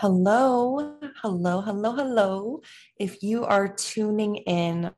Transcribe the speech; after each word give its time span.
Hello, 0.00 0.96
hello, 1.20 1.60
hello, 1.60 1.92
hello. 1.92 2.62
If 2.96 3.22
you 3.22 3.44
are 3.44 3.68
tuning 3.68 4.36
in 4.36 4.92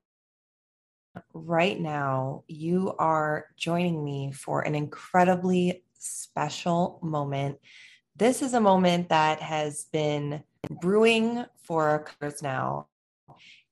right 1.34 1.80
now, 1.80 2.45
you 2.47 2.95
are 3.01 3.47
joining 3.56 4.05
me 4.05 4.31
for 4.31 4.61
an 4.61 4.77
incredibly 4.77 5.83
special 5.94 7.00
moment. 7.03 7.59
This 8.14 8.42
is 8.42 8.55
a 8.55 8.61
moment 8.61 9.09
that 9.09 9.41
has 9.41 9.86
been 9.92 10.44
brewing 10.70 11.47
for 11.64 12.06
years 12.20 12.41
now, 12.41 12.87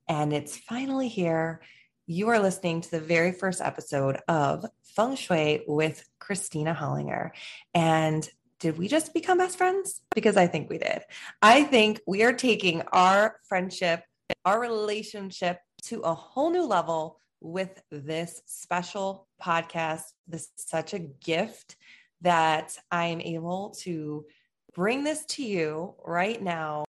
and 0.08 0.32
it's 0.32 0.56
finally 0.56 1.06
here. 1.06 1.60
You 2.08 2.30
are 2.30 2.40
listening 2.40 2.80
to 2.80 2.90
the 2.90 3.00
very 3.00 3.30
first 3.30 3.60
episode 3.60 4.18
of 4.26 4.66
Feng 4.82 5.14
Shui 5.14 5.62
with 5.68 6.04
Kristina 6.18 6.76
Hollinger. 6.76 7.30
And 7.72 8.28
did 8.60 8.76
we 8.78 8.86
just 8.86 9.12
become 9.14 9.38
best 9.38 9.58
friends? 9.58 10.02
Because 10.14 10.36
I 10.36 10.46
think 10.46 10.70
we 10.70 10.78
did. 10.78 11.02
I 11.42 11.64
think 11.64 12.00
we 12.06 12.22
are 12.22 12.32
taking 12.32 12.82
our 12.92 13.36
friendship, 13.48 14.04
our 14.44 14.60
relationship 14.60 15.58
to 15.84 16.00
a 16.00 16.14
whole 16.14 16.50
new 16.50 16.64
level 16.64 17.18
with 17.40 17.82
this 17.90 18.42
special 18.44 19.26
podcast. 19.42 20.02
This 20.28 20.42
is 20.42 20.50
such 20.56 20.92
a 20.92 20.98
gift 20.98 21.76
that 22.20 22.76
I 22.90 23.06
am 23.06 23.22
able 23.22 23.70
to 23.80 24.26
bring 24.74 25.04
this 25.04 25.24
to 25.24 25.42
you 25.42 25.94
right 26.04 26.40
now. 26.40 26.84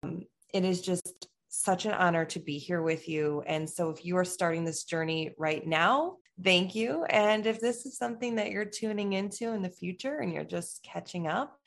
It 0.52 0.64
is 0.64 0.82
just 0.82 1.26
such 1.48 1.86
an 1.86 1.92
honor 1.92 2.26
to 2.26 2.38
be 2.38 2.58
here 2.58 2.82
with 2.82 3.08
you. 3.08 3.42
And 3.46 3.68
so, 3.68 3.88
if 3.88 4.04
you 4.04 4.18
are 4.18 4.24
starting 4.24 4.64
this 4.64 4.84
journey 4.84 5.32
right 5.38 5.66
now, 5.66 6.18
thank 6.42 6.74
you. 6.74 7.04
And 7.04 7.46
if 7.46 7.60
this 7.60 7.86
is 7.86 7.96
something 7.96 8.36
that 8.36 8.50
you're 8.50 8.64
tuning 8.64 9.12
into 9.12 9.52
in 9.52 9.62
the 9.62 9.70
future 9.70 10.18
and 10.18 10.32
you're 10.32 10.44
just 10.44 10.82
catching 10.82 11.26
up, 11.26 11.58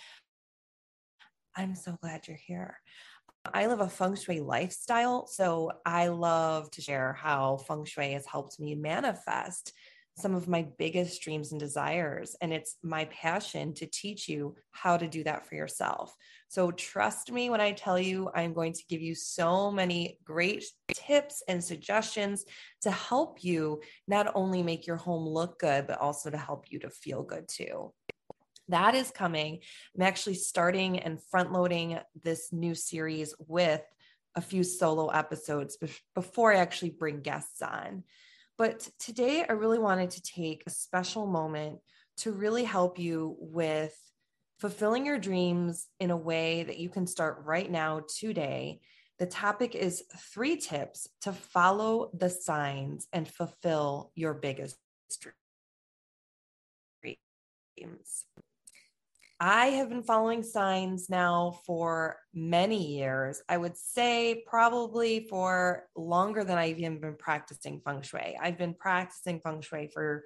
I'm 1.55 1.75
so 1.75 1.97
glad 2.01 2.27
you're 2.27 2.37
here. 2.37 2.77
I 3.53 3.67
live 3.67 3.79
a 3.79 3.89
feng 3.89 4.15
shui 4.15 4.39
lifestyle. 4.39 5.27
So 5.27 5.71
I 5.85 6.07
love 6.07 6.71
to 6.71 6.81
share 6.81 7.13
how 7.13 7.57
feng 7.57 7.85
shui 7.85 8.13
has 8.13 8.25
helped 8.25 8.59
me 8.59 8.75
manifest 8.75 9.71
some 10.17 10.33
of 10.33 10.47
my 10.47 10.65
biggest 10.77 11.21
dreams 11.21 11.51
and 11.51 11.59
desires. 11.59 12.35
And 12.41 12.53
it's 12.53 12.77
my 12.81 13.05
passion 13.05 13.73
to 13.75 13.85
teach 13.85 14.29
you 14.29 14.55
how 14.71 14.95
to 14.95 15.07
do 15.07 15.23
that 15.25 15.47
for 15.47 15.55
yourself. 15.55 16.15
So 16.47 16.71
trust 16.71 17.31
me 17.31 17.49
when 17.49 17.59
I 17.59 17.73
tell 17.73 17.99
you, 17.99 18.29
I'm 18.33 18.53
going 18.53 18.73
to 18.73 18.83
give 18.87 19.01
you 19.01 19.13
so 19.13 19.71
many 19.71 20.19
great 20.23 20.65
tips 20.93 21.43
and 21.49 21.61
suggestions 21.61 22.45
to 22.81 22.91
help 22.91 23.43
you 23.43 23.81
not 24.07 24.31
only 24.35 24.63
make 24.63 24.87
your 24.87 24.95
home 24.95 25.27
look 25.27 25.59
good, 25.59 25.85
but 25.85 25.99
also 25.99 26.29
to 26.29 26.37
help 26.37 26.65
you 26.69 26.79
to 26.79 26.89
feel 26.89 27.21
good 27.23 27.47
too. 27.49 27.91
That 28.69 28.95
is 28.95 29.11
coming. 29.11 29.59
I'm 29.95 30.03
actually 30.03 30.35
starting 30.35 30.99
and 30.99 31.21
front 31.21 31.51
loading 31.51 31.99
this 32.23 32.51
new 32.53 32.73
series 32.73 33.35
with 33.47 33.81
a 34.35 34.41
few 34.41 34.63
solo 34.63 35.07
episodes 35.07 35.77
before 36.15 36.53
I 36.53 36.57
actually 36.57 36.89
bring 36.91 37.21
guests 37.21 37.61
on. 37.61 38.03
But 38.57 38.87
today, 38.99 39.45
I 39.47 39.53
really 39.53 39.79
wanted 39.79 40.11
to 40.11 40.21
take 40.21 40.63
a 40.65 40.69
special 40.69 41.27
moment 41.27 41.79
to 42.17 42.31
really 42.31 42.63
help 42.63 42.97
you 42.97 43.35
with 43.39 43.93
fulfilling 44.59 45.05
your 45.05 45.19
dreams 45.19 45.87
in 45.99 46.11
a 46.11 46.17
way 46.17 46.63
that 46.63 46.77
you 46.77 46.89
can 46.89 47.05
start 47.05 47.43
right 47.43 47.69
now, 47.69 48.01
today. 48.17 48.79
The 49.19 49.25
topic 49.25 49.75
is 49.75 50.03
three 50.33 50.57
tips 50.57 51.07
to 51.21 51.33
follow 51.33 52.11
the 52.13 52.29
signs 52.29 53.07
and 53.11 53.27
fulfill 53.27 54.11
your 54.15 54.33
biggest 54.33 54.77
dreams. 57.01 58.25
I 59.39 59.67
have 59.67 59.89
been 59.89 60.03
following 60.03 60.43
signs 60.43 61.09
now 61.09 61.59
for 61.65 62.17
many 62.33 62.95
years. 62.97 63.41
I 63.49 63.57
would 63.57 63.77
say 63.77 64.43
probably 64.47 65.27
for 65.29 65.87
longer 65.95 66.45
than 66.45 66.57
I've 66.57 66.79
even 66.79 66.99
been 66.99 67.17
practicing 67.17 67.81
feng 67.81 68.01
shui. 68.01 68.37
I've 68.41 68.57
been 68.57 68.73
practicing 68.73 69.41
feng 69.41 69.61
shui 69.61 69.89
for 69.93 70.23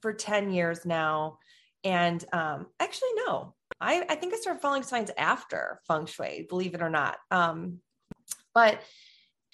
for 0.00 0.14
10 0.14 0.50
years 0.50 0.86
now. 0.86 1.38
And 1.84 2.24
um, 2.32 2.66
actually, 2.80 3.10
no, 3.26 3.54
I, 3.80 4.04
I 4.08 4.14
think 4.14 4.32
I 4.32 4.38
started 4.38 4.62
following 4.62 4.82
signs 4.82 5.10
after 5.18 5.80
feng 5.86 6.06
shui, 6.06 6.46
believe 6.48 6.74
it 6.74 6.82
or 6.82 6.90
not. 6.90 7.18
Um, 7.30 7.80
but 8.54 8.80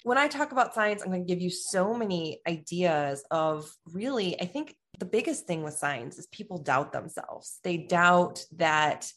when 0.03 0.17
I 0.17 0.27
talk 0.27 0.51
about 0.51 0.73
science, 0.73 1.01
I'm 1.01 1.11
going 1.11 1.25
to 1.25 1.33
give 1.33 1.41
you 1.41 1.49
so 1.49 1.93
many 1.93 2.39
ideas 2.47 3.23
of 3.29 3.69
really, 3.91 4.39
I 4.39 4.45
think 4.45 4.75
the 4.99 5.05
biggest 5.05 5.47
thing 5.47 5.63
with 5.63 5.73
signs 5.73 6.17
is 6.17 6.27
people 6.27 6.57
doubt 6.57 6.91
themselves. 6.91 7.59
They 7.63 7.77
doubt 7.77 8.45
that 8.55 9.11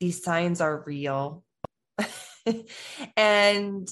these 0.00 0.22
signs 0.22 0.60
are 0.60 0.82
real. 0.86 1.44
and 3.16 3.88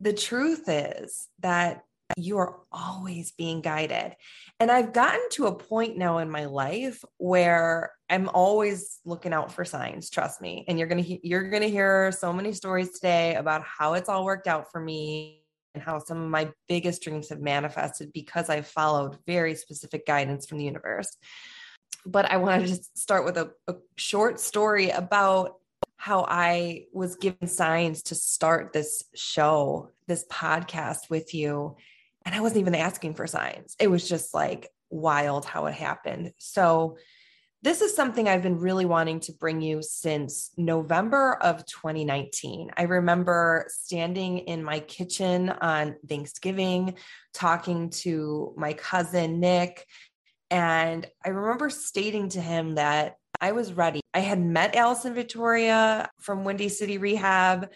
the 0.00 0.12
truth 0.12 0.64
is 0.68 1.28
that 1.40 1.82
you 2.16 2.38
are 2.38 2.60
always 2.72 3.32
being 3.32 3.60
guided. 3.60 4.14
And 4.60 4.70
I've 4.70 4.92
gotten 4.92 5.20
to 5.32 5.46
a 5.46 5.54
point 5.54 5.98
now 5.98 6.18
in 6.18 6.30
my 6.30 6.46
life 6.46 7.04
where 7.18 7.92
I'm 8.08 8.28
always 8.30 8.98
looking 9.04 9.32
out 9.32 9.52
for 9.52 9.64
signs, 9.64 10.08
trust 10.08 10.40
me. 10.40 10.64
And 10.68 10.78
you're 10.78 10.88
going 10.88 11.04
to 11.04 11.28
you're 11.28 11.50
going 11.50 11.62
to 11.62 11.70
hear 11.70 12.10
so 12.12 12.32
many 12.32 12.52
stories 12.52 12.92
today 12.92 13.34
about 13.34 13.62
how 13.62 13.94
it's 13.94 14.08
all 14.08 14.24
worked 14.24 14.46
out 14.46 14.70
for 14.72 14.80
me 14.80 15.42
and 15.74 15.82
how 15.82 15.98
some 15.98 16.22
of 16.22 16.30
my 16.30 16.50
biggest 16.68 17.02
dreams 17.02 17.28
have 17.28 17.40
manifested 17.40 18.12
because 18.12 18.48
I 18.48 18.62
followed 18.62 19.18
very 19.26 19.54
specific 19.54 20.06
guidance 20.06 20.46
from 20.46 20.58
the 20.58 20.64
universe. 20.64 21.16
But 22.06 22.30
I 22.30 22.38
wanted 22.38 22.68
to 22.68 22.82
start 22.94 23.24
with 23.24 23.36
a, 23.36 23.50
a 23.66 23.74
short 23.96 24.40
story 24.40 24.90
about 24.90 25.54
how 25.96 26.24
I 26.28 26.84
was 26.92 27.16
given 27.16 27.48
signs 27.48 28.04
to 28.04 28.14
start 28.14 28.72
this 28.72 29.04
show, 29.14 29.90
this 30.06 30.24
podcast 30.30 31.10
with 31.10 31.34
you. 31.34 31.76
And 32.24 32.34
I 32.34 32.40
wasn't 32.40 32.60
even 32.60 32.74
asking 32.74 33.14
for 33.14 33.26
signs. 33.26 33.74
It 33.80 33.90
was 33.90 34.08
just 34.08 34.32
like 34.32 34.68
wild 34.90 35.44
how 35.44 35.66
it 35.66 35.74
happened. 35.74 36.32
So, 36.38 36.96
this 37.62 37.82
is 37.82 37.94
something 37.94 38.28
I've 38.28 38.42
been 38.42 38.58
really 38.58 38.84
wanting 38.84 39.18
to 39.20 39.32
bring 39.32 39.60
you 39.60 39.82
since 39.82 40.52
November 40.56 41.34
of 41.42 41.66
2019. 41.66 42.70
I 42.76 42.82
remember 42.84 43.66
standing 43.68 44.38
in 44.38 44.62
my 44.62 44.78
kitchen 44.78 45.50
on 45.50 45.96
Thanksgiving, 46.08 46.94
talking 47.34 47.90
to 47.90 48.54
my 48.56 48.74
cousin 48.74 49.40
Nick. 49.40 49.86
And 50.50 51.04
I 51.24 51.30
remember 51.30 51.68
stating 51.68 52.28
to 52.30 52.40
him 52.40 52.76
that 52.76 53.16
I 53.40 53.52
was 53.52 53.72
ready. 53.72 54.00
I 54.14 54.20
had 54.20 54.40
met 54.40 54.76
Alison 54.76 55.14
Victoria 55.14 56.08
from 56.20 56.44
Windy 56.44 56.68
City 56.68 56.98
Rehab. 56.98 57.70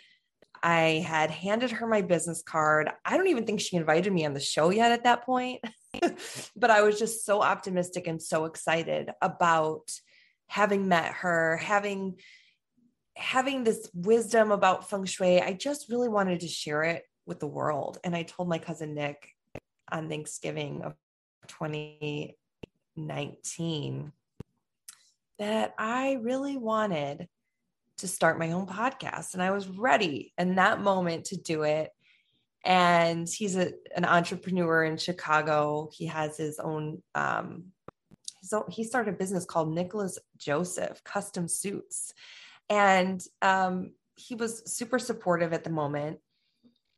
I 0.62 1.04
had 1.06 1.30
handed 1.30 1.72
her 1.72 1.88
my 1.88 2.02
business 2.02 2.42
card. 2.42 2.88
I 3.04 3.16
don't 3.16 3.28
even 3.28 3.46
think 3.46 3.60
she 3.60 3.76
invited 3.76 4.12
me 4.12 4.24
on 4.26 4.32
the 4.32 4.40
show 4.40 4.70
yet 4.70 4.92
at 4.92 5.04
that 5.04 5.24
point. 5.24 5.60
but 6.56 6.70
I 6.70 6.82
was 6.82 6.98
just 6.98 7.24
so 7.24 7.42
optimistic 7.42 8.06
and 8.06 8.22
so 8.22 8.44
excited 8.44 9.10
about 9.20 9.90
having 10.46 10.88
met 10.88 11.12
her, 11.14 11.56
having 11.58 12.16
having 13.14 13.64
this 13.64 13.90
wisdom 13.94 14.52
about 14.52 14.88
feng 14.88 15.04
shui. 15.04 15.40
I 15.40 15.52
just 15.52 15.90
really 15.90 16.08
wanted 16.08 16.40
to 16.40 16.48
share 16.48 16.82
it 16.82 17.04
with 17.26 17.40
the 17.40 17.46
world. 17.46 17.98
And 18.04 18.16
I 18.16 18.22
told 18.22 18.48
my 18.48 18.56
cousin 18.58 18.94
Nick 18.94 19.28
on 19.90 20.08
Thanksgiving 20.08 20.80
of 20.82 20.94
2019 21.48 24.12
that 25.38 25.74
I 25.78 26.18
really 26.22 26.56
wanted 26.56 27.28
to 27.98 28.08
start 28.08 28.38
my 28.38 28.52
own 28.52 28.66
podcast 28.66 29.34
and 29.34 29.42
I 29.42 29.50
was 29.50 29.68
ready 29.68 30.32
in 30.38 30.54
that 30.56 30.80
moment 30.80 31.26
to 31.26 31.36
do 31.36 31.62
it. 31.62 31.90
And 32.64 33.28
he's 33.28 33.56
a, 33.56 33.72
an 33.96 34.04
entrepreneur 34.04 34.84
in 34.84 34.96
Chicago. 34.96 35.90
He 35.92 36.06
has 36.06 36.36
his 36.36 36.58
own 36.58 37.02
um, 37.14 37.72
so 38.42 38.66
he 38.68 38.84
started 38.84 39.14
a 39.14 39.16
business 39.16 39.44
called 39.44 39.72
Nicholas 39.72 40.18
Joseph 40.36 41.02
Custom 41.04 41.48
Suits. 41.48 42.12
And 42.68 43.22
um, 43.40 43.92
he 44.16 44.34
was 44.34 44.70
super 44.70 44.98
supportive 44.98 45.52
at 45.52 45.64
the 45.64 45.70
moment. 45.70 46.18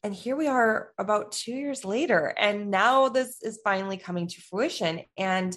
And 0.02 0.14
here 0.14 0.36
we 0.36 0.46
are 0.46 0.90
about 0.98 1.32
two 1.32 1.52
years 1.52 1.84
later. 1.84 2.34
And 2.38 2.70
now 2.70 3.08
this 3.08 3.42
is 3.42 3.60
finally 3.62 3.96
coming 3.96 4.26
to 4.28 4.40
fruition. 4.40 5.02
And 5.16 5.56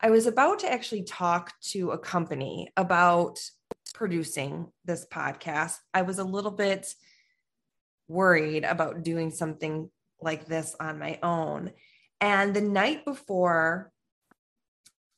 I 0.00 0.10
was 0.10 0.26
about 0.26 0.60
to 0.60 0.72
actually 0.72 1.02
talk 1.04 1.52
to 1.70 1.90
a 1.90 1.98
company 1.98 2.70
about 2.76 3.38
producing 3.94 4.68
this 4.84 5.06
podcast. 5.10 5.76
I 5.94 6.02
was 6.02 6.18
a 6.18 6.24
little 6.24 6.52
bit 6.52 6.94
worried 8.08 8.64
about 8.64 9.02
doing 9.02 9.30
something 9.30 9.90
like 10.20 10.46
this 10.46 10.74
on 10.80 10.98
my 10.98 11.18
own. 11.22 11.70
And 12.20 12.54
the 12.54 12.60
night 12.60 13.04
before 13.04 13.92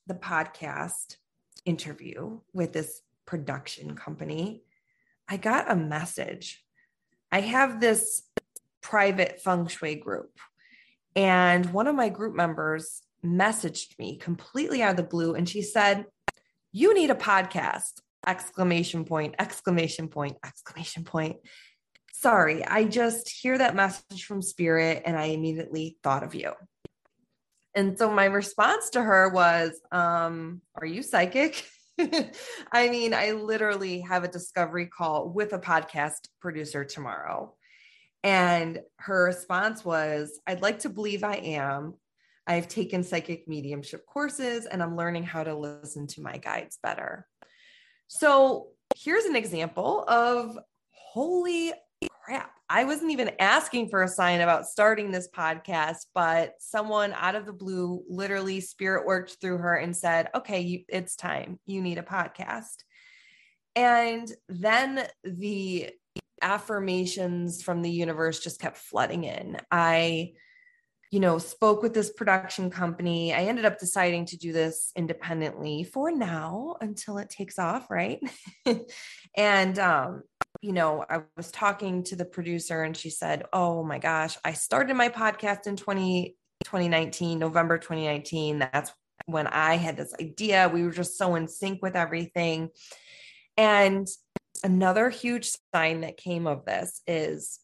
the 0.06 0.14
podcast 0.14 1.16
interview 1.64 2.40
with 2.52 2.72
this 2.72 3.00
production 3.26 3.94
company, 3.94 4.62
I 5.28 5.36
got 5.36 5.70
a 5.70 5.76
message. 5.76 6.62
I 7.30 7.40
have 7.40 7.80
this 7.80 8.22
private 8.82 9.40
feng 9.40 9.68
shui 9.68 9.94
group, 9.94 10.32
and 11.14 11.72
one 11.72 11.86
of 11.86 11.94
my 11.94 12.08
group 12.08 12.34
members 12.34 13.02
messaged 13.24 13.98
me 13.98 14.16
completely 14.16 14.82
out 14.82 14.90
of 14.90 14.96
the 14.96 15.02
blue, 15.02 15.34
and 15.34 15.48
she 15.48 15.62
said, 15.62 16.06
You 16.72 16.94
need 16.94 17.10
a 17.10 17.14
podcast! 17.14 18.00
Exclamation 18.26 19.04
point, 19.04 19.34
exclamation 19.38 20.08
point, 20.08 20.36
exclamation 20.44 21.04
point. 21.04 21.36
Sorry, 22.20 22.62
I 22.62 22.84
just 22.84 23.30
hear 23.30 23.56
that 23.56 23.74
message 23.74 24.26
from 24.26 24.42
spirit 24.42 25.04
and 25.06 25.16
I 25.16 25.26
immediately 25.26 25.96
thought 26.02 26.22
of 26.22 26.34
you. 26.34 26.52
And 27.74 27.96
so 27.96 28.10
my 28.10 28.26
response 28.26 28.90
to 28.90 29.02
her 29.02 29.30
was, 29.30 29.80
um, 29.90 30.60
Are 30.74 30.84
you 30.84 31.02
psychic? 31.02 31.64
I 32.72 32.90
mean, 32.90 33.14
I 33.14 33.30
literally 33.30 34.02
have 34.02 34.22
a 34.22 34.28
discovery 34.28 34.84
call 34.84 35.30
with 35.30 35.54
a 35.54 35.58
podcast 35.58 36.28
producer 36.42 36.84
tomorrow. 36.84 37.54
And 38.22 38.80
her 38.98 39.24
response 39.24 39.82
was, 39.82 40.38
I'd 40.46 40.60
like 40.60 40.80
to 40.80 40.90
believe 40.90 41.24
I 41.24 41.36
am. 41.36 41.94
I've 42.46 42.68
taken 42.68 43.02
psychic 43.02 43.48
mediumship 43.48 44.04
courses 44.04 44.66
and 44.66 44.82
I'm 44.82 44.94
learning 44.94 45.22
how 45.22 45.42
to 45.42 45.54
listen 45.54 46.06
to 46.08 46.20
my 46.20 46.36
guides 46.36 46.78
better. 46.82 47.26
So 48.08 48.72
here's 48.94 49.24
an 49.24 49.36
example 49.36 50.04
of 50.06 50.58
holy 50.90 51.72
crap. 52.30 52.52
I 52.68 52.84
wasn't 52.84 53.10
even 53.10 53.32
asking 53.40 53.88
for 53.88 54.04
a 54.04 54.08
sign 54.08 54.40
about 54.40 54.66
starting 54.66 55.10
this 55.10 55.28
podcast, 55.28 56.06
but 56.14 56.52
someone 56.60 57.12
out 57.12 57.34
of 57.34 57.44
the 57.44 57.52
blue, 57.52 58.04
literally 58.08 58.60
spirit 58.60 59.04
worked 59.04 59.38
through 59.40 59.58
her 59.58 59.74
and 59.74 59.96
said, 59.96 60.28
okay, 60.36 60.60
you, 60.60 60.84
it's 60.88 61.16
time. 61.16 61.58
You 61.66 61.82
need 61.82 61.98
a 61.98 62.02
podcast. 62.02 62.84
And 63.74 64.30
then 64.48 65.08
the 65.24 65.90
affirmations 66.40 67.64
from 67.64 67.82
the 67.82 67.90
universe 67.90 68.38
just 68.38 68.60
kept 68.60 68.76
flooding 68.76 69.24
in. 69.24 69.56
I, 69.72 70.34
you 71.10 71.18
know, 71.18 71.38
spoke 71.38 71.82
with 71.82 71.94
this 71.94 72.12
production 72.12 72.70
company. 72.70 73.34
I 73.34 73.46
ended 73.46 73.64
up 73.64 73.80
deciding 73.80 74.26
to 74.26 74.36
do 74.36 74.52
this 74.52 74.92
independently 74.94 75.82
for 75.82 76.12
now 76.12 76.76
until 76.80 77.18
it 77.18 77.28
takes 77.28 77.58
off, 77.58 77.90
right? 77.90 78.20
and 79.36 79.76
um, 79.80 80.22
you 80.62 80.72
know, 80.72 81.04
I 81.08 81.22
was 81.36 81.50
talking 81.50 82.02
to 82.04 82.16
the 82.16 82.24
producer 82.24 82.82
and 82.82 82.96
she 82.96 83.10
said, 83.10 83.44
Oh 83.52 83.82
my 83.82 83.98
gosh, 83.98 84.36
I 84.44 84.52
started 84.52 84.94
my 84.94 85.08
podcast 85.08 85.66
in 85.66 85.76
20, 85.76 86.36
2019, 86.64 87.38
November 87.38 87.78
2019. 87.78 88.58
That's 88.58 88.92
when 89.26 89.46
I 89.46 89.76
had 89.76 89.96
this 89.96 90.14
idea. 90.20 90.70
We 90.72 90.82
were 90.82 90.90
just 90.90 91.16
so 91.16 91.34
in 91.34 91.48
sync 91.48 91.80
with 91.82 91.96
everything. 91.96 92.70
And 93.56 94.06
another 94.62 95.08
huge 95.08 95.50
sign 95.74 96.02
that 96.02 96.16
came 96.16 96.46
of 96.46 96.64
this 96.64 97.00
is 97.06 97.60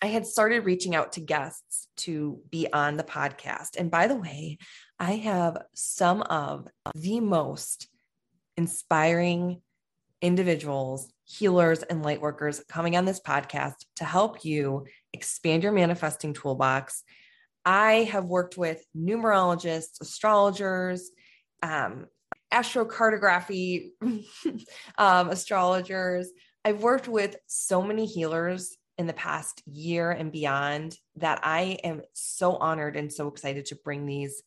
I 0.00 0.06
had 0.06 0.26
started 0.26 0.64
reaching 0.64 0.94
out 0.94 1.12
to 1.12 1.20
guests 1.20 1.88
to 1.98 2.40
be 2.50 2.70
on 2.72 2.96
the 2.96 3.04
podcast. 3.04 3.76
And 3.76 3.90
by 3.90 4.06
the 4.06 4.16
way, 4.16 4.58
I 4.98 5.12
have 5.16 5.56
some 5.74 6.22
of 6.22 6.68
the 6.94 7.20
most 7.20 7.88
inspiring 8.56 9.62
individuals 10.24 11.12
healers 11.24 11.82
and 11.82 12.02
light 12.02 12.20
workers 12.20 12.62
coming 12.68 12.96
on 12.96 13.04
this 13.04 13.20
podcast 13.20 13.74
to 13.96 14.04
help 14.04 14.44
you 14.44 14.86
expand 15.12 15.62
your 15.62 15.72
manifesting 15.72 16.34
toolbox. 16.34 17.02
I 17.64 18.08
have 18.10 18.24
worked 18.26 18.58
with 18.58 18.84
numerologists, 18.96 20.00
astrologers, 20.00 21.10
um, 21.62 22.06
astrocartography 22.52 23.90
um, 24.98 25.30
astrologers. 25.30 26.30
I've 26.64 26.82
worked 26.82 27.08
with 27.08 27.36
so 27.46 27.82
many 27.82 28.06
healers 28.06 28.76
in 28.96 29.06
the 29.06 29.12
past 29.12 29.62
year 29.66 30.10
and 30.10 30.30
beyond 30.30 30.96
that 31.16 31.40
I 31.42 31.78
am 31.84 32.02
so 32.12 32.56
honored 32.56 32.96
and 32.96 33.12
so 33.12 33.28
excited 33.28 33.66
to 33.66 33.76
bring 33.76 34.06
these 34.06 34.42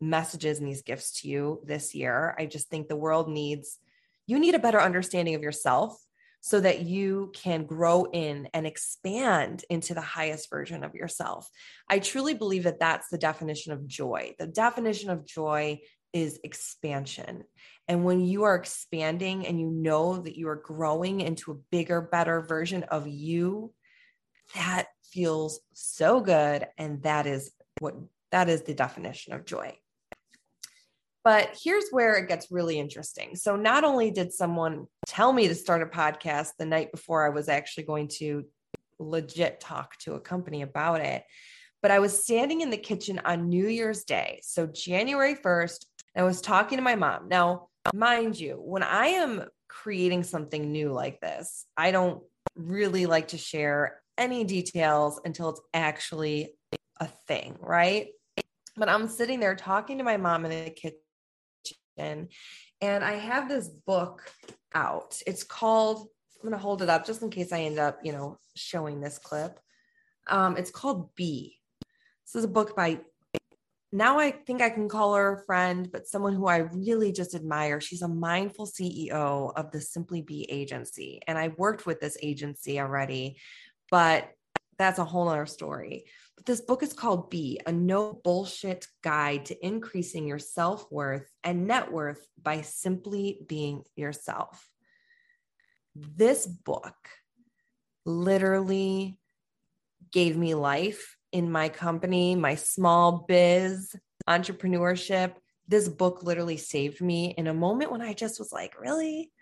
messages 0.00 0.58
and 0.58 0.68
these 0.68 0.82
gifts 0.82 1.20
to 1.20 1.28
you 1.28 1.60
this 1.64 1.94
year. 1.94 2.34
I 2.38 2.46
just 2.46 2.68
think 2.68 2.88
the 2.88 2.96
world 2.96 3.28
needs 3.28 3.78
you 4.26 4.38
need 4.38 4.54
a 4.54 4.60
better 4.60 4.80
understanding 4.80 5.34
of 5.34 5.42
yourself 5.42 5.96
so 6.40 6.60
that 6.60 6.82
you 6.82 7.32
can 7.34 7.64
grow 7.64 8.04
in 8.04 8.48
and 8.52 8.66
expand 8.66 9.64
into 9.70 9.94
the 9.94 10.02
highest 10.02 10.50
version 10.50 10.84
of 10.84 10.94
yourself. 10.94 11.48
I 11.88 11.98
truly 11.98 12.34
believe 12.34 12.64
that 12.64 12.80
that's 12.80 13.08
the 13.08 13.16
definition 13.16 13.72
of 13.72 13.86
joy. 13.86 14.34
The 14.38 14.46
definition 14.46 15.08
of 15.08 15.24
joy 15.24 15.80
is 16.12 16.38
expansion. 16.44 17.44
And 17.88 18.04
when 18.04 18.20
you 18.20 18.44
are 18.44 18.56
expanding 18.56 19.46
and 19.46 19.58
you 19.58 19.70
know 19.70 20.18
that 20.18 20.36
you 20.36 20.48
are 20.48 20.56
growing 20.56 21.22
into 21.22 21.50
a 21.50 21.58
bigger, 21.70 22.02
better 22.02 22.42
version 22.42 22.82
of 22.84 23.08
you, 23.08 23.72
that 24.54 24.88
feels 25.12 25.60
so 25.72 26.20
good. 26.20 26.66
And 26.76 27.02
that 27.04 27.26
is 27.26 27.52
what 27.80 27.94
that 28.32 28.48
is 28.48 28.62
the 28.62 28.74
definition 28.74 29.32
of 29.32 29.44
joy. 29.44 29.78
But 31.24 31.58
here's 31.60 31.88
where 31.90 32.16
it 32.16 32.28
gets 32.28 32.50
really 32.50 32.78
interesting. 32.78 33.34
So, 33.34 33.56
not 33.56 33.82
only 33.82 34.10
did 34.10 34.32
someone 34.32 34.86
tell 35.06 35.32
me 35.32 35.48
to 35.48 35.54
start 35.54 35.82
a 35.82 35.86
podcast 35.86 36.50
the 36.58 36.66
night 36.66 36.92
before 36.92 37.24
I 37.24 37.30
was 37.30 37.48
actually 37.48 37.84
going 37.84 38.08
to 38.18 38.44
legit 38.98 39.58
talk 39.58 39.96
to 40.00 40.14
a 40.14 40.20
company 40.20 40.60
about 40.60 41.00
it, 41.00 41.24
but 41.80 41.90
I 41.90 41.98
was 41.98 42.22
standing 42.22 42.60
in 42.60 42.68
the 42.68 42.76
kitchen 42.76 43.22
on 43.24 43.48
New 43.48 43.66
Year's 43.66 44.04
Day. 44.04 44.40
So, 44.42 44.66
January 44.66 45.34
1st, 45.34 45.86
I 46.14 46.24
was 46.24 46.42
talking 46.42 46.76
to 46.76 46.84
my 46.84 46.94
mom. 46.94 47.28
Now, 47.28 47.68
mind 47.94 48.38
you, 48.38 48.56
when 48.62 48.82
I 48.82 49.06
am 49.06 49.44
creating 49.68 50.24
something 50.24 50.72
new 50.72 50.92
like 50.92 51.20
this, 51.20 51.64
I 51.74 51.90
don't 51.90 52.22
really 52.54 53.06
like 53.06 53.28
to 53.28 53.38
share 53.38 54.02
any 54.18 54.44
details 54.44 55.20
until 55.24 55.48
it's 55.50 55.60
actually 55.72 56.54
a 57.00 57.08
thing, 57.26 57.56
right? 57.60 58.08
But 58.76 58.88
I'm 58.88 59.08
sitting 59.08 59.40
there 59.40 59.54
talking 59.56 59.98
to 59.98 60.04
my 60.04 60.16
mom 60.16 60.44
in 60.44 60.50
the 60.50 60.70
kitchen 60.70 60.98
and 61.96 62.28
I 63.04 63.14
have 63.14 63.48
this 63.48 63.68
book 63.68 64.30
out. 64.74 65.20
It's 65.26 65.44
called, 65.44 66.08
I'm 66.36 66.48
going 66.48 66.52
to 66.52 66.58
hold 66.58 66.82
it 66.82 66.88
up 66.88 67.06
just 67.06 67.22
in 67.22 67.30
case 67.30 67.52
I 67.52 67.60
end 67.60 67.78
up, 67.78 68.00
you 68.02 68.12
know, 68.12 68.38
showing 68.56 69.00
this 69.00 69.18
clip. 69.18 69.58
Um, 70.28 70.56
it's 70.56 70.70
called 70.70 71.14
Be. 71.14 71.58
This 72.26 72.36
is 72.36 72.44
a 72.44 72.48
book 72.48 72.76
by, 72.76 73.00
now 73.92 74.18
I 74.18 74.32
think 74.32 74.60
I 74.60 74.70
can 74.70 74.88
call 74.88 75.14
her 75.14 75.34
a 75.34 75.44
friend, 75.44 75.88
but 75.90 76.08
someone 76.08 76.34
who 76.34 76.46
I 76.46 76.58
really 76.58 77.12
just 77.12 77.34
admire. 77.34 77.80
She's 77.80 78.02
a 78.02 78.08
mindful 78.08 78.66
CEO 78.66 79.52
of 79.54 79.70
the 79.70 79.80
Simply 79.80 80.22
Be 80.22 80.50
agency. 80.50 81.20
And 81.26 81.38
I 81.38 81.48
worked 81.56 81.86
with 81.86 82.00
this 82.00 82.16
agency 82.22 82.80
already, 82.80 83.36
but 83.90 84.30
that's 84.78 84.98
a 84.98 85.04
whole 85.04 85.28
other 85.28 85.46
story. 85.46 86.06
But 86.36 86.46
this 86.46 86.60
book 86.60 86.82
is 86.82 86.92
called 86.92 87.30
Be 87.30 87.60
a 87.66 87.72
No 87.72 88.12
Bullshit 88.12 88.86
Guide 89.02 89.46
to 89.46 89.66
Increasing 89.66 90.26
Your 90.26 90.38
Self 90.38 90.90
Worth 90.90 91.30
and 91.42 91.66
Net 91.66 91.92
Worth 91.92 92.26
by 92.42 92.62
Simply 92.62 93.40
Being 93.46 93.84
Yourself. 93.96 94.68
This 95.94 96.46
book 96.46 96.96
literally 98.04 99.18
gave 100.12 100.36
me 100.36 100.54
life 100.54 101.16
in 101.32 101.50
my 101.50 101.68
company, 101.68 102.34
my 102.34 102.54
small 102.54 103.24
biz, 103.28 103.94
entrepreneurship. 104.28 105.34
This 105.66 105.88
book 105.88 106.22
literally 106.22 106.56
saved 106.56 107.00
me 107.00 107.34
in 107.36 107.46
a 107.46 107.54
moment 107.54 107.90
when 107.90 108.02
I 108.02 108.12
just 108.12 108.38
was 108.38 108.52
like, 108.52 108.80
really? 108.80 109.32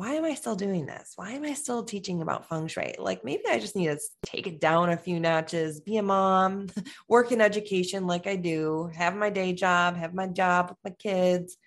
Why 0.00 0.14
am 0.14 0.24
I 0.24 0.32
still 0.32 0.56
doing 0.56 0.86
this? 0.86 1.12
Why 1.16 1.32
am 1.32 1.44
I 1.44 1.52
still 1.52 1.84
teaching 1.84 2.22
about 2.22 2.48
feng 2.48 2.68
shui? 2.68 2.94
Like 2.98 3.22
maybe 3.22 3.42
I 3.46 3.58
just 3.58 3.76
need 3.76 3.88
to 3.88 4.00
take 4.24 4.46
it 4.46 4.58
down 4.58 4.88
a 4.88 4.96
few 4.96 5.20
notches, 5.20 5.82
be 5.82 5.98
a 5.98 6.02
mom, 6.02 6.68
work 7.08 7.32
in 7.32 7.42
education 7.42 8.06
like 8.06 8.26
I 8.26 8.36
do, 8.36 8.90
have 8.94 9.14
my 9.14 9.28
day 9.28 9.52
job, 9.52 9.98
have 9.98 10.14
my 10.14 10.26
job 10.26 10.70
with 10.70 10.78
my 10.82 10.90
kids, 10.98 11.58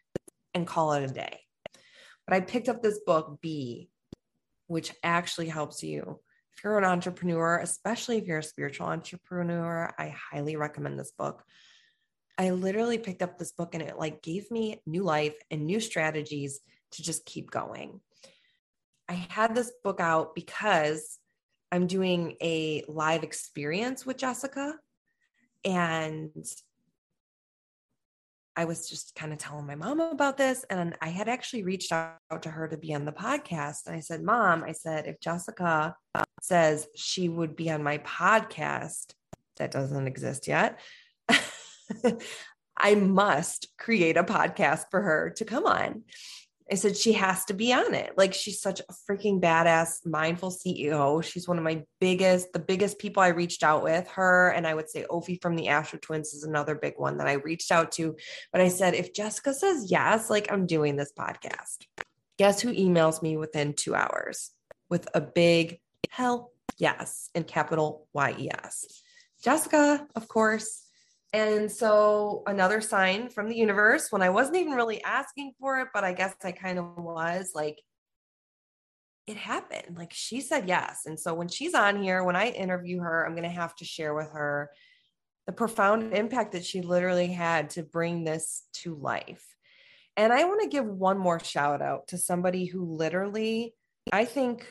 and 0.56 0.66
call 0.66 0.94
it 0.94 1.04
a 1.04 1.14
day. 1.14 1.42
But 2.26 2.34
I 2.34 2.40
picked 2.40 2.70
up 2.70 2.82
this 2.82 3.02
book, 3.06 3.40
Be, 3.40 3.92
which 4.66 4.92
actually 5.04 5.50
helps 5.50 5.84
you. 5.84 6.20
If 6.58 6.64
you're 6.64 6.80
an 6.80 6.86
entrepreneur, 6.86 7.60
especially 7.60 8.18
if 8.18 8.26
you're 8.26 8.40
a 8.40 8.44
spiritual 8.44 8.88
entrepreneur, 8.88 9.94
I 9.96 10.08
highly 10.32 10.56
recommend 10.56 11.00
this 11.00 11.12
book. 11.12 11.44
I 12.40 12.50
literally 12.50 12.98
picked 12.98 13.22
up 13.22 13.38
this 13.38 13.52
book 13.52 13.76
and 13.76 13.84
it 13.84 14.00
like 14.00 14.24
gave 14.24 14.50
me 14.50 14.82
new 14.88 15.04
life 15.04 15.36
and 15.52 15.68
new 15.68 15.80
strategies 15.80 16.62
to 16.94 17.04
just 17.04 17.26
keep 17.26 17.52
going. 17.52 18.02
I 19.14 19.28
had 19.30 19.54
this 19.54 19.72
book 19.84 20.00
out 20.00 20.34
because 20.34 21.20
I'm 21.72 21.86
doing 21.86 22.36
a 22.42 22.84
live 22.88 23.22
experience 23.22 24.08
with 24.08 24.18
Jessica 24.18 24.74
and 25.64 26.32
I 28.56 28.66
was 28.66 28.90
just 28.90 29.14
kind 29.14 29.32
of 29.32 29.38
telling 29.38 29.68
my 29.68 29.76
mom 29.76 30.00
about 30.00 30.38
this. 30.38 30.66
And 30.68 30.96
I 31.00 31.10
had 31.10 31.30
actually 31.30 31.62
reached 31.62 31.92
out 31.92 32.42
to 32.42 32.50
her 32.50 32.68
to 32.68 32.76
be 32.76 32.96
on 32.96 33.06
the 33.06 33.12
podcast. 33.12 33.86
And 33.86 33.96
I 33.96 34.00
said, 34.00 34.24
Mom, 34.24 34.64
I 34.64 34.72
said, 34.72 35.06
if 35.06 35.20
Jessica 35.20 35.96
says 36.42 36.88
she 36.96 37.30
would 37.30 37.56
be 37.56 37.70
on 37.70 37.84
my 37.84 38.00
podcast, 38.00 39.14
that 39.58 39.70
doesn't 39.70 40.08
exist 40.08 40.48
yet. 40.48 40.80
I 42.80 42.96
must 42.96 43.68
create 43.78 44.18
a 44.18 44.24
podcast 44.24 44.86
for 44.90 45.04
her 45.04 45.30
to 45.38 45.46
come 45.46 45.68
on. 45.68 46.02
I 46.72 46.76
said 46.76 46.96
she 46.96 47.14
has 47.14 47.46
to 47.46 47.54
be 47.54 47.74
on 47.74 47.94
it. 47.94 48.14
Like 48.18 48.34
she's 48.34 48.62
such 48.62 48.80
a 48.80 48.94
freaking 49.10 49.42
badass, 49.42 50.06
mindful 50.06 50.52
CEO. 50.52 51.24
She's 51.24 51.48
one 51.48 51.58
of 51.58 51.64
my 51.64 51.84
biggest, 52.00 52.54
the 52.54 52.60
biggest 52.60 53.00
people 53.00 53.22
I 53.22 53.30
reached 53.30 53.64
out 53.64 53.84
with. 53.84 54.08
Her 54.08 54.50
and 54.50 54.66
I 54.66 54.74
would 54.74 54.90
say 54.90 55.06
Ofi 55.10 55.42
from 55.42 55.56
the 55.56 55.68
Astro 55.68 56.00
Twins 56.00 56.34
is 56.34 56.44
another 56.44 56.76
big 56.76 56.94
one 56.98 57.18
that 57.18 57.28
I 57.28 57.34
reached 57.34 57.72
out 57.72 57.92
to. 57.94 58.16
But 58.52 58.62
I 58.62 58.70
said, 58.70 58.94
if 58.94 59.14
Jessica 59.14 59.54
says 59.54 59.92
yes, 59.92 60.30
like 60.30 60.52
I'm 60.52 60.66
doing 60.66 60.96
this 60.96 61.12
podcast. 61.18 61.86
Guess 62.38 62.62
who 62.62 62.74
emails 62.74 63.22
me 63.22 63.38
within 63.38 63.74
two 63.74 63.94
hours 63.94 64.52
with 64.90 65.08
a 65.14 65.22
big 65.22 65.80
hell 66.10 66.52
yes 66.78 67.30
in 67.36 67.44
capital 67.44 68.08
Y 68.14 68.36
E 68.40 68.50
S? 68.50 69.04
Jessica, 69.44 70.08
of 70.16 70.28
course. 70.28 70.83
And 71.34 71.72
so 71.72 72.44
another 72.46 72.80
sign 72.80 73.30
from 73.30 73.50
the 73.50 73.56
universe 73.56 74.12
when 74.12 74.22
I 74.22 74.30
wasn't 74.30 74.58
even 74.58 74.74
really 74.74 75.04
asking 75.04 75.54
for 75.60 75.80
it, 75.80 75.88
but 75.92 76.04
I 76.04 76.14
guess 76.14 76.36
I 76.44 76.52
kind 76.52 76.78
of 76.78 76.96
was 76.96 77.52
like, 77.56 77.82
it 79.26 79.38
happened. 79.38 79.98
Like 79.98 80.14
she 80.14 80.42
said 80.42 80.68
yes. 80.68 81.02
And 81.08 81.20
so 81.20 81.34
when 81.34 81.48
she's 81.48 81.74
on 81.74 82.04
here, 82.04 82.24
when 82.24 82.36
I 82.36 82.50
interview 82.50 83.00
her, 83.00 83.26
I'm 83.26 83.34
going 83.34 83.44
to 83.44 83.50
have 83.50 83.76
to 83.78 83.86
share 83.86 84.14
with 84.14 84.30
her 84.32 84.70
the 85.48 85.54
profound 85.54 86.14
impact 86.14 86.52
that 86.52 86.66
she 86.66 86.82
literally 86.82 87.28
had 87.28 87.72
to 87.72 87.84
bring 87.84 88.24
this 88.24 88.64
to 88.74 88.96
life. 88.96 89.44
And 90.16 90.32
I 90.32 90.44
want 90.44 90.62
to 90.62 90.70
give 90.70 90.86
one 90.86 91.18
more 91.18 91.40
shout 91.40 91.82
out 91.82 92.10
to 92.10 92.18
somebody 92.18 92.66
who 92.66 92.96
literally, 92.96 93.74
I 94.12 94.26
think, 94.26 94.68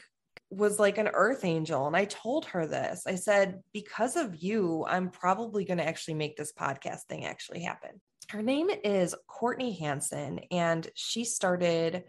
was 0.52 0.78
like 0.78 0.98
an 0.98 1.08
earth 1.08 1.44
angel. 1.44 1.86
And 1.86 1.96
I 1.96 2.04
told 2.04 2.44
her 2.46 2.66
this. 2.66 3.06
I 3.06 3.14
said, 3.14 3.60
because 3.72 4.16
of 4.16 4.36
you, 4.42 4.84
I'm 4.86 5.10
probably 5.10 5.64
going 5.64 5.78
to 5.78 5.86
actually 5.86 6.14
make 6.14 6.36
this 6.36 6.52
podcast 6.52 7.04
thing 7.08 7.24
actually 7.24 7.62
happen. 7.62 8.00
Her 8.28 8.42
name 8.42 8.70
is 8.84 9.14
Courtney 9.26 9.72
Hanson, 9.72 10.40
and 10.50 10.88
she 10.94 11.24
started 11.24 12.04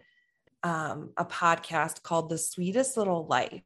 um, 0.62 1.10
a 1.16 1.24
podcast 1.24 2.02
called 2.02 2.30
The 2.30 2.38
Sweetest 2.38 2.96
Little 2.96 3.26
Life. 3.26 3.62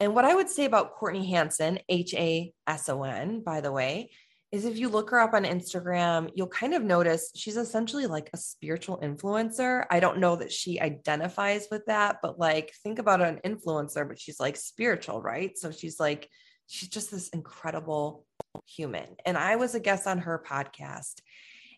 And 0.00 0.14
what 0.14 0.24
I 0.24 0.34
would 0.34 0.48
say 0.48 0.64
about 0.64 0.94
Courtney 0.94 1.30
Hanson, 1.30 1.78
H 1.88 2.14
A 2.14 2.52
S 2.66 2.88
O 2.88 3.04
N, 3.04 3.40
by 3.40 3.60
the 3.60 3.72
way, 3.72 4.10
is 4.54 4.64
if 4.64 4.78
you 4.78 4.88
look 4.88 5.10
her 5.10 5.18
up 5.18 5.34
on 5.34 5.42
Instagram, 5.42 6.30
you'll 6.34 6.46
kind 6.46 6.74
of 6.74 6.82
notice 6.84 7.32
she's 7.34 7.56
essentially 7.56 8.06
like 8.06 8.30
a 8.32 8.36
spiritual 8.36 8.98
influencer. 8.98 9.84
I 9.90 9.98
don't 9.98 10.18
know 10.18 10.36
that 10.36 10.52
she 10.52 10.80
identifies 10.80 11.66
with 11.72 11.84
that, 11.86 12.18
but 12.22 12.38
like 12.38 12.72
think 12.84 13.00
about 13.00 13.20
an 13.20 13.40
influencer, 13.44 14.06
but 14.06 14.20
she's 14.20 14.38
like 14.38 14.56
spiritual, 14.56 15.20
right? 15.20 15.58
So 15.58 15.72
she's 15.72 15.98
like, 15.98 16.28
she's 16.68 16.88
just 16.88 17.10
this 17.10 17.30
incredible 17.30 18.24
human. 18.64 19.16
And 19.26 19.36
I 19.36 19.56
was 19.56 19.74
a 19.74 19.80
guest 19.80 20.06
on 20.06 20.18
her 20.18 20.40
podcast. 20.46 21.20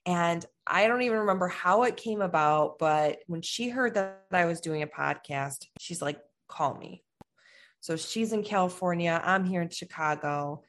And 0.04 0.45
I 0.66 0.87
don't 0.87 1.00
even 1.00 1.21
remember 1.21 1.49
how 1.49 1.85
it 1.85 1.97
came 1.97 2.21
about, 2.21 2.78
but 2.78 3.21
when 3.26 3.40
she 3.40 3.71
heard 3.71 3.95
that 3.95 4.26
I 4.30 4.45
was 4.45 4.61
doing 4.61 4.83
a 4.83 4.87
podcast, 4.87 5.64
she's 5.80 6.02
like, 6.02 6.21
call 6.47 6.76
me. 6.76 7.02
So 7.80 7.97
she's 7.97 8.35
in 8.35 8.42
California. 8.42 9.18
I'm 9.25 9.47
here 9.47 9.62
in 9.62 9.71
Chicago 9.71 10.62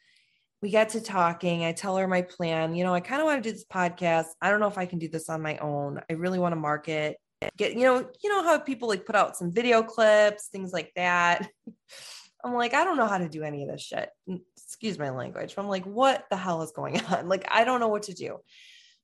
we 0.62 0.70
get 0.70 0.90
to 0.90 1.02
talking. 1.02 1.64
I 1.64 1.72
tell 1.72 1.98
her 1.98 2.08
my 2.08 2.24
plan. 2.24 2.76
You 2.76 2.84
know, 2.84 2.94
I 2.94 3.00
kind 3.00 3.22
of 3.22 3.26
want 3.26 3.44
to 3.44 3.50
do 3.50 3.54
this 3.54 3.66
podcast. 3.66 4.28
I 4.42 4.50
don't 4.50 4.60
know 4.60 4.68
if 4.68 4.78
I 4.78 4.86
can 4.86 5.00
do 5.00 5.08
this 5.08 5.30
on 5.30 5.42
my 5.42 5.58
own. 5.58 6.02
I 6.10 6.14
really 6.14 6.40
want 6.40 6.54
to 6.54 6.60
market. 6.60 7.18
Get, 7.56 7.76
you 7.76 7.84
know, 7.84 8.08
you 8.24 8.30
know 8.30 8.44
how 8.44 8.58
people 8.58 8.88
like 8.88 9.06
put 9.06 9.16
out 9.16 9.38
some 9.38 9.52
video 9.52 9.84
clips, 9.84 10.48
things 10.48 10.74
like 10.74 10.92
that. 10.96 11.48
I'm 12.44 12.54
like, 12.54 12.74
I 12.74 12.84
don't 12.84 12.98
know 12.98 13.08
how 13.08 13.18
to 13.18 13.30
do 13.30 13.44
any 13.44 13.64
of 13.64 13.70
this 13.70 13.82
shit. 13.82 14.10
Excuse 14.56 14.98
my 14.98 15.10
language. 15.10 15.56
I'm 15.58 15.68
like, 15.68 15.86
what 15.86 16.26
the 16.30 16.38
hell 16.38 16.62
is 16.62 16.72
going 16.72 17.04
on? 17.12 17.28
Like, 17.28 17.48
I 17.52 17.64
don't 17.64 17.80
know 17.80 17.88
what 17.88 18.04
to 18.04 18.14
do. 18.14 18.38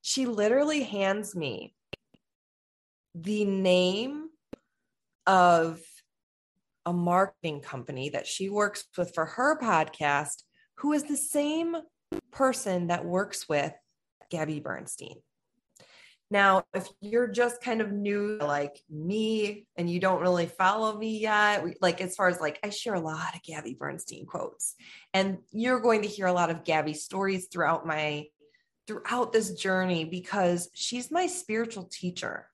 She 0.02 0.26
literally 0.26 0.82
hands 0.82 1.34
me 1.36 1.74
the 3.14 3.44
name 3.44 4.28
of 5.26 5.80
a 6.86 6.92
marketing 6.92 7.60
company 7.60 8.10
that 8.10 8.26
she 8.26 8.48
works 8.48 8.84
with 8.96 9.14
for 9.14 9.24
her 9.24 9.58
podcast 9.58 10.42
who 10.76 10.92
is 10.92 11.04
the 11.04 11.16
same 11.16 11.76
person 12.30 12.88
that 12.88 13.04
works 13.04 13.48
with 13.48 13.72
Gabby 14.30 14.60
Bernstein. 14.60 15.16
Now, 16.30 16.64
if 16.74 16.88
you're 17.00 17.28
just 17.28 17.62
kind 17.62 17.80
of 17.80 17.92
new 17.92 18.38
like 18.40 18.80
me 18.90 19.66
and 19.76 19.88
you 19.88 20.00
don't 20.00 20.22
really 20.22 20.46
follow 20.46 20.96
me 20.96 21.18
yet, 21.18 21.64
like 21.80 22.00
as 22.00 22.16
far 22.16 22.28
as 22.28 22.40
like 22.40 22.58
I 22.64 22.70
share 22.70 22.94
a 22.94 23.00
lot 23.00 23.34
of 23.34 23.42
Gabby 23.42 23.76
Bernstein 23.78 24.26
quotes 24.26 24.74
and 25.12 25.38
you're 25.52 25.80
going 25.80 26.02
to 26.02 26.08
hear 26.08 26.26
a 26.26 26.32
lot 26.32 26.50
of 26.50 26.64
Gabby 26.64 26.94
stories 26.94 27.48
throughout 27.52 27.86
my 27.86 28.26
throughout 28.86 29.32
this 29.32 29.52
journey 29.52 30.04
because 30.04 30.68
she's 30.74 31.10
my 31.10 31.26
spiritual 31.26 31.84
teacher. 31.84 32.48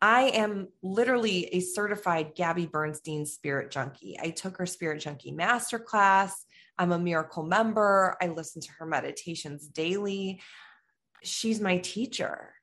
I 0.00 0.22
am 0.30 0.68
literally 0.82 1.46
a 1.54 1.60
certified 1.60 2.34
Gabby 2.34 2.66
Bernstein 2.66 3.26
spirit 3.26 3.70
junkie. 3.70 4.18
I 4.20 4.30
took 4.30 4.56
her 4.56 4.66
spirit 4.66 5.00
junkie 5.00 5.32
masterclass. 5.32 6.32
I'm 6.80 6.92
a 6.92 6.98
miracle 6.98 7.42
member. 7.42 8.16
I 8.22 8.28
listen 8.28 8.62
to 8.62 8.72
her 8.78 8.86
meditations 8.86 9.68
daily. 9.68 10.40
She's 11.22 11.60
my 11.60 11.76
teacher. 11.76 12.54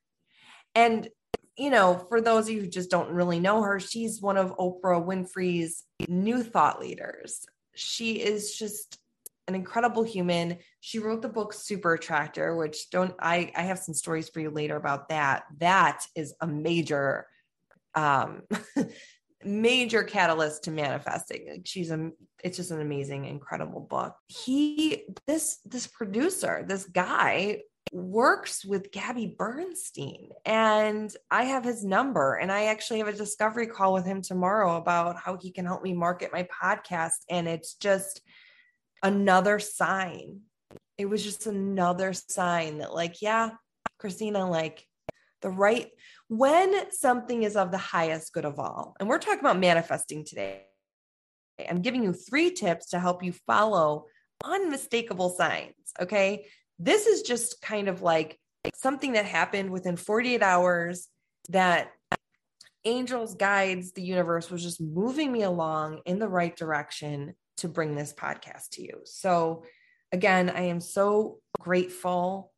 And, 0.74 1.08
you 1.56 1.70
know, 1.70 2.04
for 2.10 2.20
those 2.20 2.46
of 2.46 2.56
you 2.56 2.62
who 2.62 2.68
just 2.68 2.90
don't 2.90 3.12
really 3.12 3.40
know 3.40 3.62
her, 3.62 3.80
she's 3.80 4.20
one 4.20 4.38
of 4.38 4.58
Oprah 4.58 5.06
Winfrey's 5.06 5.84
new 6.10 6.42
thought 6.42 6.80
leaders. 6.80 7.46
She 7.76 8.14
is 8.14 8.58
just 8.58 8.98
an 9.48 9.54
incredible 9.54 10.04
human. 10.04 10.58
She 10.82 10.98
wrote 10.98 11.22
the 11.22 11.30
book 11.30 11.54
Super 11.54 11.94
Attractor, 11.94 12.56
which 12.56 12.90
don't 12.90 13.14
I 13.20 13.52
I 13.56 13.62
have 13.64 13.78
some 13.78 13.94
stories 13.94 14.30
for 14.30 14.40
you 14.40 14.50
later 14.50 14.76
about 14.76 15.10
that. 15.10 15.44
That 15.60 16.04
is 16.16 16.34
a 16.42 16.48
major 16.48 17.28
um 17.94 18.42
major 19.44 20.04
catalyst 20.04 20.64
to 20.64 20.72
manifesting. 20.72 21.62
She's 21.66 21.92
a 21.92 22.12
it's 22.44 22.58
just 22.58 22.72
an 22.72 22.82
amazing, 22.82 23.26
incredible 23.26 23.82
book. 23.82 24.16
He 24.28 25.06
this 25.26 25.60
this 25.66 25.88
producer, 25.88 26.64
this 26.68 26.86
guy 26.86 27.62
works 27.94 28.66
with 28.66 28.92
Gabby 28.92 29.34
Bernstein 29.38 30.30
and 30.46 31.14
I 31.32 31.46
have 31.46 31.64
his 31.64 31.86
number 31.86 32.36
and 32.36 32.52
I 32.52 32.66
actually 32.66 33.00
have 33.00 33.08
a 33.08 33.14
discovery 33.14 33.68
call 33.68 33.94
with 33.94 34.06
him 34.06 34.22
tomorrow 34.22 34.76
about 34.76 35.16
how 35.18 35.38
he 35.38 35.52
can 35.52 35.66
help 35.66 35.84
me 35.84 35.94
market 35.94 36.34
my 36.34 36.44
podcast 36.44 37.20
and 37.30 37.48
it's 37.48 37.76
just 37.76 38.22
another 39.04 39.60
sign. 39.60 40.42
It 40.98 41.06
was 41.06 41.24
just 41.24 41.48
another 41.48 42.14
sign 42.14 42.80
that 42.80 42.94
like 42.94 43.22
yeah, 43.22 43.52
Kristina 44.02 44.50
like 44.50 44.86
the 45.42 45.50
right 45.50 45.88
when 46.28 46.92
something 46.92 47.44
is 47.44 47.56
of 47.56 47.72
the 47.72 47.78
highest 47.78 48.34
good 48.34 48.46
of 48.46 48.60
all. 48.60 48.96
And 49.00 49.08
we're 49.08 49.20
talking 49.20 49.40
about 49.40 49.60
manifesting 49.60 50.26
today. 50.26 50.64
I'm 51.70 51.82
giving 51.82 52.04
you 52.04 52.14
three 52.14 52.52
tips 52.52 52.90
to 52.92 53.00
help 53.00 53.24
you 53.24 53.32
follow 53.32 54.06
unmistakable 54.44 55.30
signs. 55.30 55.74
Okay. 56.00 56.46
This 56.80 57.08
is 57.08 57.24
just 57.24 57.62
kind 57.62 57.88
of 57.88 58.02
like 58.02 58.40
something 58.76 59.14
that 59.14 59.26
happened 59.26 59.72
within 59.72 59.96
48 59.96 60.44
hours 60.44 61.08
that 61.50 61.92
angels, 62.86 63.36
guides, 63.36 63.92
the 63.94 64.02
universe 64.02 64.50
was 64.50 64.64
just 64.64 64.82
moving 64.82 65.32
me 65.32 65.44
along 65.44 66.02
in 66.06 66.20
the 66.20 66.28
right 66.28 66.56
direction 66.56 67.34
to 67.58 67.68
bring 67.68 67.96
this 67.96 68.14
podcast 68.14 68.70
to 68.74 68.84
you. 68.84 69.02
So, 69.06 69.64
again, 70.12 70.50
I 70.50 70.64
am 70.64 70.80
so 70.80 71.40
grateful 71.60 72.52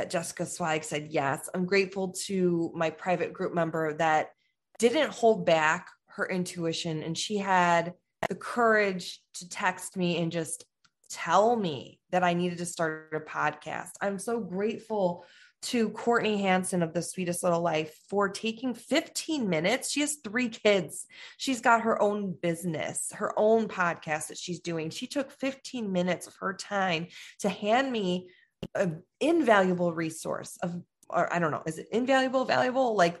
that 0.00 0.08
Jessica 0.08 0.44
Zwieg 0.44 0.82
said 0.82 1.08
yes. 1.10 1.50
I'm 1.54 1.66
grateful 1.66 2.14
to 2.24 2.72
my 2.74 2.88
private 2.88 3.34
group 3.34 3.52
member 3.52 3.92
that 3.98 4.30
didn't 4.78 5.12
hold 5.12 5.44
back 5.44 5.88
her 6.06 6.26
intuition 6.26 7.02
and 7.02 7.16
she 7.16 7.36
had 7.36 7.92
the 8.26 8.34
courage 8.34 9.20
to 9.34 9.46
text 9.46 9.98
me 9.98 10.16
and 10.16 10.32
just 10.32 10.64
tell 11.10 11.54
me 11.54 12.00
that 12.12 12.24
I 12.24 12.32
needed 12.32 12.58
to 12.58 12.64
start 12.64 13.12
a 13.12 13.20
podcast. 13.20 13.90
I'm 14.00 14.18
so 14.18 14.40
grateful 14.40 15.26
to 15.62 15.90
Courtney 15.90 16.40
Hanson 16.40 16.82
of 16.82 16.94
The 16.94 17.02
Sweetest 17.02 17.42
Little 17.42 17.60
Life 17.60 17.94
for 18.08 18.30
taking 18.30 18.72
15 18.72 19.50
minutes. 19.50 19.90
She 19.90 20.00
has 20.00 20.16
three 20.24 20.48
kids. 20.48 21.04
She's 21.36 21.60
got 21.60 21.82
her 21.82 22.00
own 22.00 22.34
business, 22.40 23.12
her 23.16 23.38
own 23.38 23.68
podcast 23.68 24.28
that 24.28 24.38
she's 24.38 24.60
doing. 24.60 24.88
She 24.88 25.06
took 25.06 25.30
15 25.30 25.92
minutes 25.92 26.26
of 26.26 26.36
her 26.40 26.54
time 26.54 27.08
to 27.40 27.50
hand 27.50 27.92
me 27.92 28.28
an 28.74 29.02
invaluable 29.20 29.92
resource 29.92 30.58
of, 30.62 30.80
or 31.08 31.32
I 31.32 31.38
don't 31.38 31.50
know, 31.50 31.62
is 31.66 31.78
it 31.78 31.88
invaluable, 31.92 32.44
valuable? 32.44 32.96
Like 32.96 33.20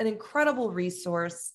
an 0.00 0.06
incredible 0.06 0.72
resource. 0.72 1.52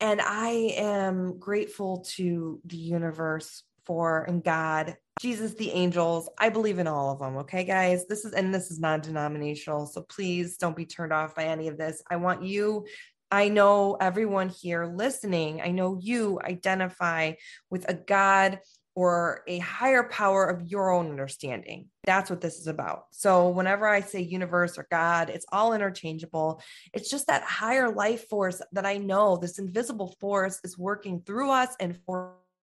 And 0.00 0.20
I 0.20 0.74
am 0.76 1.38
grateful 1.38 2.04
to 2.16 2.60
the 2.64 2.76
universe 2.76 3.62
for 3.84 4.24
and 4.24 4.42
God 4.42 4.96
Jesus, 5.20 5.54
the 5.54 5.70
angels. 5.70 6.28
I 6.38 6.48
believe 6.48 6.78
in 6.78 6.88
all 6.88 7.12
of 7.12 7.20
them. 7.20 7.36
Okay, 7.38 7.64
guys. 7.64 8.06
This 8.06 8.24
is, 8.24 8.32
and 8.32 8.52
this 8.52 8.70
is 8.70 8.80
non 8.80 9.00
denominational. 9.00 9.86
So 9.86 10.02
please 10.02 10.56
don't 10.56 10.76
be 10.76 10.86
turned 10.86 11.12
off 11.12 11.34
by 11.34 11.44
any 11.44 11.68
of 11.68 11.78
this. 11.78 12.02
I 12.10 12.16
want 12.16 12.42
you, 12.42 12.86
I 13.30 13.48
know 13.48 13.96
everyone 14.00 14.48
here 14.48 14.84
listening, 14.84 15.62
I 15.62 15.70
know 15.70 15.98
you 16.00 16.40
identify 16.42 17.34
with 17.70 17.88
a 17.88 17.94
God 17.94 18.58
or 18.94 19.42
a 19.46 19.58
higher 19.58 20.04
power 20.04 20.44
of 20.44 20.68
your 20.70 20.90
own 20.90 21.08
understanding. 21.10 21.88
That's 22.04 22.28
what 22.28 22.40
this 22.40 22.58
is 22.58 22.66
about. 22.66 23.04
So, 23.12 23.48
whenever 23.48 23.88
I 23.88 24.00
say 24.00 24.20
universe 24.20 24.76
or 24.78 24.86
God, 24.90 25.30
it's 25.30 25.46
all 25.50 25.72
interchangeable. 25.72 26.60
It's 26.92 27.10
just 27.10 27.28
that 27.28 27.42
higher 27.42 27.90
life 27.90 28.28
force 28.28 28.60
that 28.72 28.86
I 28.86 28.98
know 28.98 29.36
this 29.36 29.58
invisible 29.58 30.14
force 30.20 30.60
is 30.64 30.76
working 30.76 31.22
through 31.24 31.50
us 31.50 31.74
and 31.80 31.98
for 32.04 32.34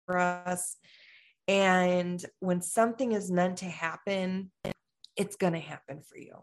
us 0.08 0.76
and 1.48 2.24
when 2.40 2.60
something 2.62 3.12
is 3.12 3.30
meant 3.30 3.58
to 3.58 3.66
happen, 3.66 4.50
it's 5.16 5.36
going 5.36 5.52
to 5.54 5.58
happen 5.58 6.00
for 6.02 6.16
you. 6.16 6.36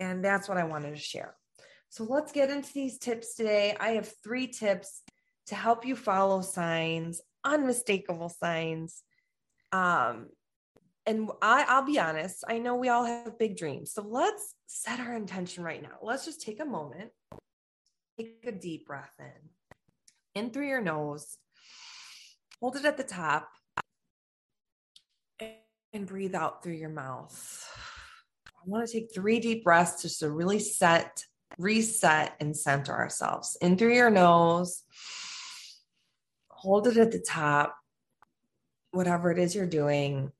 And 0.00 0.24
that's 0.24 0.48
what 0.48 0.58
I 0.58 0.64
wanted 0.64 0.90
to 0.90 1.00
share. 1.00 1.36
So 1.90 2.04
let's 2.04 2.32
get 2.32 2.50
into 2.50 2.72
these 2.72 2.98
tips 2.98 3.34
today. 3.34 3.76
I 3.78 3.90
have 3.90 4.12
three 4.24 4.46
tips 4.46 5.02
to 5.46 5.54
help 5.54 5.84
you 5.84 5.94
follow 5.94 6.40
signs, 6.40 7.20
unmistakable 7.44 8.28
signs. 8.28 9.02
Um, 9.72 10.28
and 11.06 11.30
I, 11.40 11.64
I'll 11.68 11.84
be 11.84 11.98
honest, 11.98 12.44
I 12.46 12.58
know 12.58 12.76
we 12.76 12.88
all 12.88 13.04
have 13.04 13.38
big 13.38 13.56
dreams. 13.56 13.92
So 13.92 14.02
let's 14.02 14.54
set 14.66 15.00
our 15.00 15.16
intention 15.16 15.64
right 15.64 15.82
now. 15.82 15.98
Let's 16.00 16.24
just 16.24 16.40
take 16.40 16.60
a 16.60 16.64
moment, 16.64 17.10
take 18.16 18.44
a 18.46 18.52
deep 18.52 18.86
breath 18.86 19.12
in, 19.18 20.40
in 20.42 20.50
through 20.50 20.68
your 20.68 20.80
nose, 20.80 21.38
hold 22.60 22.76
it 22.76 22.84
at 22.84 22.96
the 22.96 23.02
top, 23.02 23.48
and 25.92 26.06
breathe 26.06 26.34
out 26.34 26.62
through 26.62 26.74
your 26.74 26.88
mouth. 26.88 27.68
I 28.46 28.50
want 28.64 28.86
to 28.86 28.92
take 28.92 29.12
three 29.12 29.40
deep 29.40 29.64
breaths 29.64 30.02
just 30.02 30.20
to 30.20 30.30
really 30.30 30.60
set, 30.60 31.24
reset, 31.58 32.36
and 32.38 32.56
center 32.56 32.92
ourselves. 32.92 33.56
In 33.60 33.76
through 33.76 33.94
your 33.94 34.10
nose, 34.10 34.84
hold 36.62 36.86
it 36.86 36.96
at 36.96 37.10
the 37.10 37.18
top, 37.18 37.76
whatever 38.92 39.32
it 39.32 39.38
is 39.38 39.52
you're 39.52 39.66
doing, 39.66 40.30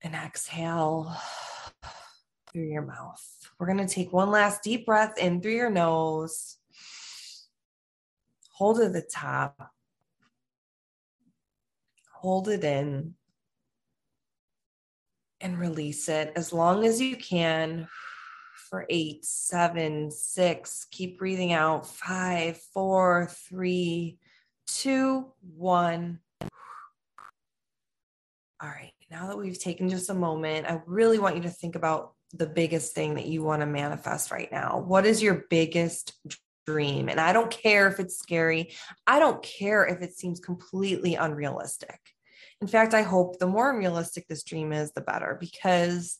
and 0.00 0.14
exhale 0.14 1.12
through 2.52 2.68
your 2.68 2.82
mouth. 2.82 3.20
We're 3.58 3.66
going 3.66 3.84
to 3.84 3.92
take 3.92 4.12
one 4.12 4.30
last 4.30 4.62
deep 4.62 4.86
breath 4.86 5.18
in 5.18 5.40
through 5.42 5.56
your 5.56 5.70
nose, 5.70 6.58
hold 8.52 8.78
it 8.78 8.84
at 8.84 8.92
the 8.92 9.02
top, 9.02 9.72
hold 12.12 12.48
it 12.48 12.62
in 12.62 13.14
and 15.40 15.58
release 15.58 16.08
it 16.08 16.32
as 16.36 16.52
long 16.52 16.86
as 16.86 17.00
you 17.00 17.16
can 17.16 17.88
for 18.70 18.86
eight, 18.88 19.24
seven, 19.24 20.12
six. 20.12 20.86
Keep 20.92 21.18
breathing 21.18 21.52
out. 21.52 21.88
Five, 21.88 22.58
four, 22.72 23.28
three, 23.48 24.18
two, 24.66 25.26
one. 25.56 26.20
All 28.62 28.68
right. 28.68 28.92
Now 29.10 29.28
that 29.28 29.38
we've 29.38 29.58
taken 29.58 29.88
just 29.88 30.10
a 30.10 30.14
moment, 30.14 30.66
I 30.66 30.80
really 30.86 31.18
want 31.18 31.36
you 31.36 31.42
to 31.42 31.50
think 31.50 31.76
about 31.76 32.14
the 32.32 32.46
biggest 32.46 32.94
thing 32.94 33.14
that 33.14 33.26
you 33.26 33.42
want 33.42 33.60
to 33.60 33.66
manifest 33.66 34.30
right 34.30 34.50
now. 34.50 34.82
What 34.86 35.06
is 35.06 35.22
your 35.22 35.44
biggest 35.48 36.14
dream? 36.66 37.08
And 37.08 37.20
I 37.20 37.32
don't 37.32 37.50
care 37.50 37.86
if 37.86 38.00
it's 38.00 38.18
scary, 38.18 38.72
I 39.06 39.18
don't 39.18 39.42
care 39.42 39.86
if 39.86 40.02
it 40.02 40.16
seems 40.16 40.40
completely 40.40 41.14
unrealistic. 41.14 42.00
In 42.60 42.66
fact, 42.66 42.94
I 42.94 43.02
hope 43.02 43.38
the 43.38 43.46
more 43.46 43.70
unrealistic 43.70 44.26
this 44.26 44.42
dream 44.42 44.72
is, 44.72 44.92
the 44.92 45.02
better, 45.02 45.36
because 45.38 46.18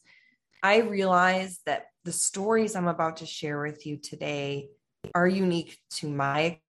I 0.62 0.80
realize 0.80 1.60
that 1.66 1.86
the 2.04 2.12
stories 2.12 2.76
I'm 2.76 2.88
about 2.88 3.18
to 3.18 3.26
share 3.26 3.60
with 3.60 3.86
you 3.86 3.96
today 3.96 4.68
are 5.14 5.26
unique 5.26 5.78
to 5.92 6.08
my 6.08 6.60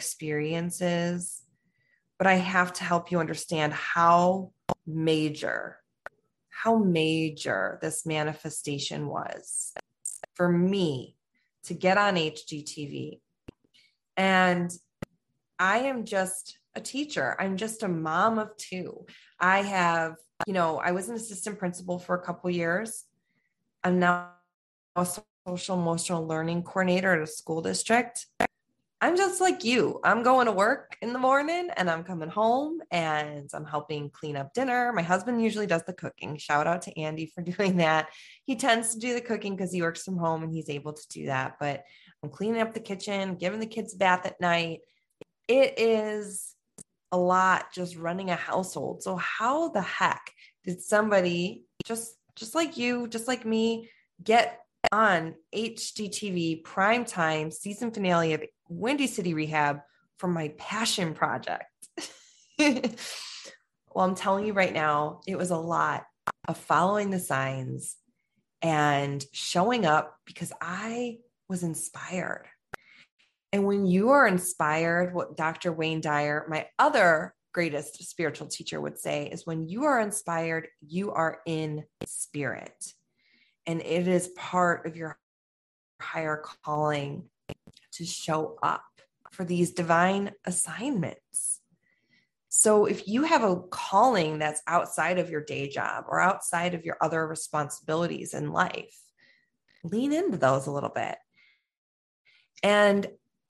experiences, 0.00 1.42
but 2.16 2.26
I 2.26 2.36
have 2.36 2.72
to 2.74 2.84
help 2.84 3.10
you 3.10 3.20
understand 3.20 3.74
how 3.74 4.52
major, 4.86 5.76
how 6.48 6.78
major 6.78 7.78
this 7.82 8.06
manifestation 8.06 9.06
was 9.06 9.74
for 10.32 10.48
me 10.50 11.16
to 11.64 11.74
get 11.74 11.98
on 11.98 12.14
HGTV. 12.16 13.20
And 14.16 14.72
I 15.58 15.80
am 15.80 16.06
just 16.06 16.58
a 16.74 16.80
teacher. 16.80 17.36
I'm 17.38 17.58
just 17.58 17.82
a 17.82 17.88
mom 17.88 18.38
of 18.38 18.56
two. 18.56 19.04
I 19.38 19.60
have, 19.60 20.14
you 20.46 20.54
know, 20.54 20.80
I 20.82 20.92
was 20.92 21.10
an 21.10 21.16
assistant 21.16 21.58
principal 21.58 21.98
for 21.98 22.14
a 22.14 22.22
couple 22.22 22.48
years. 22.48 23.04
I'm 23.84 23.98
now 23.98 24.30
a 24.96 25.06
social 25.46 25.78
emotional 25.78 26.26
learning 26.26 26.62
coordinator 26.62 27.12
at 27.12 27.20
a 27.20 27.26
school 27.26 27.60
district. 27.60 28.26
I'm 29.02 29.16
just 29.16 29.40
like 29.40 29.64
you. 29.64 29.98
I'm 30.04 30.22
going 30.22 30.44
to 30.44 30.52
work 30.52 30.96
in 31.00 31.14
the 31.14 31.18
morning 31.18 31.70
and 31.76 31.88
I'm 31.88 32.04
coming 32.04 32.28
home 32.28 32.80
and 32.90 33.48
I'm 33.54 33.64
helping 33.64 34.10
clean 34.10 34.36
up 34.36 34.52
dinner. 34.52 34.92
My 34.92 35.00
husband 35.00 35.42
usually 35.42 35.66
does 35.66 35.84
the 35.84 35.94
cooking. 35.94 36.36
Shout 36.36 36.66
out 36.66 36.82
to 36.82 37.00
Andy 37.00 37.24
for 37.26 37.40
doing 37.56 37.78
that. 37.78 38.08
He 38.44 38.56
tends 38.56 38.94
to 38.94 39.00
do 39.00 39.14
the 39.14 39.22
cooking 39.22 39.56
because 39.56 39.72
he 39.72 39.80
works 39.80 40.02
from 40.02 40.18
home 40.18 40.42
and 40.42 40.52
he's 40.52 40.68
able 40.68 40.92
to 40.92 41.08
do 41.08 41.26
that. 41.26 41.56
But 41.58 41.84
I'm 42.22 42.28
cleaning 42.28 42.60
up 42.60 42.74
the 42.74 42.80
kitchen, 42.80 43.36
giving 43.36 43.60
the 43.60 43.66
kids 43.66 43.94
a 43.94 43.96
bath 43.96 44.26
at 44.26 44.40
night. 44.40 44.80
It 45.48 45.78
is 45.78 46.54
a 47.10 47.16
lot 47.16 47.72
just 47.72 47.96
running 47.96 48.28
a 48.28 48.36
household. 48.36 49.02
So 49.02 49.16
how 49.16 49.70
the 49.70 49.82
heck 49.82 50.30
did 50.64 50.82
somebody 50.82 51.64
just 51.86 52.16
just 52.36 52.54
like 52.54 52.76
you, 52.76 53.08
just 53.08 53.26
like 53.28 53.44
me, 53.44 53.90
get 54.22 54.60
on 54.92 55.34
HGTV 55.54 56.64
prime 56.64 57.04
time 57.04 57.50
season 57.50 57.90
finale 57.90 58.34
of 58.34 58.42
Windy 58.70 59.08
City 59.08 59.34
Rehab 59.34 59.80
for 60.18 60.28
my 60.28 60.48
passion 60.56 61.12
project? 61.12 61.66
well, 62.58 62.94
I'm 63.96 64.14
telling 64.14 64.46
you 64.46 64.52
right 64.52 64.72
now, 64.72 65.20
it 65.26 65.36
was 65.36 65.50
a 65.50 65.56
lot 65.56 66.04
of 66.46 66.56
following 66.56 67.10
the 67.10 67.18
signs 67.18 67.96
and 68.62 69.24
showing 69.32 69.84
up 69.86 70.16
because 70.24 70.52
I 70.60 71.18
was 71.48 71.62
inspired. 71.62 72.46
And 73.52 73.66
when 73.66 73.86
you 73.86 74.10
are 74.10 74.26
inspired, 74.26 75.12
what 75.12 75.36
Dr. 75.36 75.72
Wayne 75.72 76.00
Dyer, 76.00 76.46
my 76.48 76.68
other 76.78 77.34
greatest 77.52 78.08
spiritual 78.08 78.46
teacher, 78.46 78.80
would 78.80 78.98
say 78.98 79.26
is 79.26 79.44
when 79.44 79.66
you 79.66 79.84
are 79.84 80.00
inspired, 80.00 80.68
you 80.86 81.10
are 81.10 81.40
in 81.46 81.84
spirit. 82.06 82.94
And 83.66 83.82
it 83.82 84.06
is 84.06 84.28
part 84.36 84.86
of 84.86 84.96
your 84.96 85.18
higher 86.00 86.42
calling 86.64 87.24
to 87.92 88.04
show 88.04 88.56
up 88.62 88.84
for 89.32 89.44
these 89.44 89.72
divine 89.72 90.32
assignments. 90.44 91.60
So 92.48 92.86
if 92.86 93.06
you 93.06 93.22
have 93.22 93.44
a 93.44 93.56
calling 93.70 94.38
that's 94.38 94.62
outside 94.66 95.18
of 95.18 95.30
your 95.30 95.42
day 95.42 95.68
job 95.68 96.04
or 96.08 96.20
outside 96.20 96.74
of 96.74 96.84
your 96.84 96.96
other 97.00 97.26
responsibilities 97.26 98.34
in 98.34 98.52
life, 98.52 98.98
lean 99.84 100.12
into 100.12 100.36
those 100.36 100.66
a 100.66 100.72
little 100.72 100.90
bit. 100.90 101.16
And 102.62 103.06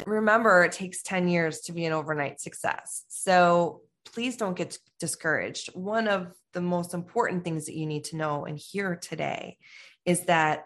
remember, 0.06 0.64
it 0.64 0.72
takes 0.72 1.02
10 1.02 1.28
years 1.28 1.60
to 1.62 1.72
be 1.72 1.86
an 1.86 1.92
overnight 1.92 2.40
success. 2.40 3.04
So 3.08 3.80
please 4.04 4.36
don't 4.36 4.56
get 4.56 4.78
discouraged. 4.98 5.74
One 5.74 6.06
of 6.06 6.32
the 6.52 6.60
most 6.60 6.94
important 6.94 7.42
things 7.42 7.66
that 7.66 7.76
you 7.76 7.86
need 7.86 8.04
to 8.04 8.16
know 8.16 8.44
and 8.44 8.58
hear 8.58 8.96
today 8.96 9.56
is 10.04 10.26
that 10.26 10.64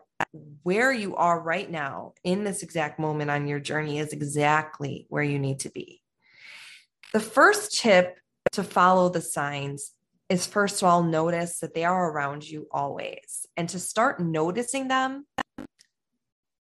where 0.63 0.93
you 0.93 1.17
are 1.17 1.41
right 1.41 1.71
now 1.71 2.15
in 2.23 2.45
this 2.45 2.63
exact 2.63 2.99
moment 2.99 3.31
on 3.31 3.47
your 3.47 3.61
journey 3.61 3.99
is 3.99 4.13
exactly 4.13 5.07
where 5.09 5.23
you 5.23 5.39
need 5.39 5.61
to 5.61 5.71
be. 5.71 6.03
The 7.13 7.21
first 7.21 7.79
tip 7.79 8.19
to 8.53 8.65
follow 8.65 9.09
the 9.09 9.21
signs 9.21 9.93
is 10.29 10.47
first 10.47 10.83
of 10.83 10.89
all, 10.89 11.03
notice 11.03 11.61
that 11.61 11.75
they 11.75 11.85
are 11.85 12.11
around 12.11 12.49
you 12.49 12.67
always 12.73 13.47
and 13.57 13.69
to 13.69 13.79
start 13.79 14.21
noticing 14.21 14.89
them 14.89 15.27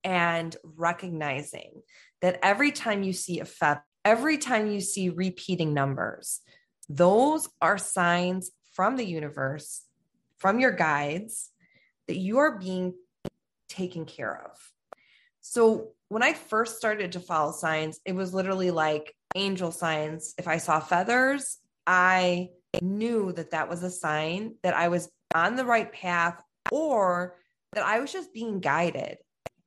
and 0.03 0.55
recognizing 0.63 1.81
that 2.21 2.39
every 2.43 2.71
time 2.71 3.03
you 3.03 3.13
see 3.13 3.39
a 3.39 3.45
feather, 3.45 3.83
every 4.03 4.37
time 4.37 4.71
you 4.71 4.81
see 4.81 5.09
repeating 5.09 5.73
numbers, 5.73 6.41
those 6.89 7.49
are 7.61 7.77
signs 7.77 8.51
from 8.73 8.95
the 8.95 9.05
universe, 9.05 9.83
from 10.37 10.59
your 10.59 10.71
guides, 10.71 11.49
that 12.07 12.17
you 12.17 12.37
are 12.37 12.57
being 12.57 12.93
taken 13.77 14.05
care 14.05 14.43
of. 14.45 14.57
So 15.41 15.91
when 16.09 16.23
I 16.23 16.33
first 16.33 16.77
started 16.77 17.13
to 17.13 17.19
follow 17.19 17.51
signs, 17.51 17.99
it 18.05 18.15
was 18.15 18.33
literally 18.33 18.71
like 18.71 19.13
angel 19.35 19.71
signs. 19.71 20.33
If 20.37 20.47
I 20.47 20.57
saw 20.57 20.79
feathers, 20.79 21.59
I 21.85 22.49
knew 22.81 23.31
that 23.33 23.51
that 23.51 23.69
was 23.69 23.83
a 23.83 23.89
sign 23.89 24.55
that 24.63 24.75
I 24.75 24.87
was 24.87 25.09
on 25.33 25.55
the 25.55 25.65
right 25.65 25.91
path 25.91 26.41
or 26.71 27.37
that 27.73 27.85
I 27.85 27.99
was 27.99 28.11
just 28.11 28.33
being 28.33 28.59
guided 28.59 29.17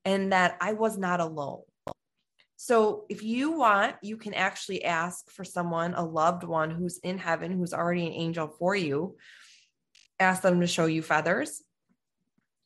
and 0.05 0.33
that 0.33 0.57
I 0.61 0.73
was 0.73 0.99
not 0.99 1.21
alone. 1.21 1.63
So 2.57 3.07
if 3.09 3.23
you 3.23 3.53
want, 3.53 3.97
you 4.03 4.17
can 4.19 4.35
actually 4.35 4.85
ask 4.85 5.31
for 5.31 5.45
someone, 5.45 5.95
a 5.95 6.05
loved 6.05 6.45
one 6.45 6.71
who's 6.71 6.99
in 6.99 7.17
heaven, 7.17 7.53
who's 7.53 7.73
already 7.73 8.07
an 8.07 8.13
angel 8.13 8.49
for 8.59 8.75
you, 8.75 9.17
ask 10.19 10.43
them 10.43 10.61
to 10.61 10.67
show 10.67 10.85
you 10.85 11.01
feathers 11.01 11.63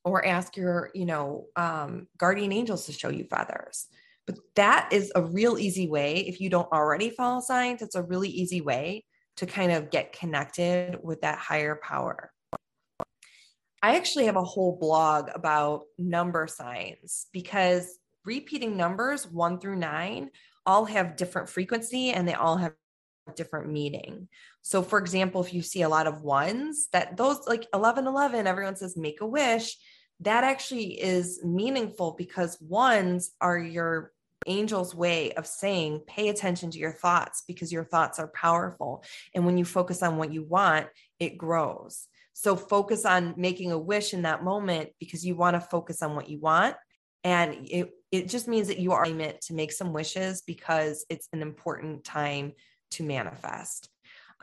or 0.04 0.24
ask 0.24 0.56
your, 0.56 0.90
you 0.94 1.06
know, 1.06 1.46
um, 1.56 2.06
guardian 2.18 2.52
angels 2.52 2.86
to 2.86 2.92
show 2.92 3.08
you 3.08 3.24
feathers. 3.24 3.86
But 4.26 4.36
that 4.56 4.88
is 4.92 5.12
a 5.14 5.22
real 5.22 5.58
easy 5.58 5.88
way. 5.88 6.26
If 6.26 6.40
you 6.40 6.48
don't 6.48 6.70
already 6.72 7.10
follow 7.10 7.40
signs, 7.40 7.82
it's 7.82 7.94
a 7.94 8.02
really 8.02 8.28
easy 8.28 8.60
way 8.60 9.04
to 9.36 9.46
kind 9.46 9.72
of 9.72 9.90
get 9.90 10.12
connected 10.12 10.98
with 11.02 11.22
that 11.22 11.38
higher 11.38 11.78
power. 11.82 12.30
I 13.82 13.96
actually 13.96 14.26
have 14.26 14.36
a 14.36 14.44
whole 14.44 14.78
blog 14.80 15.28
about 15.34 15.82
number 15.98 16.46
signs 16.46 17.26
because 17.32 17.98
repeating 18.24 18.76
numbers 18.76 19.30
one 19.30 19.60
through 19.60 19.76
nine 19.76 20.30
all 20.64 20.86
have 20.86 21.16
different 21.16 21.50
frequency 21.50 22.10
and 22.10 22.26
they 22.26 22.32
all 22.32 22.56
have 22.56 22.72
different 23.36 23.70
meaning. 23.70 24.28
So, 24.62 24.82
for 24.82 24.98
example, 24.98 25.42
if 25.42 25.52
you 25.52 25.62
see 25.62 25.82
a 25.82 25.88
lot 25.88 26.06
of 26.06 26.22
ones, 26.22 26.88
that 26.92 27.16
those 27.16 27.46
like 27.46 27.66
11 27.74 28.06
11, 28.06 28.46
everyone 28.46 28.76
says 28.76 28.96
make 28.96 29.20
a 29.20 29.26
wish. 29.26 29.76
That 30.20 30.44
actually 30.44 31.00
is 31.00 31.40
meaningful 31.44 32.14
because 32.16 32.60
ones 32.60 33.32
are 33.40 33.58
your 33.58 34.12
angel's 34.46 34.94
way 34.94 35.32
of 35.32 35.46
saying 35.46 36.02
pay 36.06 36.28
attention 36.28 36.70
to 36.70 36.78
your 36.78 36.92
thoughts 36.92 37.42
because 37.46 37.72
your 37.72 37.84
thoughts 37.84 38.18
are 38.18 38.28
powerful. 38.28 39.04
And 39.34 39.46
when 39.46 39.58
you 39.58 39.64
focus 39.64 40.02
on 40.02 40.16
what 40.16 40.32
you 40.32 40.42
want, 40.42 40.86
it 41.18 41.38
grows. 41.38 42.06
So 42.34 42.56
focus 42.56 43.04
on 43.04 43.34
making 43.36 43.72
a 43.72 43.78
wish 43.78 44.12
in 44.12 44.22
that 44.22 44.42
moment 44.42 44.90
because 44.98 45.24
you 45.24 45.36
want 45.36 45.54
to 45.54 45.60
focus 45.60 46.02
on 46.02 46.14
what 46.14 46.28
you 46.28 46.40
want. 46.40 46.76
And 47.22 47.66
it, 47.70 47.90
it 48.10 48.28
just 48.28 48.48
means 48.48 48.68
that 48.68 48.80
you 48.80 48.92
are 48.92 49.06
meant 49.06 49.40
to 49.42 49.54
make 49.54 49.72
some 49.72 49.92
wishes 49.92 50.42
because 50.42 51.06
it's 51.08 51.28
an 51.32 51.42
important 51.42 52.04
time 52.04 52.52
to 52.92 53.02
manifest. 53.02 53.88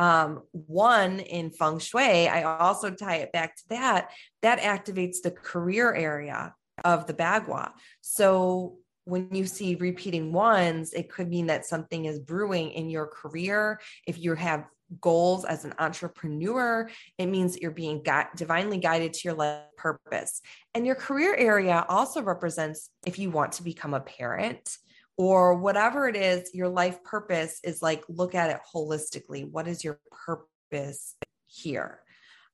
Um, 0.02 0.42
one 0.52 1.20
in 1.20 1.52
feng 1.52 1.78
shui, 1.78 2.28
I 2.28 2.42
also 2.42 2.90
tie 2.90 3.18
it 3.18 3.32
back 3.32 3.56
to 3.58 3.64
that, 3.70 4.10
that 4.42 4.60
activates 4.60 5.18
the 5.22 5.30
career 5.30 5.94
area 5.94 6.56
of 6.84 7.06
the 7.06 7.14
bagua. 7.14 7.74
So 8.02 8.78
when 9.06 9.30
you 9.32 9.46
see 9.46 9.76
repeating 9.76 10.34
ones, 10.34 10.94
it 10.94 11.12
could 11.12 11.30
mean 11.30 11.46
that 11.48 11.68
something 11.68 12.06
is 12.06 12.18
brewing 12.18 12.72
in 12.72 12.90
your 12.90 13.06
career. 13.06 13.80
If 14.08 14.18
you 14.18 14.34
have 14.34 14.66
goals 15.02 15.46
as 15.46 15.66
an 15.66 15.76
entrepreneur, 15.78 16.90
it 17.20 17.28
means 17.28 17.54
that 17.54 17.62
you're 17.62 17.70
being 17.70 18.02
divinely 18.36 18.80
guided 18.80 19.14
to 19.14 19.22
your 19.26 19.36
life 19.36 19.66
purpose. 19.78 20.42
And 20.74 20.84
your 20.84 20.96
career 20.96 21.36
area 21.36 21.86
also 21.88 22.24
represents 22.24 22.90
if 23.06 23.20
you 23.20 23.30
want 23.30 23.52
to 23.54 23.64
become 23.64 23.94
a 23.94 24.00
parent 24.00 24.78
or 25.18 25.56
whatever 25.56 26.08
it 26.08 26.16
is, 26.16 26.52
your 26.54 26.70
life 26.70 27.04
purpose 27.04 27.60
is 27.64 27.82
like 27.82 28.04
look 28.10 28.36
at 28.36 28.50
it 28.50 28.60
holistically. 28.74 29.50
What 29.50 29.68
is 29.68 29.84
your 29.84 30.00
purpose 30.26 31.16
here? 31.48 32.02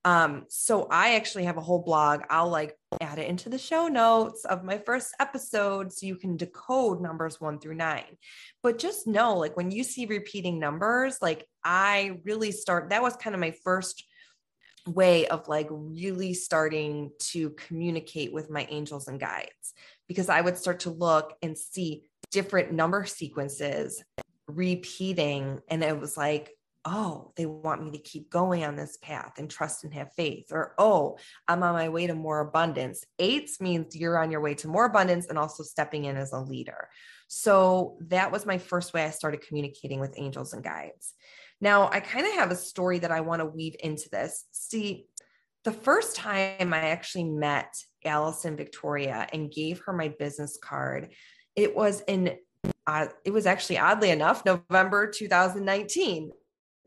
Um, 0.08 0.46
so 0.48 0.88
I 0.90 1.16
actually 1.16 1.44
have 1.46 1.58
a 1.58 1.62
whole 1.62 1.84
blog. 1.84 2.22
I'll 2.30 2.50
like 2.50 2.78
add 3.02 3.20
it 3.20 3.28
into 3.28 3.50
the 3.50 3.58
show 3.58 3.88
notes 3.88 4.46
of 4.46 4.64
my 4.64 4.78
first 4.78 5.14
episode 5.20 5.92
so 5.92 6.06
you 6.06 6.16
can 6.16 6.38
decode 6.38 7.02
numbers 7.02 7.42
one 7.42 7.60
through 7.60 7.76
nine. 7.76 8.18
But 8.64 8.80
just 8.80 9.06
know, 9.06 9.36
like 9.36 9.58
when 9.58 9.70
you 9.70 9.84
see 9.84 10.06
repeating 10.06 10.60
numbers, 10.60 11.18
like 11.22 11.46
I 11.62 12.20
really 12.24 12.54
start, 12.54 12.92
that 12.92 13.02
was 13.02 13.18
kind 13.18 13.34
of 13.34 13.42
my 13.42 13.52
first 13.66 14.06
way 14.86 15.28
of 15.28 15.50
like 15.50 15.68
really 15.70 16.34
starting 16.34 17.12
to 17.20 17.50
communicate 17.52 18.32
with 18.32 18.50
my 18.50 18.66
angels 18.70 19.10
and 19.10 19.20
guides 19.20 19.74
because 20.08 20.30
I 20.30 20.40
would 20.40 20.58
start 20.58 20.82
to 20.82 20.90
look 20.90 21.36
and 21.42 21.58
see 21.58 22.04
different 22.32 22.72
number 22.72 23.06
sequences 23.06 24.04
repeating. 24.48 25.60
And 25.70 25.84
it 25.84 26.00
was 26.00 26.18
like, 26.18 26.52
oh, 26.86 27.34
they 27.36 27.46
want 27.46 27.84
me 27.84 27.92
to 27.92 27.98
keep 27.98 28.30
going 28.30 28.64
on 28.64 28.78
this 28.78 28.98
path 29.02 29.34
and 29.38 29.50
trust 29.50 29.84
and 29.84 29.94
have 29.94 30.14
faith. 30.14 30.48
Or, 30.52 30.74
oh, 30.78 31.18
I'm 31.48 31.62
on 31.64 31.74
my 31.74 31.90
way 31.90 32.08
to 32.08 32.16
more 32.16 32.40
abundance. 32.40 33.04
Eights 33.20 33.60
means 33.60 33.96
you're 33.96 34.18
on 34.18 34.32
your 34.32 34.40
way 34.40 34.54
to 34.56 34.70
more 34.70 34.86
abundance 34.86 35.28
and 35.28 35.38
also 35.38 35.64
stepping 35.64 36.06
in 36.06 36.16
as 36.16 36.32
a 36.32 36.40
leader. 36.40 36.88
So 37.28 37.98
that 38.08 38.32
was 38.32 38.46
my 38.46 38.58
first 38.58 38.94
way 38.94 39.04
I 39.04 39.10
started 39.10 39.46
communicating 39.46 40.00
with 40.00 40.18
angels 40.18 40.54
and 40.54 40.64
guides. 40.64 41.14
Now, 41.60 41.90
I 41.90 42.00
kind 42.00 42.26
of 42.26 42.34
have 42.34 42.52
a 42.52 42.56
story 42.56 43.00
that 43.00 43.12
I 43.12 43.22
want 43.22 43.42
to 43.42 43.48
weave 43.48 43.76
into 43.82 44.10
this. 44.10 44.46
See, 44.52 45.08
the 45.66 45.72
first 45.74 46.16
time 46.16 46.74
I 46.74 46.90
actually 46.90 47.26
met 47.26 47.74
Alison 48.06 48.56
Victoria 48.56 49.28
and 49.34 49.52
gave 49.52 49.82
her 49.86 49.92
my 49.92 50.08
business 50.08 50.58
card, 50.62 51.10
it 51.58 51.76
was 51.76 52.02
in 52.08 52.38
uh, 52.86 53.08
it 53.26 53.32
was 53.32 53.46
actually 53.46 53.78
oddly 53.78 54.12
enough 54.12 54.46
November 54.46 55.12
2019 55.12 56.32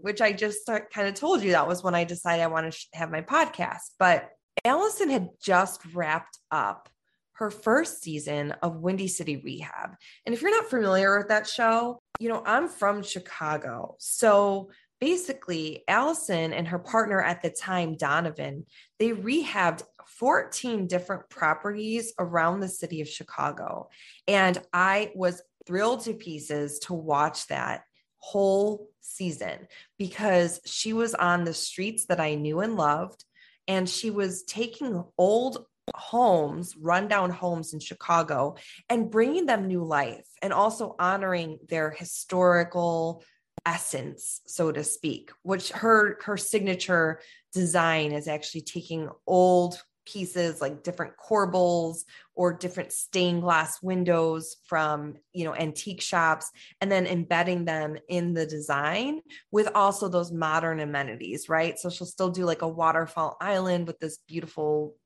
which 0.03 0.21
I 0.21 0.33
just 0.33 0.67
kind 0.67 1.09
of 1.09 1.15
told 1.15 1.43
you 1.43 1.53
that 1.53 1.69
was 1.69 1.83
when 1.83 1.95
I 1.95 2.05
decided 2.05 2.43
I 2.43 2.47
want 2.47 2.73
to 2.73 2.87
have 2.95 3.11
my 3.11 3.21
podcast. 3.21 3.91
But 3.99 4.31
Alison 4.65 5.11
had 5.11 5.29
just 5.43 5.83
wrapped 5.95 6.39
up 6.51 6.89
her 7.35 7.51
first 7.51 8.03
season 8.03 8.53
of 8.63 8.77
Windy 8.77 9.09
City 9.09 9.39
Rehab. 9.39 9.97
And 10.27 10.35
if 10.35 10.43
you're 10.43 10.51
not 10.51 10.69
familiar 10.69 11.17
with 11.17 11.29
that 11.29 11.47
show, 11.47 12.01
you 12.19 12.29
know, 12.29 12.43
I'm 12.45 12.69
from 12.69 13.03
Chicago. 13.03 13.97
So 13.99 14.71
basically, 15.01 15.85
Alison 15.89 16.53
and 16.53 16.69
her 16.69 16.79
partner 16.79 17.21
at 17.23 17.43
the 17.43 17.51
time, 17.51 17.97
Donovan, 17.97 18.67
they 18.99 19.11
rehabbed 19.11 19.83
14 20.07 20.87
different 20.87 21.29
properties 21.31 22.13
around 22.19 22.61
the 22.61 22.69
city 22.69 23.01
of 23.01 23.09
Chicago. 23.09 23.89
And 24.29 24.59
I 24.73 25.13
was 25.15 25.43
thrilled 25.67 26.01
to 26.05 26.15
pieces 26.15 26.79
to 26.81 26.95
watch 26.95 27.47
that 27.47 27.85
whole 28.19 28.89
season 29.01 29.67
because 29.99 30.61
she 30.67 30.93
was 30.93 31.15
on 31.15 31.45
the 31.45 31.55
streets 31.55 32.07
that 32.07 32.21
I 32.21 32.35
knew 32.35 32.61
and 32.61 32.77
loved. 32.77 33.25
And 33.67 33.89
she 33.89 34.11
was 34.11 34.43
taking 34.43 35.05
old 35.17 35.65
homes, 35.95 36.77
rundown 36.77 37.31
homes 37.31 37.73
in 37.73 37.81
Chicago, 37.81 38.57
and 38.89 39.11
bringing 39.11 39.47
them 39.47 39.67
new 39.67 39.85
life 39.85 40.27
and 40.43 40.53
also 40.53 40.97
honoring 40.99 41.59
their 41.69 41.91
historical 41.91 43.25
essence 43.67 44.41
so 44.47 44.73
to 44.73 44.85
speak 44.85 45.31
which 45.43 45.71
her 45.71 46.19
her 46.25 46.37
signature 46.37 47.21
design 47.53 48.13
is 48.13 48.29
actually 48.29 48.63
taking 48.63 49.09
old 49.27 49.81
pieces 50.07 50.61
like 50.61 50.83
different 50.83 51.13
corbels 51.17 52.05
or 52.35 52.53
different 52.53 52.93
stained 52.93 53.43
glass 53.43 53.83
windows 53.83 54.57
from 54.67 55.15
you 55.33 55.45
know 55.45 55.55
antique 55.55 56.01
shops 56.01 56.51
and 56.81 56.91
then 56.91 57.07
embedding 57.07 57.65
them 57.65 57.97
in 58.09 58.35
the 58.35 58.47
design 58.47 59.21
with 59.51 59.69
also 59.75 60.09
those 60.09 60.33
modern 60.33 60.81
amenities 60.81 61.49
right? 61.49 61.79
So 61.79 61.91
she'll 61.91 62.07
still 62.07 62.31
do 62.31 62.45
like 62.45 62.63
a 62.63 62.69
waterfall 62.69 63.37
island 63.41 63.87
with 63.87 63.99
this 63.99 64.19
beautiful 64.27 64.97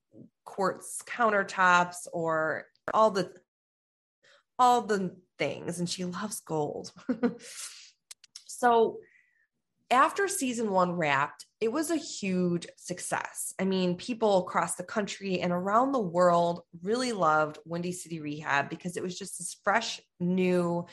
quartz 0.45 1.03
countertops 1.07 2.07
or 2.13 2.67
all 2.93 3.11
the 3.11 3.33
all 4.59 4.83
the 4.83 5.17
things 5.39 5.81
and 5.81 5.91
she 5.91 6.05
loves 6.05 6.41
gold 6.41 6.93
so 8.65 9.01
after 9.91 10.27
season 10.27 10.71
one 10.71 10.93
wrapped, 10.93 11.45
it 11.61 11.71
was 11.71 11.91
a 11.91 11.97
huge 11.97 12.67
success. 12.77 13.53
I 13.61 13.65
mean, 13.65 13.97
people 13.97 14.39
across 14.39 14.77
the 14.77 14.85
country 14.85 15.41
and 15.41 15.53
around 15.53 15.93
the 15.93 16.01
world 16.01 16.63
really 16.83 17.13
loved 17.13 17.59
Windy 17.67 17.93
City 17.93 18.21
Rehab 18.21 18.71
because 18.71 18.97
it 18.97 19.03
was 19.03 19.19
just 19.19 19.39
this 19.39 19.59
fresh, 19.63 20.01
new 20.19 20.87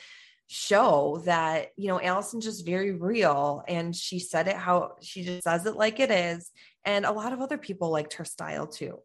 show 0.48 1.22
that, 1.24 1.70
you 1.78 1.88
know, 1.88 2.02
Alison 2.02 2.42
just 2.42 2.66
very 2.66 2.92
real. 2.92 3.64
And 3.70 3.96
she 3.96 4.20
said 4.20 4.50
it 4.50 4.58
how 4.58 4.98
she 5.02 5.24
just 5.24 5.44
says 5.44 5.66
it 5.66 5.78
like 5.78 6.02
it 6.02 6.12
is. 6.12 6.52
And 6.84 7.06
a 7.06 7.14
lot 7.14 7.32
of 7.32 7.40
other 7.40 7.58
people 7.58 7.90
liked 7.90 8.16
her 8.16 8.26
style 8.26 8.68
too. 8.68 9.00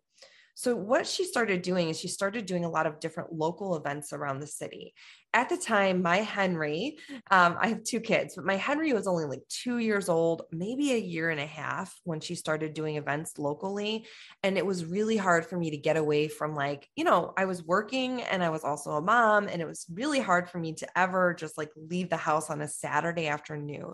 So, 0.59 0.75
what 0.75 1.07
she 1.07 1.25
started 1.25 1.61
doing 1.61 1.91
is 1.91 2.01
she 2.01 2.09
started 2.09 2.47
doing 2.47 2.65
a 2.65 2.71
lot 2.71 2.87
of 2.87 2.99
different 2.99 3.31
local 3.31 3.77
events 3.77 4.15
around 4.15 4.41
the 4.41 4.47
city. 4.47 4.95
At 5.35 5.51
the 5.51 5.59
time, 5.59 6.01
my 6.01 6.17
Henry, 6.17 6.97
um, 7.31 7.59
I 7.61 7.69
have 7.69 7.85
two 7.85 8.01
kids, 8.01 8.37
but 8.37 8.47
my 8.47 8.57
Henry 8.57 8.95
was 8.95 9.07
only 9.07 9.27
like 9.27 9.43
two 9.51 9.77
years 9.77 10.09
old, 10.09 10.45
maybe 10.51 10.93
a 10.93 10.99
year 10.99 11.29
and 11.29 11.39
a 11.39 11.47
half 11.47 11.95
when 12.05 12.21
she 12.21 12.35
started 12.35 12.73
doing 12.73 12.97
events 12.97 13.37
locally. 13.37 14.07
And 14.43 14.57
it 14.57 14.65
was 14.65 14.87
really 14.87 15.19
hard 15.19 15.45
for 15.45 15.59
me 15.59 15.73
to 15.73 15.77
get 15.77 15.99
away 15.99 16.27
from, 16.27 16.55
like, 16.55 16.89
you 16.97 17.05
know, 17.05 17.35
I 17.37 17.45
was 17.45 17.63
working 17.63 18.23
and 18.23 18.43
I 18.43 18.49
was 18.49 18.65
also 18.65 18.93
a 18.93 19.03
mom, 19.03 19.49
and 19.49 19.61
it 19.61 19.67
was 19.67 19.85
really 19.93 20.21
hard 20.21 20.49
for 20.49 20.59
me 20.59 20.73
to 20.77 20.99
ever 20.99 21.35
just 21.35 21.59
like 21.59 21.71
leave 21.77 22.09
the 22.09 22.17
house 22.17 22.49
on 22.49 22.63
a 22.63 22.69
Saturday 22.69 23.27
afternoon. 23.27 23.93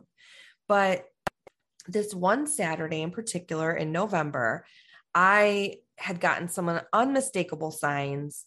But 0.68 1.06
this 1.88 2.14
one 2.14 2.46
Saturday 2.46 3.02
in 3.02 3.10
particular 3.10 3.74
in 3.74 3.90
November, 3.90 4.64
I 5.12 5.78
had 6.02 6.20
gotten 6.20 6.48
some 6.48 6.80
unmistakable 6.92 7.70
signs. 7.70 8.44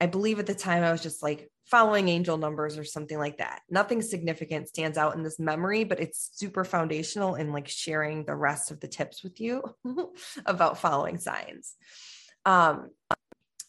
I 0.00 0.06
believe 0.06 0.38
at 0.38 0.46
the 0.46 0.54
time 0.54 0.82
I 0.82 0.90
was 0.90 1.02
just 1.02 1.22
like 1.22 1.50
following 1.66 2.08
angel 2.08 2.36
numbers 2.38 2.78
or 2.78 2.84
something 2.84 3.18
like 3.18 3.38
that. 3.38 3.60
Nothing 3.70 4.02
significant 4.02 4.68
stands 4.68 4.98
out 4.98 5.14
in 5.14 5.22
this 5.22 5.38
memory, 5.38 5.84
but 5.84 6.00
it's 6.00 6.30
super 6.34 6.64
foundational 6.64 7.34
in 7.34 7.52
like 7.52 7.68
sharing 7.68 8.24
the 8.24 8.34
rest 8.34 8.70
of 8.70 8.80
the 8.80 8.88
tips 8.88 9.22
with 9.22 9.40
you 9.40 9.62
about 10.46 10.78
following 10.78 11.18
signs. 11.18 11.74
Um, 12.46 12.90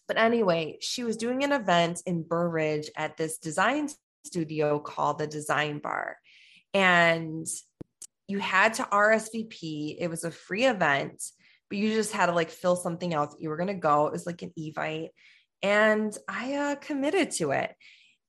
but 0.08 0.18
anyway, 0.18 0.78
she 0.82 1.04
was 1.04 1.18
doing 1.18 1.44
an 1.44 1.52
event 1.52 2.02
in 2.06 2.24
Burr 2.24 2.50
Ridge 2.50 2.90
at 2.96 3.18
this 3.18 3.38
design 3.38 3.90
studio 4.26 4.80
called 4.80 5.20
the 5.20 5.28
Design 5.28 5.80
Bar. 5.80 6.18
And 6.74 7.48
you 8.28 8.40
had 8.40 8.76
to 8.76 8.84
RSVP. 8.84 9.98
It 10.00 10.10
was 10.10 10.24
a 10.24 10.32
free 10.32 10.66
event, 10.66 11.24
but 11.70 11.78
you 11.78 11.94
just 11.94 12.12
had 12.12 12.28
to 12.28 12.32
like 12.32 12.50
fill 12.50 12.76
something 12.76 13.14
else. 13.14 13.36
You 13.40 13.50
were 13.50 13.58
going 13.58 13.68
to 13.68 13.74
go. 13.74 14.08
It 14.08 14.14
was 14.14 14.26
like 14.26 14.42
an 14.42 14.54
Evite. 14.58 15.10
And 15.62 16.16
I 16.28 16.54
uh, 16.54 16.76
committed 16.76 17.32
to 17.32 17.52
it. 17.52 17.74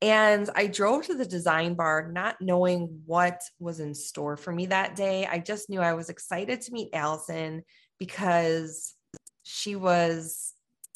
And 0.02 0.48
I 0.54 0.66
drove 0.66 1.06
to 1.06 1.14
the 1.14 1.24
design 1.24 1.74
bar 1.74 2.10
not 2.12 2.36
knowing 2.40 3.00
what 3.06 3.40
was 3.58 3.80
in 3.80 3.94
store 3.94 4.36
for 4.36 4.52
me 4.52 4.66
that 4.66 4.94
day. 4.94 5.26
I 5.26 5.38
just 5.38 5.70
knew 5.70 5.80
I 5.80 5.94
was 5.94 6.10
excited 6.10 6.60
to 6.62 6.72
meet 6.72 6.90
Alison 6.92 7.62
because 7.98 8.94
she 9.42 9.74
was 9.74 10.52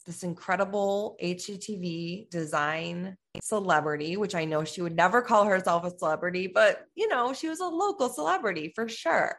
this 0.06 0.22
incredible 0.22 1.16
HGTV 1.22 2.28
design 2.30 3.16
celebrity, 3.42 4.16
which 4.16 4.34
I 4.34 4.44
know 4.44 4.64
she 4.64 4.82
would 4.82 4.96
never 4.96 5.22
call 5.22 5.44
herself 5.44 5.84
a 5.84 5.96
celebrity, 5.96 6.46
but 6.46 6.84
you 6.94 7.08
know, 7.08 7.32
she 7.32 7.48
was 7.48 7.60
a 7.60 7.66
local 7.66 8.08
celebrity 8.08 8.72
for 8.74 8.88
sure. 8.88 9.36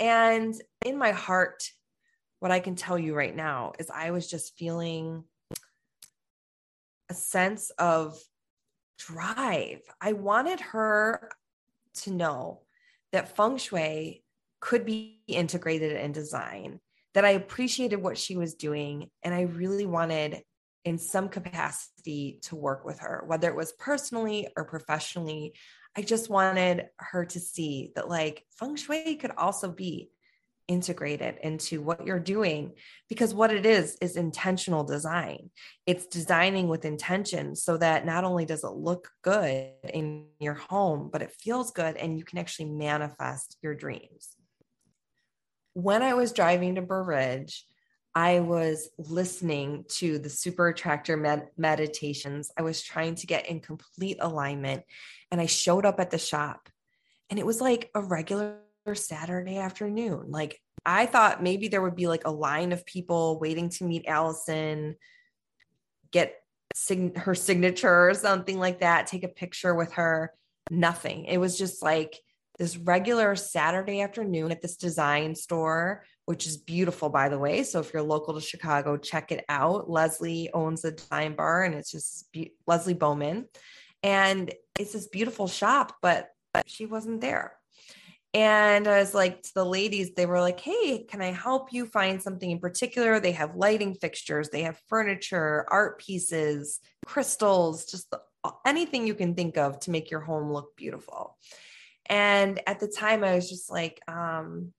And 0.00 0.54
in 0.84 0.98
my 0.98 1.12
heart, 1.12 1.62
what 2.40 2.50
I 2.50 2.60
can 2.60 2.74
tell 2.74 2.98
you 2.98 3.14
right 3.14 3.34
now 3.34 3.72
is 3.78 3.90
I 3.90 4.10
was 4.10 4.28
just 4.28 4.56
feeling 4.58 5.24
a 7.08 7.14
sense 7.14 7.70
of 7.78 8.18
drive. 8.98 9.80
I 10.00 10.12
wanted 10.12 10.60
her 10.60 11.30
to 12.02 12.10
know 12.10 12.62
that 13.12 13.36
feng 13.36 13.56
shui 13.56 14.24
could 14.60 14.84
be 14.84 15.20
integrated 15.28 15.92
in 15.92 16.12
design 16.12 16.80
that 17.14 17.24
I 17.24 17.30
appreciated 17.30 18.02
what 18.02 18.18
she 18.18 18.36
was 18.36 18.54
doing. 18.54 19.08
And 19.22 19.34
I 19.34 19.42
really 19.42 19.86
wanted, 19.86 20.42
in 20.84 20.98
some 20.98 21.28
capacity, 21.28 22.40
to 22.42 22.56
work 22.56 22.84
with 22.84 22.98
her, 22.98 23.24
whether 23.26 23.48
it 23.48 23.56
was 23.56 23.72
personally 23.72 24.48
or 24.56 24.64
professionally. 24.64 25.54
I 25.96 26.02
just 26.02 26.28
wanted 26.28 26.88
her 26.98 27.24
to 27.24 27.40
see 27.40 27.92
that, 27.94 28.08
like, 28.08 28.44
feng 28.50 28.76
shui 28.76 29.16
could 29.16 29.30
also 29.30 29.70
be 29.70 30.10
integrated 30.68 31.36
into 31.42 31.80
what 31.80 32.06
you're 32.06 32.18
doing 32.18 32.72
because 33.08 33.32
what 33.34 33.52
it 33.52 33.64
is 33.66 33.96
is 34.00 34.16
intentional 34.16 34.84
design. 34.84 35.50
It's 35.86 36.06
designing 36.06 36.68
with 36.68 36.84
intention 36.84 37.54
so 37.56 37.76
that 37.76 38.04
not 38.04 38.24
only 38.24 38.44
does 38.44 38.64
it 38.64 38.72
look 38.72 39.08
good 39.22 39.70
in 39.92 40.26
your 40.40 40.54
home, 40.54 41.10
but 41.12 41.22
it 41.22 41.32
feels 41.32 41.70
good 41.70 41.96
and 41.96 42.18
you 42.18 42.24
can 42.24 42.38
actually 42.38 42.70
manifest 42.70 43.56
your 43.62 43.74
dreams 43.74 44.36
when 45.76 46.02
I 46.02 46.14
was 46.14 46.32
driving 46.32 46.76
to 46.76 46.82
Burr 46.82 47.02
Ridge, 47.02 47.66
I 48.14 48.40
was 48.40 48.88
listening 48.96 49.84
to 49.96 50.18
the 50.18 50.30
super 50.30 50.68
attractor 50.68 51.18
med- 51.18 51.48
meditations. 51.58 52.50
I 52.56 52.62
was 52.62 52.80
trying 52.82 53.16
to 53.16 53.26
get 53.26 53.46
in 53.46 53.60
complete 53.60 54.16
alignment. 54.18 54.84
And 55.30 55.38
I 55.38 55.44
showed 55.44 55.84
up 55.84 56.00
at 56.00 56.10
the 56.10 56.16
shop 56.16 56.70
and 57.28 57.38
it 57.38 57.44
was 57.44 57.60
like 57.60 57.90
a 57.94 58.00
regular 58.00 58.56
Saturday 58.94 59.58
afternoon. 59.58 60.30
Like 60.30 60.60
I 60.84 61.06
thought 61.06 61.42
maybe 61.42 61.68
there 61.68 61.82
would 61.82 61.96
be 61.96 62.06
like 62.06 62.26
a 62.26 62.30
line 62.30 62.72
of 62.72 62.86
people 62.86 63.38
waiting 63.40 63.68
to 63.70 63.84
meet 63.84 64.06
Alison, 64.06 64.96
get 66.10 66.36
her 67.16 67.34
signature 67.34 68.08
or 68.08 68.14
something 68.14 68.58
like 68.58 68.80
that, 68.80 69.06
take 69.06 69.24
a 69.24 69.28
picture 69.28 69.74
with 69.74 69.92
her. 69.94 70.32
Nothing. 70.70 71.24
It 71.24 71.38
was 71.38 71.58
just 71.58 71.82
like 71.82 72.20
this 72.58 72.76
regular 72.76 73.36
Saturday 73.36 74.00
afternoon 74.00 74.50
at 74.50 74.62
this 74.62 74.76
design 74.76 75.34
store, 75.34 76.04
which 76.24 76.46
is 76.46 76.56
beautiful, 76.56 77.08
by 77.08 77.28
the 77.28 77.38
way. 77.38 77.62
So 77.62 77.80
if 77.80 77.92
you're 77.92 78.02
local 78.02 78.34
to 78.34 78.40
Chicago, 78.40 78.96
check 78.96 79.32
it 79.32 79.44
out. 79.48 79.90
Leslie 79.90 80.50
owns 80.52 80.82
the 80.82 80.92
design 80.92 81.34
bar 81.34 81.62
and 81.62 81.74
it's 81.74 81.90
just 81.90 82.30
be- 82.32 82.54
Leslie 82.66 82.94
Bowman. 82.94 83.46
And 84.02 84.52
it's 84.78 84.92
this 84.92 85.06
beautiful 85.06 85.48
shop, 85.48 85.96
but 86.02 86.30
she 86.66 86.86
wasn't 86.86 87.20
there. 87.20 87.54
And 88.36 88.86
I 88.86 88.98
was 88.98 89.14
like 89.14 89.42
to 89.44 89.54
the 89.54 89.64
ladies, 89.64 90.12
they 90.12 90.26
were 90.26 90.42
like, 90.42 90.60
Hey, 90.60 91.04
can 91.08 91.22
I 91.22 91.32
help 91.32 91.72
you 91.72 91.86
find 91.86 92.22
something 92.22 92.50
in 92.50 92.58
particular? 92.58 93.18
They 93.18 93.32
have 93.32 93.56
lighting 93.56 93.94
fixtures, 93.94 94.50
they 94.50 94.60
have 94.64 94.78
furniture, 94.88 95.64
art 95.70 95.98
pieces, 95.98 96.80
crystals, 97.06 97.86
just 97.86 98.10
the, 98.10 98.20
anything 98.66 99.06
you 99.06 99.14
can 99.14 99.34
think 99.34 99.56
of 99.56 99.80
to 99.80 99.90
make 99.90 100.10
your 100.10 100.20
home 100.20 100.52
look 100.52 100.76
beautiful. 100.76 101.38
And 102.10 102.60
at 102.66 102.78
the 102.78 102.88
time, 102.88 103.24
I 103.24 103.36
was 103.36 103.48
just 103.48 103.70
like, 103.70 104.02
um, 104.06 104.74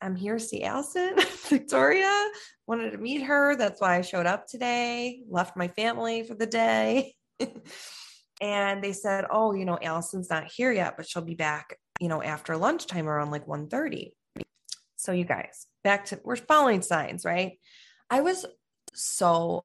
I'm 0.00 0.16
here 0.16 0.38
to 0.38 0.40
see 0.40 0.64
Alison, 0.64 1.16
Victoria. 1.50 2.30
Wanted 2.66 2.92
to 2.92 2.98
meet 2.98 3.24
her. 3.24 3.56
That's 3.56 3.78
why 3.78 3.98
I 3.98 4.00
showed 4.00 4.24
up 4.24 4.46
today, 4.46 5.20
left 5.28 5.54
my 5.54 5.68
family 5.68 6.22
for 6.22 6.34
the 6.34 6.46
day. 6.46 7.14
and 8.40 8.82
they 8.82 8.94
said, 8.94 9.26
Oh, 9.30 9.52
you 9.52 9.66
know, 9.66 9.76
Alison's 9.82 10.30
not 10.30 10.50
here 10.50 10.72
yet, 10.72 10.96
but 10.96 11.06
she'll 11.06 11.20
be 11.20 11.34
back, 11.34 11.76
you 12.02 12.08
know, 12.08 12.20
after 12.20 12.56
lunchtime 12.56 13.08
around 13.08 13.30
like 13.30 13.46
1 13.46 13.68
30. 13.68 14.12
So 14.96 15.12
you 15.12 15.24
guys, 15.24 15.68
back 15.84 16.06
to 16.06 16.18
we're 16.24 16.34
following 16.34 16.82
signs, 16.82 17.24
right? 17.24 17.60
I 18.10 18.22
was 18.22 18.44
so 18.92 19.64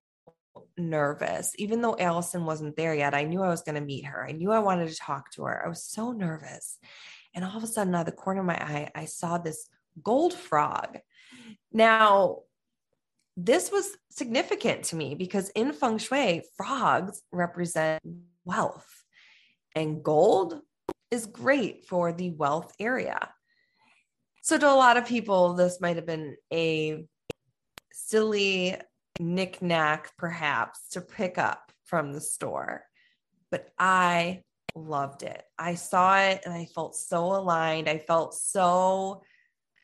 nervous. 0.77 1.53
Even 1.57 1.81
though 1.81 1.97
Alison 1.97 2.45
wasn't 2.45 2.75
there 2.75 2.93
yet, 2.93 3.15
I 3.15 3.23
knew 3.23 3.41
I 3.41 3.49
was 3.49 3.63
going 3.63 3.73
to 3.73 3.81
meet 3.81 4.05
her. 4.05 4.23
I 4.23 4.33
knew 4.33 4.51
I 4.51 4.59
wanted 4.59 4.89
to 4.89 4.95
talk 4.95 5.31
to 5.31 5.45
her. 5.45 5.65
I 5.65 5.67
was 5.67 5.83
so 5.83 6.11
nervous. 6.11 6.77
And 7.33 7.43
all 7.43 7.57
of 7.57 7.63
a 7.63 7.67
sudden, 7.67 7.95
out 7.95 8.01
of 8.01 8.05
the 8.05 8.11
corner 8.11 8.41
of 8.41 8.45
my 8.45 8.53
eye, 8.55 8.91
I 8.93 9.05
saw 9.05 9.39
this 9.39 9.67
gold 10.03 10.35
frog. 10.35 10.99
Now, 11.71 12.41
this 13.35 13.71
was 13.71 13.97
significant 14.11 14.83
to 14.85 14.95
me 14.95 15.15
because 15.15 15.49
in 15.49 15.73
feng 15.73 15.97
shui, 15.97 16.43
frogs 16.55 17.19
represent 17.31 18.03
wealth, 18.45 19.03
and 19.75 20.03
gold 20.03 20.61
is 21.11 21.25
great 21.25 21.85
for 21.85 22.11
the 22.11 22.31
wealth 22.31 22.73
area. 22.79 23.29
So, 24.41 24.57
to 24.57 24.69
a 24.69 24.73
lot 24.73 24.97
of 24.97 25.05
people, 25.05 25.53
this 25.53 25.81
might 25.81 25.97
have 25.97 26.05
been 26.05 26.35
a 26.53 27.05
silly 27.91 28.75
knickknack 29.19 30.15
perhaps 30.17 30.89
to 30.89 31.01
pick 31.01 31.37
up 31.37 31.71
from 31.85 32.13
the 32.13 32.21
store. 32.21 32.83
But 33.51 33.69
I 33.77 34.41
loved 34.75 35.23
it. 35.23 35.43
I 35.57 35.75
saw 35.75 36.19
it 36.19 36.41
and 36.45 36.53
I 36.53 36.65
felt 36.65 36.95
so 36.95 37.35
aligned. 37.35 37.89
I 37.89 37.97
felt 37.97 38.33
so 38.33 39.23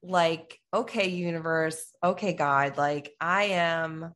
like, 0.03 0.59
okay, 0.73 1.07
universe, 1.09 1.81
okay, 2.03 2.33
God, 2.33 2.77
like 2.77 3.13
I 3.19 3.43
am 3.45 4.13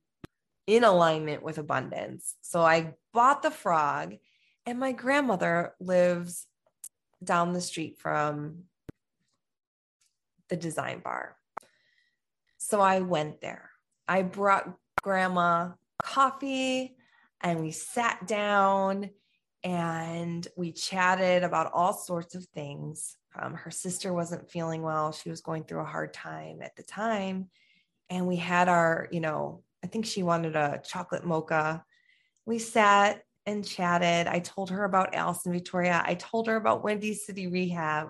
in 0.67 0.83
alignment 0.83 1.43
with 1.43 1.57
abundance. 1.57 2.35
So 2.41 2.61
I 2.61 2.93
bought 3.13 3.41
the 3.41 3.51
frog, 3.51 4.15
and 4.65 4.79
my 4.79 4.91
grandmother 4.91 5.73
lives 5.79 6.45
down 7.23 7.53
the 7.53 7.61
street 7.61 7.97
from 7.97 8.63
the 10.49 10.55
design 10.55 10.99
bar. 10.99 11.35
So 12.57 12.81
I 12.81 13.01
went 13.01 13.41
there. 13.41 13.71
I 14.07 14.21
brought 14.23 14.73
grandma 15.01 15.71
coffee 16.01 16.95
and 17.41 17.59
we 17.59 17.71
sat 17.71 18.27
down 18.27 19.09
and 19.63 20.47
we 20.55 20.71
chatted 20.71 21.43
about 21.43 21.71
all 21.73 21.93
sorts 21.93 22.35
of 22.35 22.45
things. 22.45 23.17
Um, 23.39 23.53
her 23.53 23.71
sister 23.71 24.13
wasn't 24.13 24.49
feeling 24.49 24.81
well. 24.81 25.11
She 25.11 25.29
was 25.29 25.41
going 25.41 25.63
through 25.63 25.81
a 25.81 25.85
hard 25.85 26.13
time 26.13 26.61
at 26.61 26.75
the 26.75 26.83
time. 26.83 27.49
And 28.09 28.27
we 28.27 28.37
had 28.37 28.69
our, 28.69 29.07
you 29.11 29.19
know, 29.19 29.63
I 29.83 29.87
think 29.87 30.05
she 30.05 30.23
wanted 30.23 30.55
a 30.55 30.81
chocolate 30.83 31.25
mocha. 31.25 31.83
We 32.45 32.59
sat 32.59 33.21
and 33.47 33.65
chatted. 33.65 34.27
I 34.27 34.39
told 34.39 34.69
her 34.69 34.83
about 34.83 35.15
Alison 35.15 35.53
Victoria. 35.53 36.03
I 36.05 36.15
told 36.15 36.47
her 36.47 36.57
about 36.57 36.83
Windy 36.83 37.13
City 37.13 37.47
Rehab. 37.47 38.09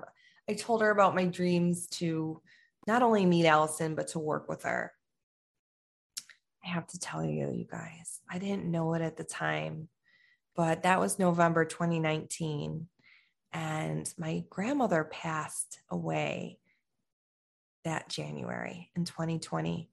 I 0.49 0.53
told 0.53 0.81
her 0.81 0.89
about 0.89 1.15
my 1.15 1.25
dreams 1.25 1.87
to 1.87 2.41
not 2.87 3.03
only 3.03 3.25
meet 3.25 3.45
Alison, 3.45 3.93
but 3.93 4.07
to 4.09 4.19
work 4.19 4.49
with 4.49 4.63
her. 4.63 4.91
I 6.65 6.69
have 6.69 6.87
to 6.87 6.99
tell 6.99 7.23
you, 7.23 7.51
you 7.51 7.67
guys, 7.69 8.19
I 8.29 8.39
didn't 8.39 8.65
know 8.65 8.95
it 8.95 9.01
at 9.01 9.15
the 9.15 9.23
time, 9.23 9.89
but 10.55 10.83
that 10.83 10.99
was 10.99 11.19
November 11.19 11.65
2019. 11.65 12.87
And 13.53 14.13
my 14.17 14.43
grandmother 14.49 15.03
passed 15.03 15.79
away 15.89 16.57
that 17.85 18.09
January 18.09 18.89
in 18.95 19.05
2020. 19.05 19.89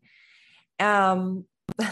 Um, 0.80 1.44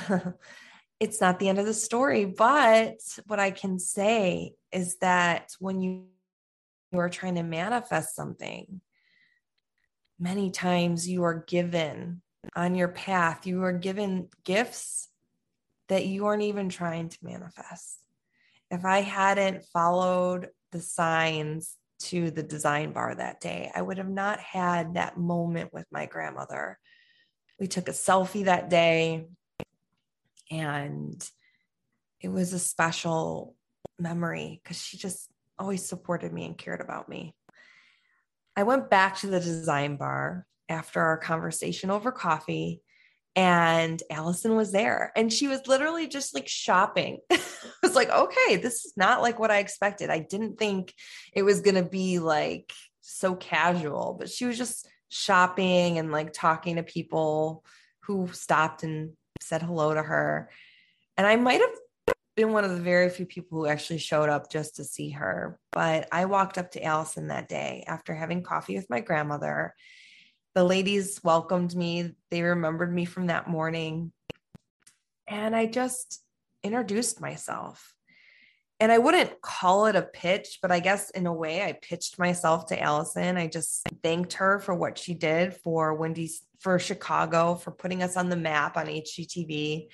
it's 1.02 1.20
not 1.20 1.40
the 1.40 1.48
end 1.48 1.58
of 1.58 1.66
the 1.66 1.74
story, 1.74 2.24
but 2.24 2.94
what 3.26 3.40
I 3.40 3.50
can 3.50 3.80
say 3.80 4.52
is 4.70 4.98
that 4.98 5.50
when 5.58 5.80
you, 5.80 6.04
you 6.92 6.98
are 7.00 7.10
trying 7.10 7.34
to 7.34 7.42
manifest 7.42 8.14
something, 8.14 8.80
many 10.16 10.52
times 10.52 11.08
you 11.08 11.24
are 11.24 11.44
given 11.44 12.22
on 12.54 12.76
your 12.76 12.86
path, 12.86 13.48
you 13.48 13.64
are 13.64 13.72
given 13.72 14.28
gifts 14.44 15.08
that 15.88 16.06
you 16.06 16.26
aren't 16.26 16.44
even 16.44 16.68
trying 16.68 17.08
to 17.08 17.18
manifest. 17.20 17.98
If 18.70 18.84
I 18.84 19.00
hadn't 19.00 19.64
followed 19.72 20.50
the 20.70 20.80
signs 20.80 21.74
to 22.02 22.30
the 22.30 22.44
design 22.44 22.92
bar 22.92 23.12
that 23.12 23.40
day, 23.40 23.72
I 23.74 23.82
would 23.82 23.98
have 23.98 24.08
not 24.08 24.38
had 24.38 24.94
that 24.94 25.18
moment 25.18 25.72
with 25.72 25.86
my 25.90 26.06
grandmother. 26.06 26.78
We 27.58 27.66
took 27.66 27.88
a 27.88 27.92
selfie 27.92 28.44
that 28.44 28.70
day 28.70 29.26
and 30.52 31.28
it 32.20 32.28
was 32.28 32.52
a 32.52 32.58
special 32.58 33.56
memory 33.98 34.60
because 34.62 34.80
she 34.80 34.98
just 34.98 35.28
always 35.58 35.84
supported 35.84 36.32
me 36.32 36.44
and 36.44 36.58
cared 36.58 36.80
about 36.80 37.08
me. 37.08 37.34
I 38.54 38.64
went 38.64 38.90
back 38.90 39.16
to 39.18 39.28
the 39.28 39.40
design 39.40 39.96
bar 39.96 40.46
after 40.68 41.00
our 41.00 41.16
conversation 41.16 41.90
over 41.90 42.12
coffee 42.12 42.82
and 43.34 44.02
Alison 44.10 44.54
was 44.54 44.72
there 44.72 45.10
and 45.16 45.32
she 45.32 45.48
was 45.48 45.66
literally 45.66 46.06
just 46.06 46.34
like 46.34 46.48
shopping. 46.48 47.18
I 47.32 47.40
was 47.82 47.94
like, 47.94 48.10
okay, 48.10 48.56
this 48.56 48.84
is 48.84 48.92
not 48.94 49.22
like 49.22 49.38
what 49.38 49.50
I 49.50 49.58
expected. 49.58 50.10
I 50.10 50.18
didn't 50.18 50.58
think 50.58 50.92
it 51.32 51.42
was 51.44 51.62
going 51.62 51.76
to 51.76 51.82
be 51.82 52.18
like 52.18 52.72
so 53.00 53.34
casual, 53.34 54.16
but 54.18 54.28
she 54.28 54.44
was 54.44 54.58
just 54.58 54.86
shopping 55.08 55.98
and 55.98 56.12
like 56.12 56.34
talking 56.34 56.76
to 56.76 56.82
people 56.82 57.64
who 58.02 58.28
stopped 58.32 58.82
and 58.82 59.12
said 59.42 59.62
hello 59.62 59.94
to 59.94 60.02
her. 60.02 60.50
And 61.16 61.26
I 61.26 61.37
might 61.37 61.61
have 61.61 62.16
been 62.37 62.52
one 62.52 62.64
of 62.64 62.70
the 62.70 62.81
very 62.81 63.11
few 63.11 63.26
people 63.26 63.59
who 63.59 63.66
actually 63.66 63.98
showed 63.98 64.28
up 64.28 64.50
just 64.50 64.76
to 64.76 64.85
see 64.85 65.11
her. 65.11 65.59
But 65.72 66.09
I 66.11 66.24
walked 66.24 66.57
up 66.59 66.70
to 66.72 66.83
Alison 66.83 67.28
that 67.28 67.48
day 67.48 67.85
after 67.87 68.14
having 68.14 68.42
coffee 68.42 68.76
with 68.76 68.88
my 68.88 69.00
grandmother. 69.00 69.74
The 70.55 70.64
ladies 70.64 71.20
welcomed 71.22 71.74
me, 71.74 72.12
they 72.31 72.42
remembered 72.42 72.94
me 72.94 73.05
from 73.05 73.26
that 73.26 73.48
morning. 73.48 74.12
And 75.26 75.55
I 75.55 75.66
just 75.66 76.22
introduced 76.62 77.20
myself. 77.20 77.94
And 78.82 78.90
I 78.90 78.98
wouldn't 78.98 79.40
call 79.40 79.86
it 79.86 79.94
a 79.94 80.02
pitch, 80.02 80.58
but 80.60 80.72
I 80.72 80.80
guess 80.80 81.10
in 81.10 81.28
a 81.28 81.32
way 81.32 81.62
I 81.62 81.72
pitched 81.72 82.18
myself 82.18 82.66
to 82.66 82.82
Alison. 82.82 83.36
I 83.36 83.46
just 83.46 83.86
thanked 84.02 84.32
her 84.34 84.58
for 84.58 84.74
what 84.74 84.98
she 84.98 85.14
did 85.14 85.54
for 85.54 85.94
Wendy's, 85.94 86.42
for 86.58 86.80
Chicago, 86.80 87.54
for 87.54 87.70
putting 87.70 88.02
us 88.02 88.16
on 88.16 88.28
the 88.28 88.36
map 88.36 88.76
on 88.76 88.86
HGTV 88.86 89.86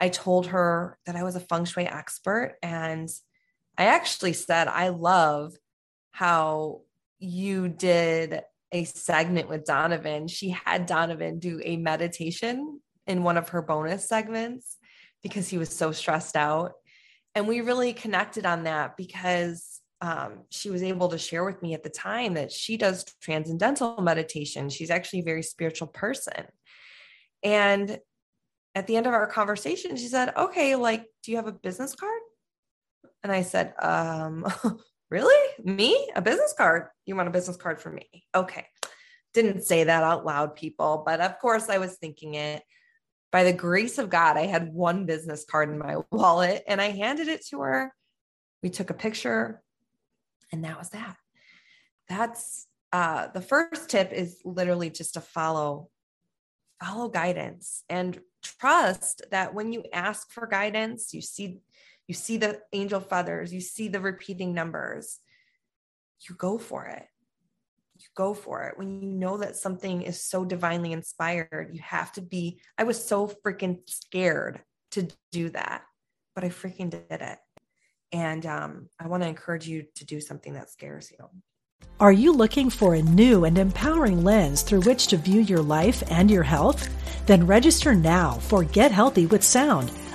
I 0.00 0.08
told 0.08 0.48
her 0.48 0.98
that 1.06 1.16
I 1.16 1.22
was 1.22 1.36
a 1.36 1.40
feng 1.40 1.64
shui 1.64 1.86
expert. 1.86 2.56
And 2.62 3.08
I 3.76 3.86
actually 3.86 4.32
said, 4.32 4.68
I 4.68 4.88
love 4.88 5.54
how 6.10 6.82
you 7.18 7.68
did 7.68 8.42
a 8.70 8.84
segment 8.84 9.48
with 9.48 9.64
Donovan. 9.64 10.28
She 10.28 10.50
had 10.50 10.86
Donovan 10.86 11.38
do 11.38 11.60
a 11.64 11.76
meditation 11.76 12.80
in 13.06 13.22
one 13.22 13.36
of 13.36 13.50
her 13.50 13.62
bonus 13.62 14.08
segments 14.08 14.76
because 15.22 15.48
he 15.48 15.58
was 15.58 15.70
so 15.70 15.90
stressed 15.90 16.36
out. 16.36 16.74
And 17.34 17.46
we 17.46 17.60
really 17.60 17.92
connected 17.92 18.46
on 18.46 18.64
that 18.64 18.96
because 18.96 19.80
um, 20.00 20.44
she 20.50 20.70
was 20.70 20.82
able 20.82 21.08
to 21.08 21.18
share 21.18 21.44
with 21.44 21.62
me 21.62 21.74
at 21.74 21.82
the 21.82 21.90
time 21.90 22.34
that 22.34 22.52
she 22.52 22.76
does 22.76 23.04
transcendental 23.20 24.00
meditation. 24.00 24.70
She's 24.70 24.90
actually 24.90 25.20
a 25.20 25.24
very 25.24 25.42
spiritual 25.42 25.88
person. 25.88 26.46
And 27.42 27.98
at 28.74 28.86
the 28.86 28.96
end 28.96 29.06
of 29.06 29.12
our 29.12 29.26
conversation, 29.26 29.96
she 29.96 30.06
said, 30.06 30.32
Okay, 30.36 30.76
like, 30.76 31.06
do 31.22 31.30
you 31.30 31.36
have 31.36 31.48
a 31.48 31.52
business 31.52 31.94
card? 31.94 32.20
And 33.22 33.32
I 33.32 33.42
said, 33.42 33.74
um, 33.80 34.46
Really? 35.10 35.64
Me? 35.64 36.10
A 36.14 36.22
business 36.22 36.54
card? 36.56 36.88
You 37.06 37.16
want 37.16 37.28
a 37.28 37.32
business 37.32 37.56
card 37.56 37.80
for 37.80 37.90
me? 37.90 38.08
Okay. 38.34 38.66
Didn't 39.32 39.62
say 39.62 39.84
that 39.84 40.02
out 40.02 40.26
loud, 40.26 40.54
people, 40.54 41.02
but 41.06 41.20
of 41.20 41.38
course 41.38 41.68
I 41.68 41.78
was 41.78 41.96
thinking 41.96 42.34
it. 42.34 42.62
By 43.30 43.44
the 43.44 43.52
grace 43.52 43.98
of 43.98 44.08
God, 44.08 44.36
I 44.36 44.46
had 44.46 44.72
one 44.72 45.04
business 45.04 45.44
card 45.44 45.68
in 45.68 45.78
my 45.78 45.96
wallet 46.10 46.64
and 46.66 46.80
I 46.80 46.90
handed 46.90 47.28
it 47.28 47.44
to 47.46 47.60
her. 47.60 47.94
We 48.62 48.70
took 48.70 48.90
a 48.90 48.94
picture, 48.94 49.62
and 50.50 50.64
that 50.64 50.78
was 50.78 50.90
that. 50.90 51.16
That's 52.08 52.66
uh, 52.92 53.28
the 53.28 53.40
first 53.40 53.88
tip 53.88 54.12
is 54.12 54.40
literally 54.44 54.90
just 54.90 55.14
to 55.14 55.20
follow 55.20 55.90
follow 56.82 57.08
guidance 57.08 57.82
and 57.88 58.20
trust 58.42 59.22
that 59.30 59.52
when 59.52 59.72
you 59.72 59.82
ask 59.92 60.30
for 60.30 60.46
guidance 60.46 61.12
you 61.12 61.20
see 61.20 61.58
you 62.06 62.14
see 62.14 62.36
the 62.36 62.60
angel 62.72 63.00
feathers 63.00 63.52
you 63.52 63.60
see 63.60 63.88
the 63.88 64.00
repeating 64.00 64.54
numbers 64.54 65.18
you 66.28 66.36
go 66.36 66.56
for 66.56 66.86
it 66.86 67.04
you 68.00 68.06
go 68.16 68.34
for 68.34 68.64
it. 68.64 68.78
When 68.78 69.02
you 69.02 69.12
know 69.12 69.38
that 69.38 69.56
something 69.56 70.02
is 70.02 70.22
so 70.22 70.44
divinely 70.44 70.92
inspired 70.92 71.70
you 71.72 71.80
have 71.82 72.12
to 72.12 72.20
be 72.20 72.60
i 72.76 72.84
was 72.84 73.02
so 73.02 73.30
freaking 73.44 73.78
scared 73.88 74.60
to 74.92 75.08
do 75.32 75.50
that 75.50 75.82
but 76.34 76.44
i 76.44 76.48
freaking 76.48 76.90
did 76.90 77.04
it. 77.10 77.38
And 78.12 78.46
um, 78.46 78.88
i 79.00 79.06
want 79.06 79.22
to 79.22 79.28
encourage 79.28 79.66
you 79.66 79.84
to 79.96 80.04
do 80.04 80.20
something 80.20 80.54
that 80.54 80.70
scares 80.70 81.10
you. 81.10 81.28
Are 82.00 82.12
you 82.12 82.32
looking 82.32 82.70
for 82.70 82.94
a 82.94 83.02
new 83.02 83.44
and 83.44 83.58
empowering 83.58 84.22
lens 84.22 84.62
through 84.62 84.82
which 84.82 85.08
to 85.08 85.16
view 85.16 85.40
your 85.40 85.62
life 85.62 86.02
and 86.10 86.30
your 86.30 86.44
health? 86.44 86.88
Then 87.26 87.46
register 87.46 87.94
now 87.94 88.34
for 88.34 88.62
Get 88.62 88.92
Healthy 88.92 89.26
with 89.26 89.42
Sound, 89.42 89.90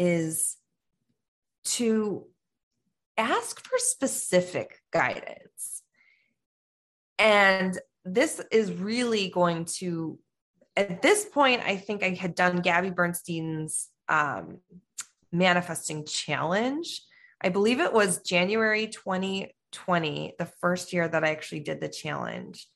is 0.00 0.56
to 1.64 2.26
ask 3.16 3.64
for 3.64 3.78
specific 3.78 4.80
guidance. 4.92 5.82
And 7.18 7.78
this 8.04 8.40
is 8.50 8.72
really 8.72 9.28
going 9.28 9.66
to, 9.76 10.18
at 10.76 11.02
this 11.02 11.26
point, 11.26 11.60
I 11.64 11.76
think 11.76 12.02
I 12.02 12.14
had 12.14 12.34
done 12.34 12.62
Gabby 12.62 12.90
Bernstein's 12.90 13.88
um, 14.08 14.58
manifesting 15.30 16.06
challenge 16.06 17.02
I 17.42 17.48
believe 17.48 17.80
it 17.80 17.92
was 17.92 18.20
January 18.20 18.86
2020, 18.86 20.34
the 20.38 20.46
first 20.60 20.92
year 20.92 21.08
that 21.08 21.24
I 21.24 21.30
actually 21.30 21.60
did 21.60 21.80
the 21.80 21.88
challenge. 21.88 22.66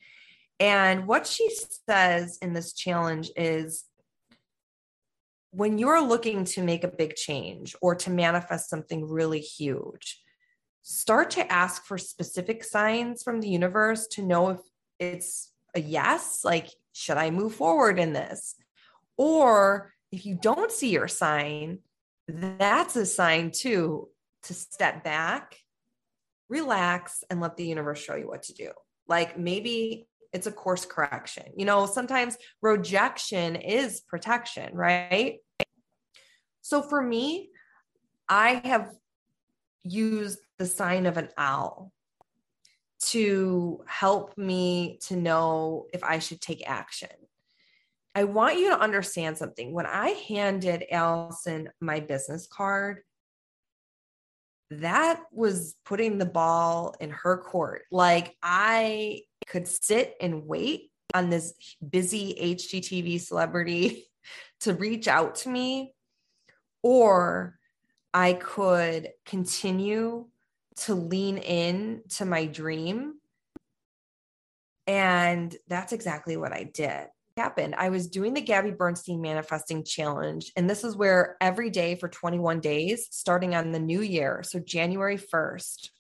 And 0.59 1.07
what 1.07 1.27
she 1.27 1.51
says 1.87 2.39
in 2.41 2.55
this 2.55 2.73
challenge 2.73 3.31
is 3.37 3.85
when 5.55 5.79
you're 5.79 6.03
looking 6.03 6.45
to 6.45 6.63
make 6.63 6.83
a 6.83 6.89
big 6.89 7.15
change 7.15 7.77
or 7.81 7.95
to 7.95 8.11
manifest 8.11 8.69
something 8.69 9.09
really 9.09 9.41
huge, 9.41 10.21
start 10.83 11.31
to 11.31 11.53
ask 11.53 11.85
for 11.85 11.97
specific 11.97 12.65
signs 12.65 13.23
from 13.23 13.41
the 13.41 13.49
universe 13.49 14.09
to 14.09 14.23
know 14.23 14.51
if 14.51 14.61
it's 14.99 15.53
a 15.75 15.81
yes, 15.81 16.41
like, 16.45 16.69
should 16.93 17.19
I 17.19 17.31
move 17.31 17.55
forward 17.55 17.99
in 17.99 18.13
this? 18.13 18.57
Or 19.17 19.93
if 20.11 20.27
you 20.27 20.37
don't 20.41 20.73
see 20.73 20.91
your 20.91 21.09
sign, 21.09 21.79
that's 22.27 22.97
a 22.97 23.07
sign 23.07 23.53
too 23.53 24.09
to 24.45 24.55
step 24.55 25.05
back, 25.05 25.57
relax, 26.49 27.23
and 27.31 27.41
let 27.41 27.57
the 27.57 27.67
universe 27.67 28.03
show 28.03 28.17
you 28.17 28.29
what 28.29 28.43
to 28.45 28.55
do. 28.55 28.71
Like 29.07 29.39
maybe 29.39 30.09
it's 30.35 30.49
a 30.49 30.53
course 30.53 30.85
correction. 30.85 31.45
You 31.57 31.65
know, 31.65 31.87
sometimes 31.87 32.37
rejection 32.61 33.55
is 33.55 34.01
protection, 34.01 34.75
right? 34.75 35.39
So 36.61 36.83
for 36.83 37.01
me, 37.01 37.51
I 38.29 38.61
have 38.65 38.91
used 39.85 40.41
the 40.59 40.67
sign 40.67 41.07
of 41.07 41.17
an 41.17 41.29
owl 41.39 41.93
to 43.01 43.85
help 43.87 44.37
me 44.37 44.99
to 45.03 45.15
know 45.15 45.87
if 45.93 46.03
I 46.03 46.19
should 46.19 46.41
take 46.41 46.69
action. 46.69 47.11
I 48.17 48.25
want 48.25 48.59
you 48.59 48.71
to 48.71 48.81
understand 48.81 49.39
something. 49.39 49.73
When 49.73 49.87
I 49.87 50.11
handed 50.29 50.85
Alison 50.91 51.69
my 51.81 52.01
business 52.01 52.49
card, 52.49 53.03
that 54.71 55.21
was 55.31 55.77
putting 55.85 56.19
the 56.19 56.27
ball 56.27 56.95
in 56.99 57.11
her 57.11 57.37
court. 57.37 57.83
Like 57.93 58.35
I 58.43 59.21
could 59.47 59.69
sit 59.69 60.15
and 60.21 60.47
wait 60.47 60.91
on 61.13 61.31
this 61.31 61.55
busy 61.89 62.35
HGTV 62.41 63.21
celebrity 63.21 64.07
to 64.61 64.75
reach 64.75 65.09
out 65.09 65.37
to 65.37 65.49
me, 65.49 65.95
or 66.83 67.59
I 68.13 68.35
could 68.35 69.11
continue 69.25 70.27
to 70.77 70.95
lean 70.95 71.39
in 71.39 72.03
to 72.11 72.25
my 72.25 72.47
dream. 72.47 73.15
And 74.87 75.55
that's 75.69 75.93
exactly 75.93 76.37
what 76.37 76.53
I 76.53 76.65
did. 76.65 77.07
happened. 77.37 77.75
I 77.77 77.89
was 77.89 78.09
doing 78.09 78.35
the 78.35 78.41
Gabby 78.41 78.71
Bernstein 78.71 79.21
Manifesting 79.21 79.85
Challenge, 79.85 80.53
and 80.57 80.69
this 80.69 80.85
is 80.85 80.97
where 80.97 81.37
every 81.41 81.71
day 81.71 81.95
for 81.95 82.09
21 82.09 82.61
days, 82.61 83.09
starting 83.11 83.55
on 83.55 83.73
the 83.73 83.79
new 83.79 84.01
year, 84.01 84.43
so 84.45 84.59
January 84.59 85.19
1st, 85.19 85.91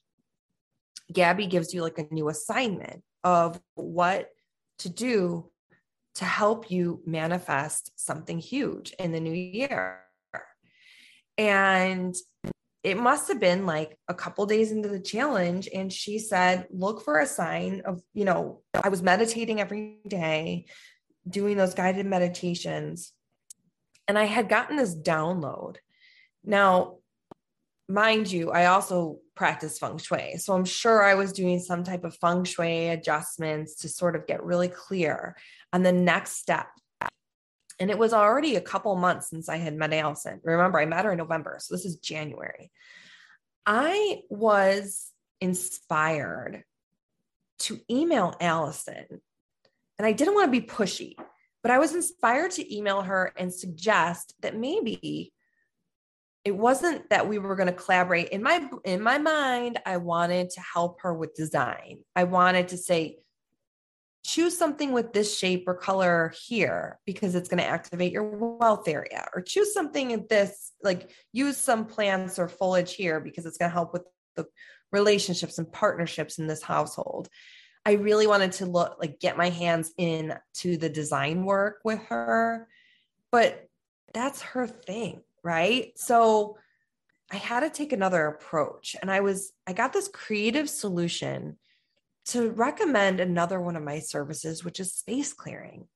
Gabby 1.12 1.47
gives 1.47 1.74
you 1.74 1.82
like 1.82 1.99
a 1.99 2.07
new 2.12 2.28
assignment 2.28 3.03
of 3.25 3.61
what 3.75 4.31
to 4.81 4.89
do 4.89 5.51
to 6.16 6.25
help 6.25 6.70
you 6.70 7.03
manifest 7.07 7.91
something 7.97 8.39
huge 8.39 8.95
in 8.99 9.11
the 9.11 9.20
new 9.20 9.33
year. 9.33 10.01
And 11.37 12.14
it 12.85 12.99
must 12.99 13.29
have 13.29 13.41
been 13.41 13.64
like 13.64 13.99
a 14.09 14.14
couple 14.14 14.45
days 14.45 14.70
into 14.70 14.89
the 14.89 15.01
challenge 15.01 15.68
and 15.75 15.93
she 15.93 16.18
said 16.18 16.66
look 16.70 17.03
for 17.03 17.18
a 17.18 17.27
sign 17.27 17.83
of 17.87 18.03
you 18.12 18.27
know 18.27 18.61
i 18.83 18.91
was 18.91 19.03
meditating 19.03 19.59
every 19.59 19.99
day 20.07 20.66
doing 21.29 21.57
those 21.57 21.75
guided 21.75 22.07
meditations 22.07 23.12
and 24.07 24.18
i 24.18 24.25
had 24.25 24.51
gotten 24.51 24.77
this 24.77 24.95
download 24.95 25.77
now 26.45 26.99
mind 27.89 28.31
you 28.31 28.51
i 28.53 28.66
also 28.66 29.18
practice 29.35 29.78
feng 29.78 29.99
shui 29.99 30.37
so 30.37 30.55
i'm 30.55 30.64
sure 30.64 31.03
i 31.03 31.14
was 31.14 31.32
doing 31.32 31.59
some 31.59 31.82
type 31.82 32.05
of 32.05 32.16
feng 32.16 32.45
shui 32.45 32.89
adjustments 32.89 33.76
to 33.76 33.89
sort 33.89 34.14
of 34.16 34.26
get 34.26 34.43
really 34.45 34.68
clear 34.68 35.37
on 35.72 35.82
the 35.82 35.93
next 35.93 36.39
step 36.39 36.68
and 37.80 37.91
it 37.91 37.99
was 37.99 38.12
already 38.12 38.57
a 38.57 38.61
couple 38.61 38.95
months 38.95 39.30
since 39.30 39.49
I 39.49 39.57
had 39.57 39.74
met 39.74 39.93
Alison. 39.93 40.41
Remember, 40.45 40.78
I 40.78 40.87
met 40.87 41.05
her 41.05 41.12
in 41.12 41.18
November. 41.18 41.59
So 41.61 41.74
this 41.74 41.85
is 41.85 41.97
January. 41.97 42.70
I 43.66 44.22
was 44.30 45.11
inspired 45.41 46.62
to 47.61 47.80
email 47.91 48.35
Alison. 48.41 49.07
And 49.99 50.07
I 50.07 50.12
didn't 50.12 50.35
want 50.35 50.53
to 50.53 50.61
be 50.61 50.66
pushy, 50.66 51.14
but 51.62 51.70
I 51.70 51.78
was 51.78 51.95
inspired 51.95 52.53
to 52.53 52.74
email 52.74 53.03
her 53.03 53.32
and 53.37 53.53
suggest 53.53 54.35
that 54.41 54.57
maybe 54.57 55.32
it 56.45 56.55
wasn't 56.55 57.09
that 57.11 57.28
we 57.28 57.38
were 57.38 57.57
going 57.57 57.68
to 57.68 57.72
collaborate. 57.72 58.28
In 58.28 58.42
my 58.42 58.68
in 58.84 59.03
my 59.03 59.18
mind 59.18 59.80
i 59.86 59.97
wanted 59.97 60.51
to 60.51 60.61
help 60.61 61.01
her 61.01 61.14
with 61.14 61.34
design. 61.34 62.01
I 62.14 62.24
wanted 62.24 62.68
to 62.68 62.76
say 62.76 63.18
choose 64.24 64.57
something 64.57 64.92
with 64.92 65.12
this 65.12 65.36
shape 65.36 65.64
or 65.66 65.74
color 65.74 66.32
here 66.47 66.99
because 67.05 67.34
it's 67.34 67.49
going 67.49 67.62
to 67.62 67.68
activate 67.68 68.11
your 68.11 68.24
wealth 68.24 68.88
area. 68.88 69.26
Or 69.34 69.42
choose 69.42 69.74
something 69.74 70.12
in 70.12 70.26
this 70.28 70.72
like 70.82 71.11
use 71.32 71.57
some 71.57 71.86
plants 71.86 72.38
or 72.38 72.49
foliage 72.49 72.95
here 72.95 73.20
because 73.20 73.47
it's 73.47 73.59
going 73.59 73.70
to 73.70 73.74
help 73.74 73.92
with 73.92 74.03
the 74.36 74.47
relationships 74.92 75.59
and 75.59 75.70
partnerships 75.70 76.38
in 76.38 76.47
this 76.47 76.62
household. 76.62 77.28
I 77.86 77.92
really 77.92 78.26
wanted 78.26 78.53
to 78.53 78.66
look 78.66 78.97
like 78.99 79.20
get 79.20 79.36
my 79.36 79.51
hands 79.51 79.92
in 79.99 80.34
to 80.55 80.76
the 80.76 80.88
design 80.88 81.45
work 81.45 81.80
with 81.84 82.01
her 82.09 82.68
but 83.30 83.68
that's 84.12 84.42
her 84.42 84.64
thing 84.64 85.20
right 85.45 85.92
so 85.97 86.57
i 87.30 87.36
had 87.36 87.61
to 87.61 87.70
take 87.70 87.92
another 87.92 88.26
approach 88.26 88.97
and 89.01 89.11
i 89.11 89.20
was 89.20 89.53
i 89.66 89.72
got 89.72 89.92
this 89.92 90.09
creative 90.09 90.68
solution 90.68 91.57
to 92.26 92.51
recommend 92.51 93.20
another 93.20 93.61
one 93.61 93.76
of 93.76 93.82
my 93.82 93.99
services, 93.99 94.64
which 94.64 94.80
is 94.80 94.95
space 94.95 95.32
clearing. 95.32 95.86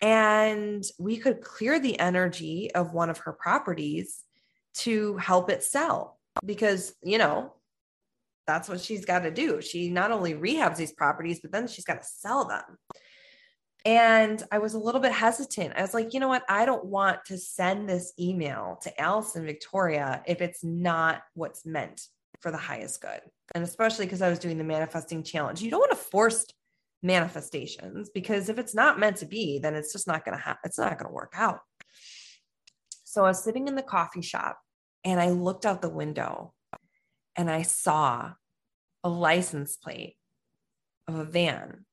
And 0.00 0.84
we 0.98 1.16
could 1.16 1.40
clear 1.40 1.78
the 1.78 1.98
energy 1.98 2.70
of 2.74 2.92
one 2.92 3.08
of 3.08 3.18
her 3.18 3.32
properties 3.32 4.22
to 4.74 5.16
help 5.16 5.50
it 5.50 5.62
sell 5.62 6.18
because, 6.44 6.94
you 7.02 7.16
know, 7.16 7.54
that's 8.46 8.68
what 8.68 8.80
she's 8.80 9.06
got 9.06 9.20
to 9.20 9.30
do. 9.30 9.62
She 9.62 9.88
not 9.88 10.10
only 10.10 10.34
rehabs 10.34 10.76
these 10.76 10.92
properties, 10.92 11.40
but 11.40 11.52
then 11.52 11.66
she's 11.66 11.84
got 11.84 12.02
to 12.02 12.08
sell 12.08 12.44
them. 12.44 12.62
And 13.84 14.42
I 14.50 14.58
was 14.58 14.74
a 14.74 14.78
little 14.78 15.00
bit 15.00 15.12
hesitant. 15.12 15.74
I 15.76 15.82
was 15.82 15.92
like, 15.92 16.14
you 16.14 16.20
know 16.20 16.28
what? 16.28 16.44
I 16.48 16.64
don't 16.64 16.86
want 16.86 17.24
to 17.26 17.36
send 17.36 17.88
this 17.88 18.14
email 18.18 18.78
to 18.82 19.00
Alison 19.00 19.44
Victoria 19.44 20.22
if 20.26 20.40
it's 20.40 20.64
not 20.64 21.22
what's 21.34 21.66
meant 21.66 22.00
for 22.40 22.50
the 22.50 22.56
highest 22.56 23.02
good. 23.02 23.20
And 23.54 23.62
especially 23.62 24.06
because 24.06 24.22
I 24.22 24.30
was 24.30 24.38
doing 24.38 24.56
the 24.56 24.64
manifesting 24.64 25.22
challenge. 25.22 25.60
You 25.60 25.70
don't 25.70 25.80
want 25.80 25.92
to 25.92 25.96
force 25.96 26.46
manifestations 27.02 28.08
because 28.08 28.48
if 28.48 28.58
it's 28.58 28.74
not 28.74 28.98
meant 28.98 29.18
to 29.18 29.26
be, 29.26 29.58
then 29.58 29.74
it's 29.74 29.92
just 29.92 30.06
not 30.06 30.24
going 30.24 30.36
to 30.36 30.42
happen. 30.42 30.62
It's 30.64 30.78
not 30.78 30.98
going 30.98 31.08
to 31.08 31.14
work 31.14 31.34
out. 31.36 31.60
So 33.04 33.24
I 33.24 33.28
was 33.28 33.44
sitting 33.44 33.68
in 33.68 33.74
the 33.74 33.82
coffee 33.82 34.22
shop 34.22 34.58
and 35.04 35.20
I 35.20 35.30
looked 35.30 35.66
out 35.66 35.82
the 35.82 35.90
window 35.90 36.54
and 37.36 37.50
I 37.50 37.62
saw 37.62 38.32
a 39.04 39.08
license 39.08 39.76
plate 39.76 40.16
of 41.06 41.16
a 41.16 41.24
van 41.24 41.84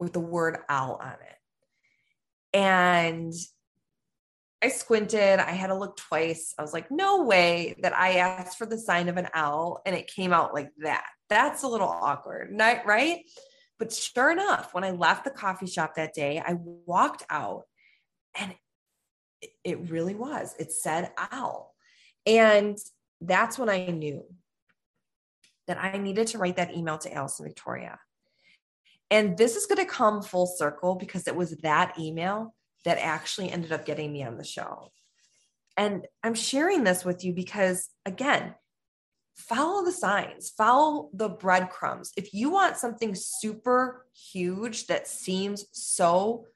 with 0.00 0.12
the 0.12 0.20
word 0.20 0.58
owl 0.68 0.98
on 1.00 1.12
it. 1.12 2.56
And 2.56 3.32
I 4.62 4.68
squinted. 4.68 5.38
I 5.38 5.52
had 5.52 5.68
to 5.68 5.74
look 5.74 5.96
twice. 5.96 6.54
I 6.58 6.62
was 6.62 6.72
like, 6.72 6.90
no 6.90 7.22
way 7.22 7.76
that 7.82 7.94
I 7.96 8.16
asked 8.16 8.58
for 8.58 8.66
the 8.66 8.78
sign 8.78 9.08
of 9.08 9.16
an 9.16 9.28
owl 9.32 9.80
and 9.86 9.94
it 9.94 10.12
came 10.12 10.32
out 10.32 10.52
like 10.52 10.70
that. 10.78 11.06
That's 11.28 11.62
a 11.62 11.68
little 11.68 11.88
awkward, 11.88 12.50
right? 12.58 13.20
But 13.78 13.92
sure 13.92 14.30
enough, 14.30 14.74
when 14.74 14.84
I 14.84 14.90
left 14.90 15.24
the 15.24 15.30
coffee 15.30 15.66
shop 15.66 15.94
that 15.94 16.12
day, 16.12 16.42
I 16.44 16.56
walked 16.58 17.24
out 17.30 17.62
and 18.38 18.54
it 19.64 19.90
really 19.90 20.14
was. 20.14 20.54
It 20.58 20.72
said 20.72 21.12
owl. 21.16 21.74
And 22.26 22.76
that's 23.22 23.58
when 23.58 23.70
I 23.70 23.86
knew 23.86 24.24
that 25.66 25.78
I 25.78 25.96
needed 25.96 26.26
to 26.28 26.38
write 26.38 26.56
that 26.56 26.74
email 26.74 26.98
to 26.98 27.12
Alison 27.12 27.46
Victoria. 27.46 27.98
And 29.10 29.36
this 29.36 29.56
is 29.56 29.66
going 29.66 29.84
to 29.84 29.92
come 29.92 30.22
full 30.22 30.46
circle 30.46 30.94
because 30.94 31.26
it 31.26 31.34
was 31.34 31.56
that 31.58 31.98
email 31.98 32.54
that 32.84 32.98
actually 32.98 33.50
ended 33.50 33.72
up 33.72 33.84
getting 33.84 34.12
me 34.12 34.22
on 34.22 34.36
the 34.36 34.44
show. 34.44 34.92
And 35.76 36.06
I'm 36.22 36.34
sharing 36.34 36.84
this 36.84 37.04
with 37.04 37.24
you 37.24 37.32
because, 37.32 37.88
again, 38.06 38.54
follow 39.36 39.84
the 39.84 39.92
signs, 39.92 40.50
follow 40.50 41.10
the 41.12 41.28
breadcrumbs. 41.28 42.12
If 42.16 42.34
you 42.34 42.50
want 42.50 42.76
something 42.76 43.14
super 43.14 44.06
huge 44.32 44.86
that 44.86 45.08
seems 45.08 45.66
so 45.72 46.46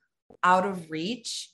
out 0.43 0.67
of 0.67 0.91
reach, 0.91 1.51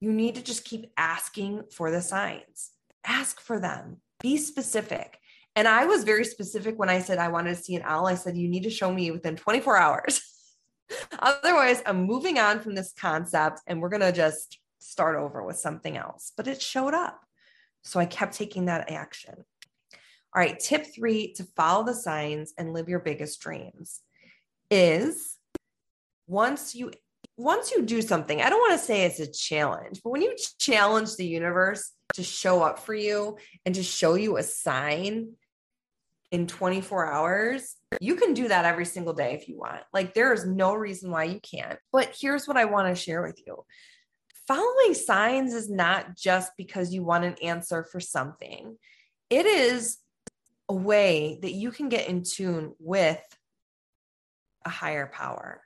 you 0.00 0.12
need 0.12 0.36
to 0.36 0.42
just 0.42 0.64
keep 0.64 0.90
asking 0.96 1.64
for 1.72 1.90
the 1.90 2.02
signs. 2.02 2.70
Ask 3.04 3.40
for 3.40 3.58
them, 3.58 3.98
be 4.20 4.36
specific. 4.36 5.18
And 5.54 5.68
I 5.68 5.84
was 5.84 6.04
very 6.04 6.24
specific 6.24 6.78
when 6.78 6.88
I 6.88 7.00
said 7.00 7.18
I 7.18 7.28
wanted 7.28 7.56
to 7.56 7.62
see 7.62 7.74
an 7.74 7.82
owl. 7.84 8.06
I 8.06 8.14
said, 8.14 8.36
you 8.36 8.48
need 8.48 8.62
to 8.62 8.70
show 8.70 8.92
me 8.92 9.10
within 9.10 9.36
24 9.36 9.76
hours. 9.76 10.20
Otherwise, 11.18 11.82
I'm 11.84 12.04
moving 12.04 12.38
on 12.38 12.60
from 12.60 12.74
this 12.74 12.92
concept 12.98 13.60
and 13.66 13.80
we're 13.80 13.90
going 13.90 14.00
to 14.00 14.12
just 14.12 14.58
start 14.78 15.16
over 15.16 15.44
with 15.44 15.56
something 15.56 15.96
else. 15.96 16.32
But 16.36 16.48
it 16.48 16.62
showed 16.62 16.94
up. 16.94 17.20
So 17.84 18.00
I 18.00 18.06
kept 18.06 18.34
taking 18.34 18.66
that 18.66 18.90
action. 18.90 19.34
All 20.34 20.40
right, 20.40 20.58
tip 20.58 20.86
three 20.94 21.34
to 21.34 21.44
follow 21.56 21.84
the 21.84 21.94
signs 21.94 22.54
and 22.56 22.72
live 22.72 22.88
your 22.88 23.00
biggest 23.00 23.40
dreams 23.40 24.00
is 24.70 25.36
once 26.26 26.74
you 26.74 26.90
once 27.36 27.70
you 27.70 27.82
do 27.82 28.00
something, 28.00 28.40
I 28.40 28.48
don't 28.48 28.60
want 28.60 28.78
to 28.78 28.84
say 28.84 29.04
it's 29.04 29.20
a 29.20 29.30
challenge, 29.30 30.00
but 30.02 30.10
when 30.10 30.22
you 30.22 30.34
challenge 30.58 31.16
the 31.16 31.26
universe 31.26 31.92
to 32.14 32.22
show 32.22 32.62
up 32.62 32.78
for 32.78 32.94
you 32.94 33.36
and 33.66 33.74
to 33.74 33.82
show 33.82 34.14
you 34.14 34.36
a 34.36 34.42
sign 34.42 35.32
in 36.32 36.46
24 36.46 37.12
hours, 37.12 37.76
you 38.00 38.16
can 38.16 38.32
do 38.32 38.48
that 38.48 38.64
every 38.64 38.86
single 38.86 39.12
day 39.12 39.34
if 39.34 39.48
you 39.48 39.58
want. 39.58 39.82
Like 39.92 40.14
there 40.14 40.32
is 40.32 40.46
no 40.46 40.74
reason 40.74 41.10
why 41.10 41.24
you 41.24 41.38
can't. 41.40 41.78
But 41.92 42.16
here's 42.18 42.48
what 42.48 42.56
I 42.56 42.64
want 42.64 42.88
to 42.88 43.00
share 43.00 43.22
with 43.22 43.38
you. 43.46 43.64
Following 44.48 44.94
signs 44.94 45.52
is 45.52 45.70
not 45.70 46.16
just 46.16 46.52
because 46.56 46.92
you 46.92 47.04
want 47.04 47.24
an 47.24 47.36
answer 47.42 47.84
for 47.84 48.00
something. 48.00 48.76
It 49.28 49.44
is 49.44 49.98
a 50.70 50.74
way 50.74 51.38
that 51.42 51.52
you 51.52 51.70
can 51.70 51.90
get 51.90 52.08
in 52.08 52.24
tune 52.24 52.72
with 52.78 53.20
a 54.64 54.70
higher 54.70 55.10
power. 55.12 55.60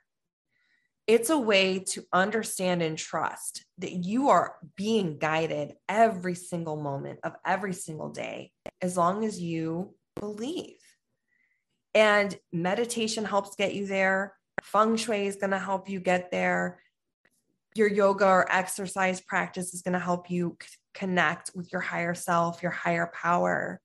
It's 1.07 1.29
a 1.29 1.39
way 1.39 1.79
to 1.79 2.03
understand 2.11 2.81
and 2.81 2.97
trust 2.97 3.65
that 3.77 3.93
you 3.93 4.29
are 4.29 4.55
being 4.75 5.17
guided 5.17 5.75
every 5.87 6.35
single 6.35 6.75
moment 6.75 7.19
of 7.23 7.35
every 7.45 7.73
single 7.73 8.09
day, 8.09 8.51
as 8.81 8.97
long 8.97 9.23
as 9.23 9.39
you 9.39 9.95
believe. 10.19 10.77
And 11.93 12.37
meditation 12.51 13.25
helps 13.25 13.55
get 13.55 13.73
you 13.73 13.87
there. 13.87 14.35
Feng 14.63 14.97
Shui 14.97 15.27
is 15.27 15.37
going 15.37 15.51
to 15.51 15.59
help 15.59 15.89
you 15.89 15.99
get 15.99 16.31
there. 16.31 16.81
Your 17.75 17.87
yoga 17.87 18.25
or 18.25 18.51
exercise 18.51 19.21
practice 19.21 19.73
is 19.73 19.81
going 19.81 19.93
to 19.93 19.99
help 19.99 20.29
you 20.29 20.57
c- 20.61 20.67
connect 20.93 21.51
with 21.55 21.71
your 21.71 21.81
higher 21.81 22.13
self, 22.13 22.61
your 22.61 22.71
higher 22.71 23.11
power. 23.13 23.79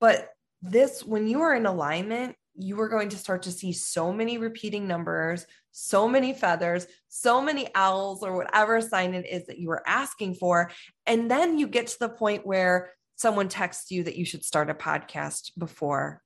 But 0.00 0.28
this, 0.62 1.04
when 1.04 1.26
you 1.26 1.42
are 1.42 1.54
in 1.54 1.66
alignment, 1.66 2.36
you 2.56 2.80
are 2.80 2.88
going 2.88 3.08
to 3.08 3.16
start 3.16 3.42
to 3.42 3.52
see 3.52 3.72
so 3.72 4.12
many 4.12 4.38
repeating 4.38 4.86
numbers, 4.86 5.44
so 5.72 6.08
many 6.08 6.32
feathers, 6.32 6.86
so 7.08 7.42
many 7.42 7.68
owls, 7.74 8.22
or 8.22 8.36
whatever 8.36 8.80
sign 8.80 9.14
it 9.14 9.26
is 9.26 9.46
that 9.46 9.58
you 9.58 9.70
are 9.70 9.82
asking 9.86 10.34
for. 10.34 10.70
And 11.06 11.30
then 11.30 11.58
you 11.58 11.66
get 11.66 11.88
to 11.88 11.98
the 11.98 12.08
point 12.08 12.46
where 12.46 12.92
someone 13.16 13.48
texts 13.48 13.90
you 13.90 14.04
that 14.04 14.16
you 14.16 14.24
should 14.24 14.44
start 14.44 14.70
a 14.70 14.74
podcast 14.74 15.52
before 15.58 16.22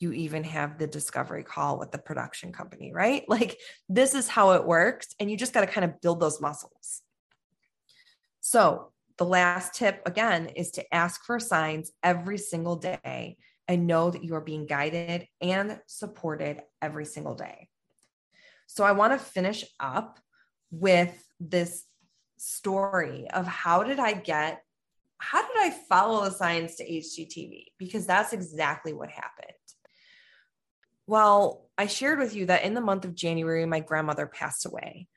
you 0.00 0.12
even 0.12 0.44
have 0.44 0.78
the 0.78 0.86
discovery 0.86 1.42
call 1.44 1.78
with 1.78 1.90
the 1.90 1.98
production 1.98 2.52
company, 2.52 2.92
right? 2.92 3.24
Like 3.28 3.58
this 3.88 4.14
is 4.14 4.28
how 4.28 4.52
it 4.52 4.66
works. 4.66 5.08
And 5.18 5.30
you 5.30 5.36
just 5.36 5.52
got 5.52 5.62
to 5.62 5.66
kind 5.66 5.84
of 5.84 6.00
build 6.00 6.20
those 6.20 6.40
muscles. 6.40 7.02
So, 8.40 8.90
the 9.16 9.24
last 9.24 9.74
tip 9.74 10.02
again 10.06 10.48
is 10.48 10.72
to 10.72 10.94
ask 10.94 11.24
for 11.24 11.38
signs 11.38 11.92
every 12.02 12.36
single 12.36 12.76
day 12.76 13.36
and 13.68 13.86
know 13.86 14.10
that 14.10 14.24
you 14.24 14.34
are 14.34 14.40
being 14.40 14.66
guided 14.66 15.28
and 15.40 15.80
supported 15.86 16.60
every 16.82 17.06
single 17.06 17.34
day. 17.34 17.68
So, 18.66 18.84
I 18.84 18.92
want 18.92 19.12
to 19.12 19.18
finish 19.18 19.64
up 19.80 20.18
with 20.70 21.24
this 21.40 21.84
story 22.36 23.28
of 23.30 23.46
how 23.46 23.82
did 23.84 23.98
I 23.98 24.12
get, 24.12 24.62
how 25.18 25.42
did 25.42 25.56
I 25.56 25.70
follow 25.88 26.24
the 26.24 26.30
signs 26.30 26.76
to 26.76 26.84
HGTV? 26.84 27.66
Because 27.78 28.06
that's 28.06 28.32
exactly 28.32 28.92
what 28.92 29.10
happened. 29.10 29.52
Well, 31.06 31.68
I 31.76 31.86
shared 31.86 32.18
with 32.18 32.34
you 32.34 32.46
that 32.46 32.64
in 32.64 32.74
the 32.74 32.80
month 32.80 33.04
of 33.04 33.14
January, 33.14 33.66
my 33.66 33.80
grandmother 33.80 34.26
passed 34.26 34.66
away. 34.66 35.08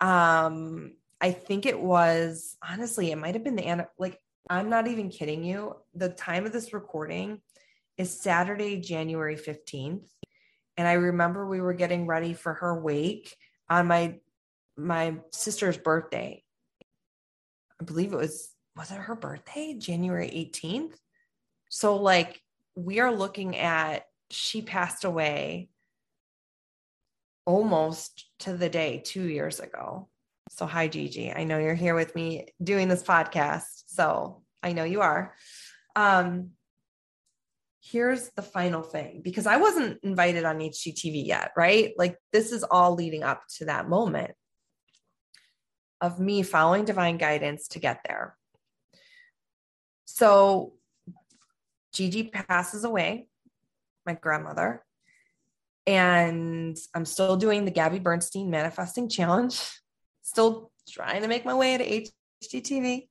Um, 0.00 0.94
I 1.20 1.32
think 1.32 1.66
it 1.66 1.80
was 1.80 2.56
honestly, 2.66 3.10
it 3.10 3.16
might 3.16 3.34
have 3.34 3.44
been 3.44 3.56
the 3.56 3.88
like 3.98 4.20
I'm 4.48 4.70
not 4.70 4.86
even 4.86 5.08
kidding 5.08 5.44
you. 5.44 5.76
The 5.94 6.08
time 6.08 6.46
of 6.46 6.52
this 6.52 6.72
recording 6.72 7.40
is 7.98 8.20
Saturday, 8.20 8.80
January 8.80 9.36
15th. 9.36 10.06
And 10.76 10.86
I 10.86 10.94
remember 10.94 11.46
we 11.46 11.60
were 11.60 11.74
getting 11.74 12.06
ready 12.06 12.34
for 12.34 12.54
her 12.54 12.80
wake 12.80 13.34
on 13.68 13.86
my 13.86 14.20
my 14.76 15.16
sister's 15.32 15.78
birthday. 15.78 16.42
I 17.80 17.84
believe 17.84 18.12
it 18.12 18.18
was 18.18 18.55
was 18.76 18.90
it 18.90 18.98
her 18.98 19.14
birthday, 19.14 19.74
January 19.74 20.28
18th? 20.28 20.94
So 21.70 21.96
like 21.96 22.40
we 22.74 23.00
are 23.00 23.12
looking 23.12 23.56
at 23.56 24.04
she 24.30 24.60
passed 24.60 25.04
away 25.04 25.70
almost 27.46 28.26
to 28.40 28.56
the 28.56 28.68
day 28.68 29.02
2 29.04 29.22
years 29.22 29.60
ago. 29.60 30.08
So, 30.50 30.66
hi, 30.66 30.88
Gigi. 30.88 31.32
I 31.32 31.44
know 31.44 31.58
you're 31.58 31.74
here 31.74 31.94
with 31.94 32.14
me 32.14 32.46
doing 32.62 32.88
this 32.88 33.02
podcast. 33.02 33.84
So, 33.86 34.42
I 34.62 34.72
know 34.72 34.84
you 34.84 35.00
are. 35.00 35.34
Um, 35.94 36.50
here's 37.82 38.30
the 38.30 38.42
final 38.42 38.82
thing 38.82 39.22
because 39.22 39.46
I 39.46 39.56
wasn't 39.56 39.98
invited 40.02 40.44
on 40.44 40.58
HGTV 40.58 41.26
yet, 41.26 41.52
right? 41.56 41.94
Like, 41.96 42.16
this 42.32 42.52
is 42.52 42.64
all 42.64 42.94
leading 42.94 43.22
up 43.22 43.42
to 43.58 43.66
that 43.66 43.88
moment 43.88 44.32
of 46.00 46.20
me 46.20 46.42
following 46.42 46.84
divine 46.84 47.16
guidance 47.16 47.68
to 47.68 47.78
get 47.78 48.00
there. 48.06 48.35
So, 50.16 50.72
Gigi 51.92 52.22
passes 52.22 52.84
away, 52.84 53.28
my 54.06 54.14
grandmother, 54.14 54.82
and 55.86 56.74
I'm 56.94 57.04
still 57.04 57.36
doing 57.36 57.66
the 57.66 57.70
Gabby 57.70 57.98
Bernstein 57.98 58.48
Manifesting 58.48 59.10
Challenge 59.10 59.60
still 60.22 60.70
trying 60.88 61.20
to 61.20 61.28
make 61.28 61.44
my 61.44 61.52
way 61.52 61.76
to 61.76 62.10
HGTV. 62.42 63.08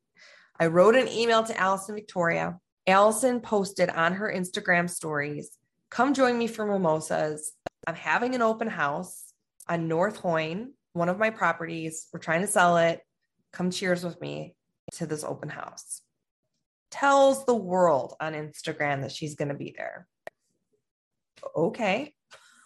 I 0.59 0.65
wrote 0.65 0.95
an 0.95 1.07
email 1.07 1.43
to 1.43 1.55
Alison 1.55 1.93
Victoria. 1.93 2.57
Alison 2.87 3.39
posted 3.39 3.91
on 3.91 4.13
her 4.13 4.33
Instagram 4.35 4.89
stories, 4.89 5.55
come 5.91 6.15
join 6.15 6.39
me 6.39 6.47
for 6.47 6.65
mimosas. 6.65 7.53
I'm 7.85 7.93
having 7.93 8.33
an 8.33 8.41
open 8.41 8.67
house 8.67 9.31
on 9.69 9.87
North 9.87 10.17
Hoyne, 10.17 10.73
one 10.93 11.09
of 11.09 11.19
my 11.19 11.29
properties. 11.29 12.07
We're 12.11 12.19
trying 12.19 12.41
to 12.41 12.47
sell 12.47 12.77
it. 12.77 13.01
Come 13.53 13.69
cheers 13.69 14.03
with 14.03 14.19
me 14.19 14.55
to 14.93 15.05
this 15.05 15.23
open 15.23 15.49
house. 15.49 16.01
Tells 16.99 17.45
the 17.45 17.53
world 17.53 18.15
on 18.21 18.33
Instagram 18.33 19.01
that 19.01 19.11
she's 19.11 19.35
going 19.35 19.49
to 19.49 19.53
be 19.55 19.75
there. 19.77 20.07
Okay. 21.53 22.13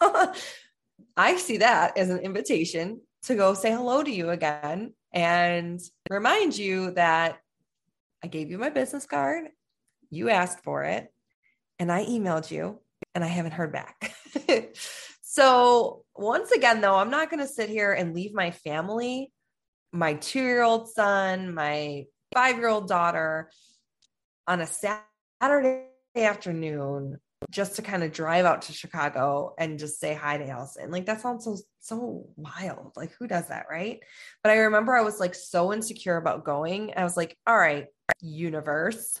I 1.16 1.36
see 1.36 1.56
that 1.56 1.98
as 1.98 2.10
an 2.10 2.20
invitation 2.20 3.00
to 3.24 3.34
go 3.34 3.54
say 3.54 3.72
hello 3.72 4.04
to 4.04 4.10
you 4.10 4.30
again 4.30 4.94
and 5.12 5.80
remind 6.08 6.56
you 6.56 6.92
that 6.92 7.38
I 8.22 8.28
gave 8.28 8.52
you 8.52 8.58
my 8.58 8.70
business 8.70 9.04
card, 9.04 9.48
you 10.10 10.30
asked 10.30 10.62
for 10.62 10.84
it, 10.84 11.12
and 11.80 11.90
I 11.90 12.04
emailed 12.04 12.52
you, 12.52 12.80
and 13.14 13.24
I 13.24 13.26
haven't 13.26 13.52
heard 13.52 13.72
back. 13.72 14.14
so, 15.22 16.04
once 16.14 16.52
again, 16.52 16.80
though, 16.80 16.94
I'm 16.94 17.10
not 17.10 17.30
going 17.30 17.40
to 17.40 17.52
sit 17.52 17.68
here 17.68 17.92
and 17.92 18.14
leave 18.14 18.32
my 18.32 18.52
family, 18.52 19.32
my 19.92 20.14
two 20.14 20.42
year 20.42 20.62
old 20.62 20.88
son, 20.88 21.52
my 21.52 22.04
five 22.32 22.58
year 22.58 22.68
old 22.68 22.86
daughter 22.86 23.50
on 24.46 24.60
a 24.60 24.66
Saturday 24.66 25.86
afternoon 26.16 27.18
just 27.48 27.76
to 27.76 27.82
kind 27.82 28.02
of 28.02 28.12
drive 28.12 28.44
out 28.44 28.62
to 28.62 28.72
Chicago 28.72 29.54
and 29.58 29.78
just 29.78 29.98
say 29.98 30.12
hi 30.12 30.36
to 30.36 30.46
Alison. 30.46 30.90
Like 30.90 31.06
that 31.06 31.20
sounds 31.20 31.44
so 31.44 31.56
so 31.80 32.26
wild. 32.36 32.92
Like 32.96 33.12
who 33.18 33.26
does 33.26 33.48
that, 33.48 33.66
right? 33.70 34.00
But 34.42 34.50
I 34.50 34.56
remember 34.58 34.94
I 34.94 35.02
was 35.02 35.18
like 35.18 35.34
so 35.34 35.72
insecure 35.72 36.16
about 36.16 36.44
going. 36.44 36.92
I 36.96 37.04
was 37.04 37.16
like, 37.16 37.36
all 37.46 37.56
right, 37.56 37.86
universe, 38.20 39.20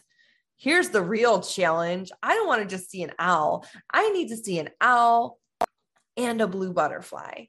here's 0.58 0.90
the 0.90 1.02
real 1.02 1.40
challenge. 1.40 2.12
I 2.22 2.34
don't 2.34 2.46
want 2.46 2.62
to 2.62 2.68
just 2.68 2.90
see 2.90 3.02
an 3.02 3.12
owl. 3.18 3.66
I 3.90 4.10
need 4.10 4.28
to 4.28 4.36
see 4.36 4.58
an 4.58 4.68
owl 4.80 5.38
and 6.16 6.40
a 6.42 6.46
blue 6.46 6.74
butterfly. 6.74 7.46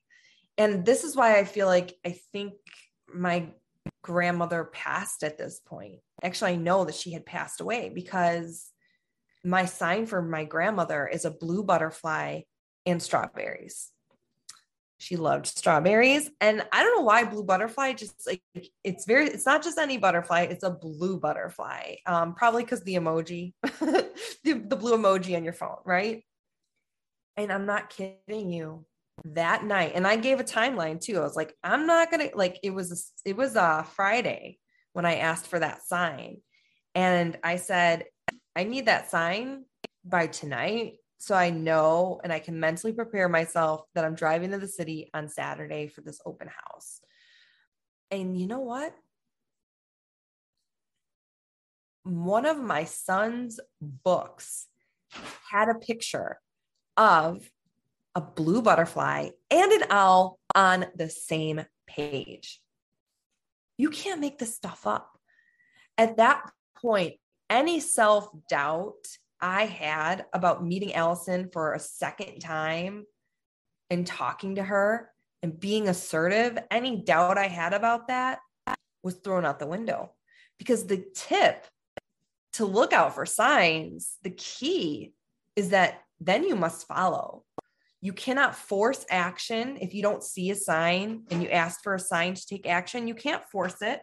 And 0.57 0.85
this 0.85 1.03
is 1.03 1.15
why 1.15 1.37
I 1.37 1.43
feel 1.43 1.67
like 1.67 1.93
I 2.05 2.17
think 2.31 2.53
my 3.13 3.49
grandmother 4.01 4.65
passed 4.65 5.23
at 5.23 5.37
this 5.37 5.59
point. 5.59 5.99
Actually, 6.23 6.51
I 6.51 6.55
know 6.55 6.85
that 6.85 6.95
she 6.95 7.11
had 7.11 7.25
passed 7.25 7.61
away 7.61 7.91
because 7.93 8.69
my 9.43 9.65
sign 9.65 10.05
for 10.05 10.21
my 10.21 10.45
grandmother 10.45 11.07
is 11.07 11.25
a 11.25 11.31
blue 11.31 11.63
butterfly 11.63 12.41
and 12.85 13.01
strawberries. 13.01 13.89
She 14.99 15.15
loved 15.15 15.47
strawberries. 15.47 16.29
And 16.39 16.63
I 16.71 16.83
don't 16.83 16.95
know 16.95 17.03
why 17.03 17.23
blue 17.23 17.43
butterfly 17.43 17.93
just 17.93 18.27
like 18.27 18.43
it's 18.83 19.05
very, 19.05 19.25
it's 19.25 19.47
not 19.47 19.63
just 19.63 19.79
any 19.79 19.97
butterfly, 19.97 20.41
it's 20.41 20.63
a 20.63 20.69
blue 20.69 21.19
butterfly. 21.19 21.95
Um, 22.05 22.35
probably 22.35 22.63
because 22.63 22.83
the 22.83 22.95
emoji, 22.95 23.53
the, 23.63 24.11
the 24.43 24.75
blue 24.75 24.95
emoji 24.95 25.35
on 25.35 25.43
your 25.43 25.53
phone, 25.53 25.79
right? 25.85 26.23
And 27.35 27.51
I'm 27.51 27.65
not 27.65 27.89
kidding 27.89 28.53
you. 28.53 28.85
That 29.23 29.63
night, 29.63 29.91
and 29.95 30.07
I 30.07 30.15
gave 30.15 30.39
a 30.39 30.43
timeline 30.43 30.99
too. 30.99 31.17
I 31.17 31.21
was 31.21 31.35
like, 31.35 31.53
I'm 31.63 31.85
not 31.85 32.09
gonna 32.09 32.29
like 32.33 32.59
it 32.63 32.71
was 32.71 33.11
it 33.23 33.37
was 33.37 33.55
a 33.55 33.85
Friday 33.95 34.57
when 34.93 35.05
I 35.05 35.17
asked 35.17 35.47
for 35.47 35.59
that 35.59 35.83
sign. 35.83 36.37
And 36.95 37.37
I 37.43 37.57
said, 37.57 38.05
I 38.55 38.63
need 38.63 38.87
that 38.87 39.11
sign 39.11 39.65
by 40.03 40.27
tonight 40.27 40.95
so 41.21 41.35
I 41.35 41.51
know 41.51 42.19
and 42.23 42.33
I 42.33 42.39
can 42.39 42.59
mentally 42.59 42.93
prepare 42.93 43.29
myself 43.29 43.85
that 43.93 44.03
I'm 44.03 44.15
driving 44.15 44.49
to 44.51 44.57
the 44.57 44.67
city 44.67 45.11
on 45.13 45.29
Saturday 45.29 45.85
for 45.85 46.01
this 46.01 46.19
open 46.25 46.47
house. 46.47 46.99
And 48.09 48.35
you 48.35 48.47
know 48.47 48.61
what? 48.61 48.91
One 52.03 52.47
of 52.47 52.57
my 52.59 52.85
son's 52.85 53.59
books 53.79 54.65
had 55.51 55.69
a 55.69 55.75
picture 55.75 56.39
of 56.97 57.47
a 58.15 58.21
blue 58.21 58.61
butterfly 58.61 59.29
and 59.49 59.71
an 59.71 59.83
owl 59.89 60.39
on 60.55 60.85
the 60.95 61.09
same 61.09 61.65
page. 61.87 62.61
You 63.77 63.89
can't 63.89 64.21
make 64.21 64.37
this 64.37 64.55
stuff 64.55 64.85
up. 64.85 65.17
At 65.97 66.17
that 66.17 66.49
point, 66.77 67.15
any 67.49 67.79
self 67.79 68.29
doubt 68.49 69.07
I 69.39 69.65
had 69.65 70.25
about 70.33 70.65
meeting 70.65 70.93
Alison 70.93 71.49
for 71.51 71.73
a 71.73 71.79
second 71.79 72.39
time 72.39 73.05
and 73.89 74.05
talking 74.05 74.55
to 74.55 74.63
her 74.63 75.09
and 75.43 75.59
being 75.59 75.87
assertive, 75.87 76.57
any 76.69 76.97
doubt 76.97 77.37
I 77.37 77.47
had 77.47 77.73
about 77.73 78.07
that 78.07 78.39
was 79.03 79.15
thrown 79.15 79.45
out 79.45 79.59
the 79.59 79.67
window 79.67 80.11
because 80.59 80.85
the 80.85 81.03
tip 81.15 81.65
to 82.53 82.65
look 82.65 82.93
out 82.93 83.15
for 83.15 83.25
signs, 83.25 84.17
the 84.21 84.29
key 84.29 85.13
is 85.55 85.69
that 85.69 86.01
then 86.19 86.43
you 86.43 86.55
must 86.55 86.87
follow. 86.87 87.43
You 88.01 88.13
cannot 88.13 88.55
force 88.55 89.05
action 89.09 89.77
if 89.79 89.93
you 89.93 90.01
don't 90.01 90.23
see 90.23 90.49
a 90.49 90.55
sign 90.55 91.23
and 91.29 91.41
you 91.41 91.49
ask 91.49 91.83
for 91.83 91.93
a 91.93 91.99
sign 91.99 92.33
to 92.33 92.47
take 92.47 92.67
action. 92.67 93.07
You 93.07 93.15
can't 93.15 93.45
force 93.45 93.81
it. 93.81 94.01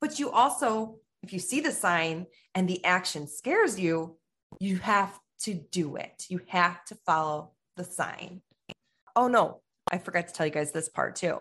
But 0.00 0.18
you 0.18 0.30
also 0.30 1.00
if 1.22 1.32
you 1.32 1.38
see 1.38 1.60
the 1.60 1.72
sign 1.72 2.26
and 2.54 2.68
the 2.68 2.82
action 2.84 3.28
scares 3.28 3.78
you, 3.78 4.16
you 4.58 4.78
have 4.78 5.18
to 5.40 5.54
do 5.54 5.96
it. 5.96 6.24
You 6.28 6.40
have 6.46 6.84
to 6.86 6.94
follow 7.06 7.52
the 7.76 7.84
sign. 7.84 8.42
Oh 9.14 9.28
no, 9.28 9.60
I 9.90 9.98
forgot 9.98 10.28
to 10.28 10.34
tell 10.34 10.46
you 10.46 10.52
guys 10.52 10.72
this 10.72 10.88
part 10.88 11.16
too. 11.16 11.38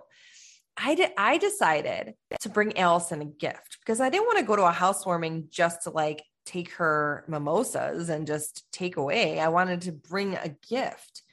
I 0.76 0.96
did 0.96 1.12
I 1.18 1.38
decided 1.38 2.16
to 2.40 2.50
bring 2.50 2.78
Alison 2.78 3.22
a 3.22 3.26
gift 3.26 3.78
because 3.82 4.00
I 4.00 4.10
didn't 4.10 4.28
want 4.28 4.40
to 4.40 4.46
go 4.46 4.56
to 4.56 4.64
a 4.64 4.72
housewarming 4.72 5.48
just 5.50 5.84
to 5.84 5.90
like 5.90 6.24
take 6.50 6.74
her 6.74 7.24
mimosas 7.28 8.10
and 8.10 8.28
just 8.28 8.72
take 8.72 8.98
away. 8.98 9.40
I 9.40 9.50
wanted 9.50 9.82
to 9.82 9.92
bring 9.92 10.36
a 10.36 10.56
gift. 10.70 11.24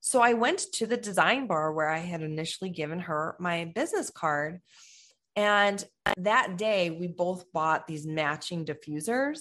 So 0.00 0.20
I 0.20 0.32
went 0.32 0.60
to 0.74 0.86
the 0.86 0.96
design 0.96 1.46
bar 1.46 1.72
where 1.72 1.88
I 1.88 1.98
had 1.98 2.22
initially 2.22 2.70
given 2.70 3.00
her 3.00 3.36
my 3.38 3.70
business 3.74 4.10
card 4.10 4.60
and 5.36 5.82
that 6.18 6.58
day, 6.58 6.90
we 6.90 7.06
both 7.06 7.50
bought 7.52 7.86
these 7.86 8.06
matching 8.06 8.64
diffusers. 8.64 9.40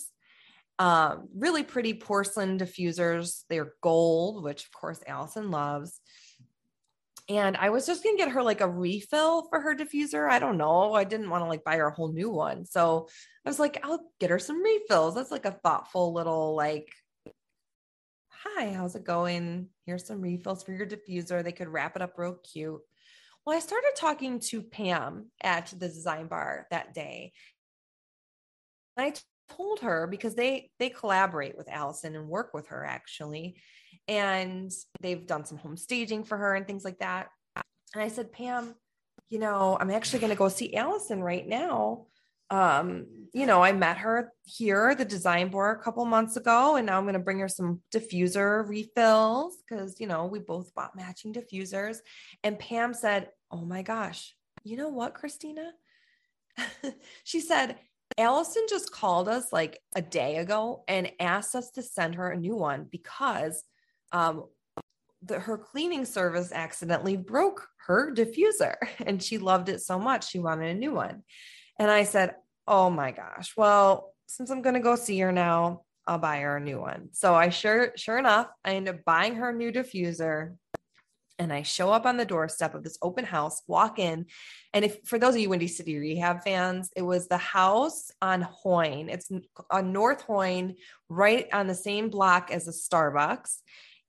Um, 0.77 1.27
really 1.35 1.63
pretty 1.63 1.93
porcelain 1.93 2.57
diffusers. 2.57 3.43
They're 3.49 3.73
gold, 3.81 4.43
which 4.43 4.63
of 4.63 4.71
course 4.71 5.01
Alison 5.05 5.51
loves. 5.51 5.99
And 7.29 7.55
I 7.57 7.69
was 7.69 7.85
just 7.85 8.03
gonna 8.03 8.17
get 8.17 8.31
her 8.31 8.41
like 8.41 8.61
a 8.61 8.67
refill 8.67 9.47
for 9.49 9.61
her 9.61 9.75
diffuser. 9.75 10.29
I 10.29 10.39
don't 10.39 10.57
know. 10.57 10.93
I 10.93 11.03
didn't 11.03 11.29
want 11.29 11.43
to 11.43 11.47
like 11.47 11.63
buy 11.63 11.77
her 11.77 11.87
a 11.87 11.93
whole 11.93 12.11
new 12.11 12.29
one. 12.29 12.65
So 12.65 13.07
I 13.45 13.49
was 13.49 13.59
like, 13.59 13.79
I'll 13.83 14.11
get 14.19 14.31
her 14.31 14.39
some 14.39 14.63
refills. 14.63 15.15
That's 15.15 15.31
like 15.31 15.45
a 15.45 15.59
thoughtful 15.63 16.13
little 16.13 16.55
like 16.55 16.89
hi, 18.31 18.71
how's 18.71 18.95
it 18.95 19.03
going? 19.03 19.67
Here's 19.85 20.05
some 20.05 20.21
refills 20.21 20.63
for 20.63 20.71
your 20.71 20.87
diffuser. 20.87 21.43
They 21.43 21.51
could 21.51 21.67
wrap 21.67 21.95
it 21.95 22.01
up 22.01 22.17
real 22.17 22.35
cute. 22.35 22.79
Well, 23.45 23.55
I 23.55 23.59
started 23.59 23.91
talking 23.97 24.39
to 24.41 24.61
Pam 24.61 25.31
at 25.41 25.67
the 25.67 25.87
design 25.87 26.27
bar 26.27 26.67
that 26.71 26.93
day. 26.93 27.33
I 28.97 29.13
told 29.49 29.79
her 29.79 30.07
because 30.07 30.35
they 30.35 30.71
they 30.79 30.89
collaborate 30.89 31.57
with 31.57 31.69
Alison 31.69 32.15
and 32.15 32.27
work 32.27 32.53
with 32.53 32.67
her 32.67 32.85
actually. 32.85 33.55
And 34.09 34.71
they've 34.99 35.25
done 35.25 35.45
some 35.45 35.57
home 35.57 35.77
staging 35.77 36.25
for 36.25 36.37
her 36.37 36.55
and 36.55 36.67
things 36.67 36.83
like 36.83 36.99
that. 36.99 37.27
And 37.55 38.03
I 38.03 38.09
said, 38.09 38.33
Pam, 38.33 38.75
you 39.29 39.39
know, 39.39 39.77
I'm 39.79 39.91
actually 39.91 40.19
going 40.19 40.31
to 40.31 40.37
go 40.37 40.49
see 40.49 40.75
Alison 40.75 41.23
right 41.23 41.47
now 41.47 42.07
um, 42.51 43.05
you 43.31 43.45
know, 43.45 43.61
I 43.61 43.71
met 43.73 43.97
her 43.97 44.33
here, 44.43 44.95
the 44.95 45.05
design 45.05 45.49
board, 45.49 45.77
a 45.77 45.83
couple 45.83 46.03
months 46.05 46.35
ago, 46.35 46.77
and 46.77 46.87
now 46.87 46.97
I'm 46.97 47.03
going 47.03 47.13
to 47.13 47.19
bring 47.19 47.39
her 47.39 47.47
some 47.47 47.81
diffuser 47.93 48.67
refills 48.67 49.57
because, 49.57 49.99
you 49.99 50.07
know, 50.07 50.25
we 50.25 50.39
both 50.39 50.73
bought 50.73 50.95
matching 50.95 51.33
diffusers. 51.33 51.97
And 52.43 52.57
Pam 52.57 52.93
said, 52.93 53.29
Oh 53.51 53.63
my 53.65 53.83
gosh, 53.83 54.35
you 54.63 54.77
know 54.77 54.89
what, 54.89 55.15
Kristina? 55.15 55.69
she 57.23 57.39
said, 57.39 57.77
Alison 58.17 58.65
just 58.67 58.91
called 58.91 59.29
us 59.29 59.53
like 59.53 59.79
a 59.95 60.01
day 60.01 60.37
ago 60.37 60.83
and 60.87 61.11
asked 61.19 61.55
us 61.55 61.69
to 61.71 61.83
send 61.83 62.15
her 62.15 62.31
a 62.31 62.37
new 62.37 62.55
one 62.55 62.87
because 62.91 63.63
um, 64.11 64.45
the, 65.21 65.39
her 65.39 65.57
cleaning 65.57 66.05
service 66.05 66.51
accidentally 66.51 67.17
broke 67.17 67.67
her 67.87 68.13
diffuser 68.13 68.75
and 69.05 69.21
she 69.21 69.37
loved 69.37 69.69
it 69.69 69.81
so 69.81 69.99
much 69.99 70.29
she 70.29 70.39
wanted 70.39 70.69
a 70.69 70.79
new 70.79 70.93
one. 70.93 71.23
And 71.77 71.89
I 71.89 72.03
said, 72.03 72.35
Oh 72.67 72.89
my 72.89 73.11
gosh. 73.11 73.53
Well, 73.57 74.13
since 74.27 74.51
I'm 74.51 74.61
going 74.61 74.75
to 74.75 74.79
go 74.79 74.95
see 74.95 75.17
her 75.19 75.31
now, 75.31 75.81
I'll 76.05 76.19
buy 76.19 76.39
her 76.39 76.57
a 76.57 76.61
new 76.61 76.79
one. 76.79 77.09
So 77.13 77.33
I 77.33 77.49
sure, 77.49 77.93
sure 77.95 78.19
enough, 78.19 78.47
I 78.63 78.75
end 78.75 78.87
up 78.87 79.03
buying 79.05 79.35
her 79.35 79.49
a 79.49 79.55
new 79.55 79.71
diffuser. 79.71 80.55
And 81.39 81.53
I 81.53 81.63
show 81.63 81.91
up 81.91 82.05
on 82.05 82.17
the 82.17 82.25
doorstep 82.25 82.75
of 82.75 82.83
this 82.83 82.97
open 83.01 83.25
house, 83.25 83.63
walk 83.65 83.97
in. 83.97 84.25
And 84.73 84.83
if 84.83 84.97
for 85.05 85.17
those 85.17 85.35
of 85.35 85.39
you 85.39 85.49
Windy 85.49 85.67
City 85.67 85.97
Rehab 85.97 86.43
fans, 86.43 86.91
it 86.95 87.01
was 87.01 87.27
the 87.27 87.37
house 87.37 88.11
on 88.21 88.41
Hoyne. 88.41 89.09
It's 89.09 89.31
on 89.71 89.93
North 89.93 90.21
Hoyne, 90.23 90.75
right 91.07 91.47
on 91.53 91.67
the 91.67 91.75
same 91.75 92.09
block 92.09 92.51
as 92.51 92.67
a 92.67 92.71
Starbucks 92.71 93.59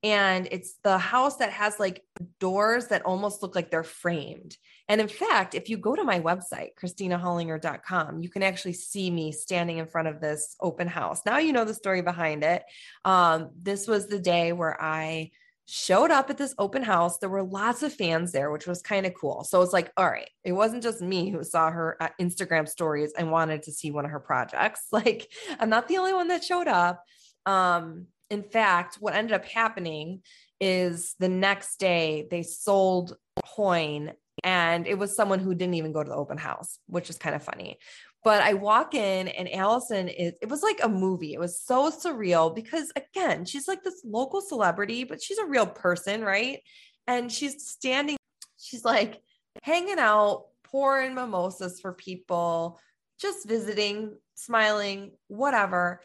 and 0.03 0.49
it's 0.51 0.75
the 0.83 0.99
house 0.99 1.37
that 1.37 1.53
has 1.53 1.79
like 1.79 2.03
doors 2.39 2.89
that 2.89 3.05
almost 3.05 3.43
look 3.43 3.55
like 3.55 3.71
they're 3.71 3.85
framed. 3.85 4.57
And 4.89 5.01
in 5.01 5.09
fact, 5.09 5.55
if 5.55 5.69
you 5.69 5.77
go 5.77 5.95
to 5.95 6.05
my 6.05 6.21
website, 6.21 6.71
kristinahollinger.com, 6.83 8.23
you 8.23 8.29
can 8.31 8.43
actually 8.43 8.73
see 8.73 9.11
me 9.11 9.31
standing 9.31 9.79
in 9.79 9.87
front 9.87 10.09
of 10.09 10.21
this 10.21 10.57
open 10.61 10.89
house. 10.89 11.21
Now 11.27 11.39
you 11.39 11.53
know 11.53 11.65
the 11.65 11.75
story 11.75 12.03
behind 12.03 12.43
it. 12.45 12.65
Um, 13.05 13.51
this 13.61 13.87
was 13.87 14.07
the 14.07 14.19
day 14.19 14.53
where 14.53 14.81
I 14.83 15.33
showed 15.67 16.11
up 16.11 16.31
at 16.31 16.39
this 16.39 16.55
open 16.59 16.83
house. 16.83 17.19
There 17.19 17.29
were 17.29 17.45
lots 17.45 17.83
of 17.83 17.93
fans 17.93 18.33
there, 18.33 18.51
which 18.51 18.67
was 18.67 18.83
kind 18.83 19.07
of 19.07 19.15
cool. 19.15 19.45
So 19.45 19.63
it's 19.63 19.73
like, 19.73 19.93
all 19.97 20.09
right, 20.09 20.29
it 20.43 20.53
wasn't 20.53 20.83
just 20.83 21.01
me 21.01 21.31
who 21.31 21.45
saw 21.45 21.71
her 21.71 21.97
Instagram 22.21 22.69
stories 22.69 23.13
and 23.17 23.31
wanted 23.31 23.63
to 23.65 23.73
see 23.73 23.91
one 23.91 24.05
of 24.05 24.11
her 24.11 24.21
projects. 24.21 24.87
Like, 24.93 25.31
I'm 25.61 25.71
not 25.71 25.87
the 25.87 25.99
only 25.99 26.13
one 26.13 26.29
that 26.29 26.43
showed 26.43 26.67
up. 26.67 27.05
Um, 27.47 28.07
in 28.31 28.45
fact, 28.45 28.97
what 29.01 29.15
ended 29.15 29.35
up 29.35 29.45
happening 29.45 30.23
is 30.61 31.15
the 31.19 31.29
next 31.29 31.79
day 31.81 32.29
they 32.31 32.43
sold 32.43 33.17
Hoyne 33.45 34.13
and 34.45 34.87
it 34.87 34.99
was 34.99 35.15
someone 35.15 35.41
who 35.41 35.55
didn't 35.55 35.75
even 35.75 35.93
go 35.93 36.03
to 36.03 36.09
the 36.09 36.17
open 36.17 36.39
house, 36.39 36.79
which 36.87 37.11
is 37.11 37.19
kind 37.19 37.35
of 37.35 37.43
funny. 37.43 37.79
But 38.23 38.43
I 38.43 38.55
walk 38.55 38.95
in 38.95 39.29
and 39.29 39.53
Alison 39.53 40.09
is, 40.09 40.35
it 40.41 40.49
was 40.49 40.63
like 40.63 40.81
a 40.83 40.89
movie. 40.89 41.33
It 41.33 41.41
was 41.41 41.61
so 41.61 41.91
surreal 41.91 42.55
because, 42.55 42.93
again, 42.95 43.45
she's 43.45 43.67
like 43.67 43.83
this 43.83 44.03
local 44.05 44.41
celebrity, 44.41 45.05
but 45.05 45.23
she's 45.23 45.39
a 45.39 45.47
real 45.47 45.67
person, 45.67 46.23
right? 46.23 46.61
And 47.07 47.33
she's 47.33 47.67
standing, 47.67 48.17
she's 48.59 48.85
like 48.85 49.21
hanging 49.63 49.99
out, 49.99 50.47
pouring 50.65 51.15
mimosas 51.15 51.81
for 51.81 51.95
people, 51.95 52.79
just 53.19 53.49
visiting, 53.49 54.17
smiling, 54.35 55.13
whatever 55.29 56.03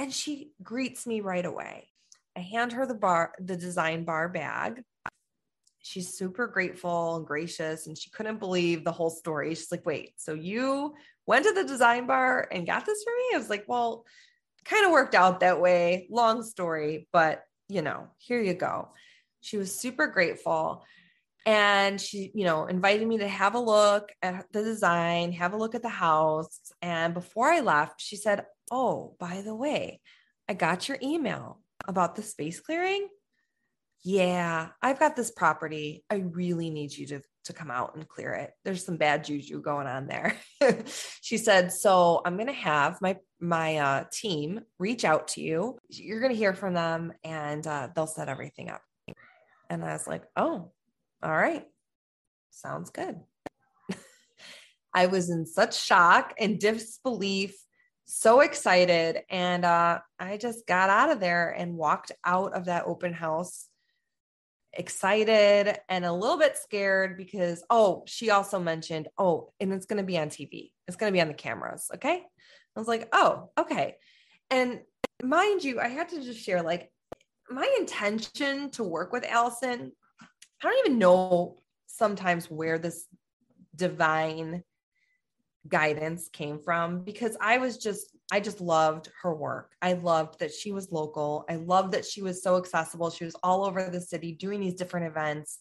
and 0.00 0.14
she 0.14 0.52
greets 0.62 1.06
me 1.06 1.20
right 1.20 1.44
away. 1.44 1.86
I 2.34 2.40
hand 2.40 2.72
her 2.72 2.86
the 2.86 2.94
bar, 2.94 3.34
the 3.38 3.54
design 3.54 4.04
bar 4.04 4.30
bag. 4.30 4.82
She's 5.82 6.14
super 6.14 6.46
grateful 6.46 7.16
and 7.16 7.26
gracious, 7.26 7.86
and 7.86 7.98
she 7.98 8.08
couldn't 8.08 8.38
believe 8.38 8.82
the 8.82 8.92
whole 8.92 9.10
story. 9.10 9.54
She's 9.54 9.70
like, 9.70 9.84
Wait, 9.84 10.14
so 10.16 10.32
you 10.32 10.94
went 11.26 11.44
to 11.44 11.52
the 11.52 11.64
design 11.64 12.06
bar 12.06 12.48
and 12.50 12.66
got 12.66 12.86
this 12.86 13.04
for 13.04 13.10
me? 13.10 13.34
I 13.34 13.38
was 13.38 13.50
like, 13.50 13.64
Well, 13.68 14.06
kind 14.64 14.86
of 14.86 14.92
worked 14.92 15.14
out 15.14 15.40
that 15.40 15.60
way. 15.60 16.06
Long 16.10 16.42
story, 16.42 17.06
but 17.12 17.44
you 17.68 17.82
know, 17.82 18.08
here 18.16 18.40
you 18.40 18.54
go. 18.54 18.88
She 19.42 19.58
was 19.58 19.78
super 19.78 20.06
grateful. 20.06 20.82
And 21.46 21.98
she, 22.00 22.30
you 22.34 22.44
know, 22.44 22.66
invited 22.66 23.06
me 23.08 23.18
to 23.18 23.28
have 23.28 23.54
a 23.54 23.58
look 23.60 24.12
at 24.22 24.44
the 24.52 24.62
design, 24.62 25.32
have 25.32 25.54
a 25.54 25.56
look 25.56 25.74
at 25.74 25.82
the 25.82 25.88
house. 25.88 26.72
And 26.82 27.14
before 27.14 27.50
I 27.50 27.60
left, 27.60 28.00
she 28.00 28.16
said, 28.16 28.44
Oh, 28.70 29.16
by 29.18 29.42
the 29.42 29.54
way, 29.54 30.00
I 30.48 30.54
got 30.54 30.88
your 30.88 30.98
email 31.02 31.60
about 31.88 32.14
the 32.14 32.22
space 32.22 32.60
clearing. 32.60 33.08
Yeah, 34.02 34.68
I've 34.80 34.98
got 34.98 35.16
this 35.16 35.30
property. 35.30 36.04
I 36.08 36.16
really 36.16 36.70
need 36.70 36.96
you 36.96 37.06
to, 37.08 37.20
to 37.44 37.52
come 37.52 37.70
out 37.70 37.94
and 37.94 38.08
clear 38.08 38.32
it. 38.32 38.52
There's 38.64 38.84
some 38.84 38.96
bad 38.96 39.24
juju 39.24 39.60
going 39.60 39.86
on 39.86 40.06
there. 40.06 40.36
she 41.20 41.36
said, 41.36 41.72
so 41.72 42.22
I'm 42.24 42.36
going 42.36 42.46
to 42.46 42.52
have 42.52 43.02
my, 43.02 43.16
my 43.40 43.76
uh, 43.76 44.04
team 44.10 44.60
reach 44.78 45.04
out 45.04 45.28
to 45.28 45.42
you. 45.42 45.78
You're 45.88 46.20
going 46.20 46.32
to 46.32 46.38
hear 46.38 46.54
from 46.54 46.74
them 46.74 47.12
and 47.24 47.66
uh, 47.66 47.88
they'll 47.94 48.06
set 48.06 48.28
everything 48.28 48.70
up. 48.70 48.82
And 49.68 49.84
I 49.84 49.92
was 49.92 50.06
like, 50.06 50.24
oh, 50.34 50.72
all 51.22 51.36
right. 51.36 51.66
Sounds 52.50 52.90
good. 52.90 53.20
I 54.94 55.06
was 55.06 55.30
in 55.30 55.46
such 55.46 55.80
shock 55.80 56.34
and 56.38 56.58
disbelief 56.58 57.54
so 58.10 58.40
excited. 58.40 59.22
And 59.30 59.64
uh, 59.64 60.00
I 60.18 60.36
just 60.36 60.66
got 60.66 60.90
out 60.90 61.10
of 61.10 61.20
there 61.20 61.50
and 61.50 61.76
walked 61.76 62.12
out 62.24 62.54
of 62.54 62.66
that 62.66 62.84
open 62.86 63.12
house 63.12 63.66
excited 64.72 65.78
and 65.88 66.04
a 66.04 66.12
little 66.12 66.38
bit 66.38 66.56
scared 66.56 67.16
because, 67.16 67.62
oh, 67.70 68.04
she 68.06 68.30
also 68.30 68.58
mentioned, 68.58 69.08
oh, 69.18 69.52
and 69.60 69.72
it's 69.72 69.86
going 69.86 69.98
to 69.98 70.06
be 70.06 70.18
on 70.18 70.28
TV, 70.28 70.70
it's 70.86 70.96
going 70.96 71.12
to 71.12 71.16
be 71.16 71.20
on 71.20 71.28
the 71.28 71.34
cameras. 71.34 71.90
Okay. 71.94 72.22
I 72.76 72.78
was 72.78 72.88
like, 72.88 73.08
oh, 73.12 73.50
okay. 73.58 73.96
And 74.50 74.80
mind 75.22 75.64
you, 75.64 75.80
I 75.80 75.88
had 75.88 76.08
to 76.10 76.22
just 76.22 76.40
share 76.40 76.62
like 76.62 76.90
my 77.48 77.68
intention 77.78 78.70
to 78.72 78.84
work 78.84 79.12
with 79.12 79.24
Alison. 79.24 79.92
I 80.20 80.26
don't 80.62 80.86
even 80.86 80.98
know 80.98 81.58
sometimes 81.86 82.50
where 82.50 82.78
this 82.78 83.06
divine 83.74 84.62
guidance 85.68 86.28
came 86.28 86.58
from 86.58 87.02
because 87.04 87.36
I 87.40 87.58
was 87.58 87.76
just 87.78 88.16
I 88.32 88.40
just 88.40 88.60
loved 88.60 89.10
her 89.22 89.34
work. 89.34 89.72
I 89.82 89.94
loved 89.94 90.38
that 90.38 90.52
she 90.52 90.72
was 90.72 90.92
local. 90.92 91.44
I 91.48 91.56
loved 91.56 91.92
that 91.92 92.04
she 92.04 92.22
was 92.22 92.42
so 92.42 92.56
accessible. 92.56 93.10
She 93.10 93.24
was 93.24 93.34
all 93.42 93.64
over 93.64 93.90
the 93.90 94.00
city 94.00 94.32
doing 94.32 94.60
these 94.60 94.74
different 94.74 95.06
events. 95.06 95.58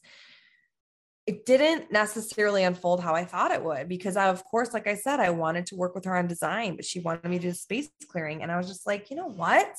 It 1.25 1.45
didn't 1.45 1.91
necessarily 1.91 2.63
unfold 2.63 3.01
how 3.01 3.15
I 3.15 3.25
thought 3.25 3.51
it 3.51 3.63
would 3.63 3.89
because 3.89 4.17
I, 4.17 4.27
of 4.27 4.43
course, 4.43 4.73
like 4.73 4.87
I 4.87 4.95
said, 4.95 5.19
I 5.19 5.31
wanted 5.31 5.65
to 5.67 5.75
work 5.75 5.95
with 5.95 6.05
her 6.05 6.15
on 6.15 6.27
design, 6.27 6.75
but 6.75 6.85
she 6.85 6.99
wanted 6.99 7.29
me 7.29 7.39
to 7.39 7.49
do 7.49 7.53
space 7.53 7.89
clearing. 8.09 8.43
And 8.43 8.51
I 8.51 8.57
was 8.57 8.67
just 8.67 8.85
like, 8.85 9.09
you 9.09 9.15
know 9.15 9.27
what? 9.27 9.75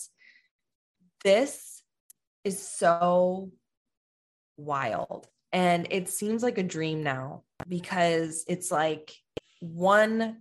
This 1.23 1.83
is 2.45 2.61
so 2.61 3.53
wild. 4.57 5.29
And 5.53 5.89
it 5.91 6.09
seems 6.09 6.43
like 6.43 6.59
a 6.59 6.63
dream 6.63 7.03
now 7.03 7.43
because 7.69 8.45
it's 8.49 8.71
like 8.71 9.13
one 9.61 10.39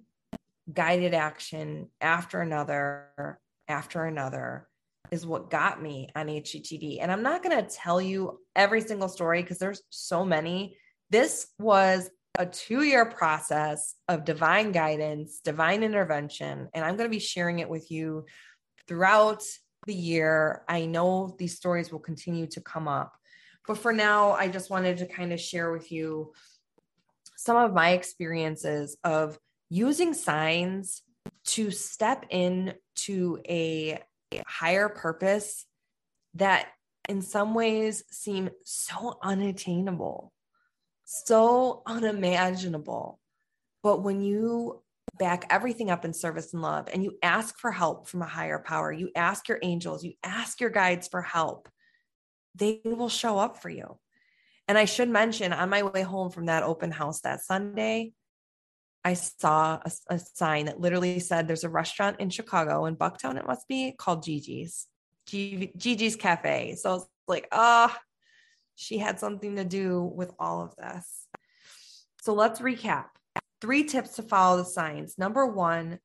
guided 0.72 1.14
action 1.14 1.90
after 2.02 2.42
another 2.42 3.40
after 3.68 4.06
another 4.06 4.68
is 5.12 5.26
what 5.26 5.50
got 5.50 5.82
me 5.82 6.10
on 6.16 6.28
HGTV. 6.28 7.00
And 7.02 7.12
I'm 7.12 7.24
not 7.24 7.44
going 7.44 7.58
to 7.58 7.70
tell 7.70 8.02
you 8.02 8.40
every 8.56 8.82
single 8.82 9.10
story 9.10 9.42
because 9.42 9.58
there's 9.58 9.82
so 9.90 10.24
many. 10.24 10.78
This 11.10 11.48
was 11.60 12.10
a 12.38 12.46
two 12.46 12.84
year 12.84 13.06
process 13.06 13.96
of 14.08 14.26
divine 14.26 14.72
guidance, 14.72 15.40
divine 15.44 15.84
intervention. 15.84 16.70
And 16.74 16.86
I'm 16.86 16.96
going 16.96 17.10
to 17.10 17.16
be 17.16 17.20
sharing 17.20 17.60
it 17.60 17.70
with 17.70 17.90
you 17.92 18.26
throughout 18.88 19.44
the 19.88 19.96
year. 19.96 20.64
I 20.68 20.86
know 20.86 21.36
these 21.40 21.56
stories 21.56 21.92
will 21.92 22.00
continue 22.00 22.48
to 22.48 22.62
come 22.62 22.88
up. 22.88 23.14
But 23.68 23.78
for 23.78 23.94
now, 23.94 24.32
I 24.32 24.48
just 24.48 24.70
wanted 24.70 24.98
to 24.98 25.06
kind 25.06 25.34
of 25.34 25.40
share 25.40 25.72
with 25.72 25.92
you 25.92 26.34
some 27.40 27.56
of 27.56 27.74
my 27.74 27.92
experiences 27.92 28.98
of 29.06 29.40
using 29.70 30.14
signs 30.14 31.04
to 31.46 31.72
step 31.72 32.26
in 32.30 32.74
to 32.96 33.40
a 33.48 33.98
higher 34.46 34.90
purpose 34.90 35.66
that 36.34 36.68
in 37.08 37.22
some 37.22 37.54
ways 37.54 38.04
seem 38.12 38.50
so 38.66 39.18
unattainable, 39.24 40.34
so 41.06 41.82
unimaginable. 41.86 43.22
But 43.84 44.04
when 44.04 44.22
you 44.22 44.84
back 45.18 45.46
everything 45.50 45.90
up 45.90 46.04
in 46.04 46.12
service 46.12 46.52
and 46.52 46.62
love 46.62 46.90
and 46.92 47.06
you 47.06 47.18
ask 47.24 47.58
for 47.58 47.72
help 47.72 48.10
from 48.10 48.22
a 48.22 48.28
higher 48.28 48.60
power, 48.60 48.92
you 48.92 49.12
ask 49.16 49.48
your 49.48 49.60
angels, 49.62 50.04
you 50.04 50.12
ask 50.26 50.60
your 50.60 50.72
guides 50.72 51.08
for 51.08 51.22
help, 51.22 51.70
they 52.54 52.82
will 52.84 53.08
show 53.08 53.40
up 53.40 53.62
for 53.62 53.70
you. 53.70 53.98
And 54.70 54.78
I 54.78 54.86
should 54.86 55.10
mention 55.10 55.52
on 55.52 55.72
my 55.72 55.82
way 55.82 56.04
home 56.04 56.30
from 56.30 56.46
that 56.46 56.62
open 56.62 56.92
house 56.92 57.22
that 57.22 57.42
Sunday, 57.42 58.14
I 59.04 59.16
saw 59.16 59.80
a, 59.84 59.92
a, 60.12 60.20
sign 60.20 60.66
that 60.66 60.80
literally 60.80 61.20
said 61.20 61.48
there's 61.48 61.64
a 61.64 61.70
restaurant 61.70 62.20
in 62.20 62.30
Chicago 62.30 62.86
in 62.86 62.96
Bucktown, 62.96 63.40
it 63.40 63.48
must 63.48 63.68
be 63.68 63.96
called 63.98 64.24
Gigi's, 64.24 64.86
G- 65.26 65.72
Gigi's 65.76 66.16
Cafe. 66.16 66.76
So 66.76 66.96
it's 66.96 67.06
like, 67.28 67.48
ah, 67.52 67.92
oh, 67.92 68.00
she 68.76 69.00
had 69.00 69.20
something 69.20 69.56
to 69.56 69.64
do 69.66 70.04
with 70.04 70.32
all 70.38 70.62
of 70.62 70.76
this. 70.76 71.26
So 72.22 72.36
let's 72.36 72.60
recap. 72.60 73.06
Three 73.62 73.86
tips 73.86 74.18
to 74.18 74.22
follow 74.22 74.58
the 74.58 74.66
signs. 74.66 75.18
Number 75.18 75.48
one, 75.48 75.98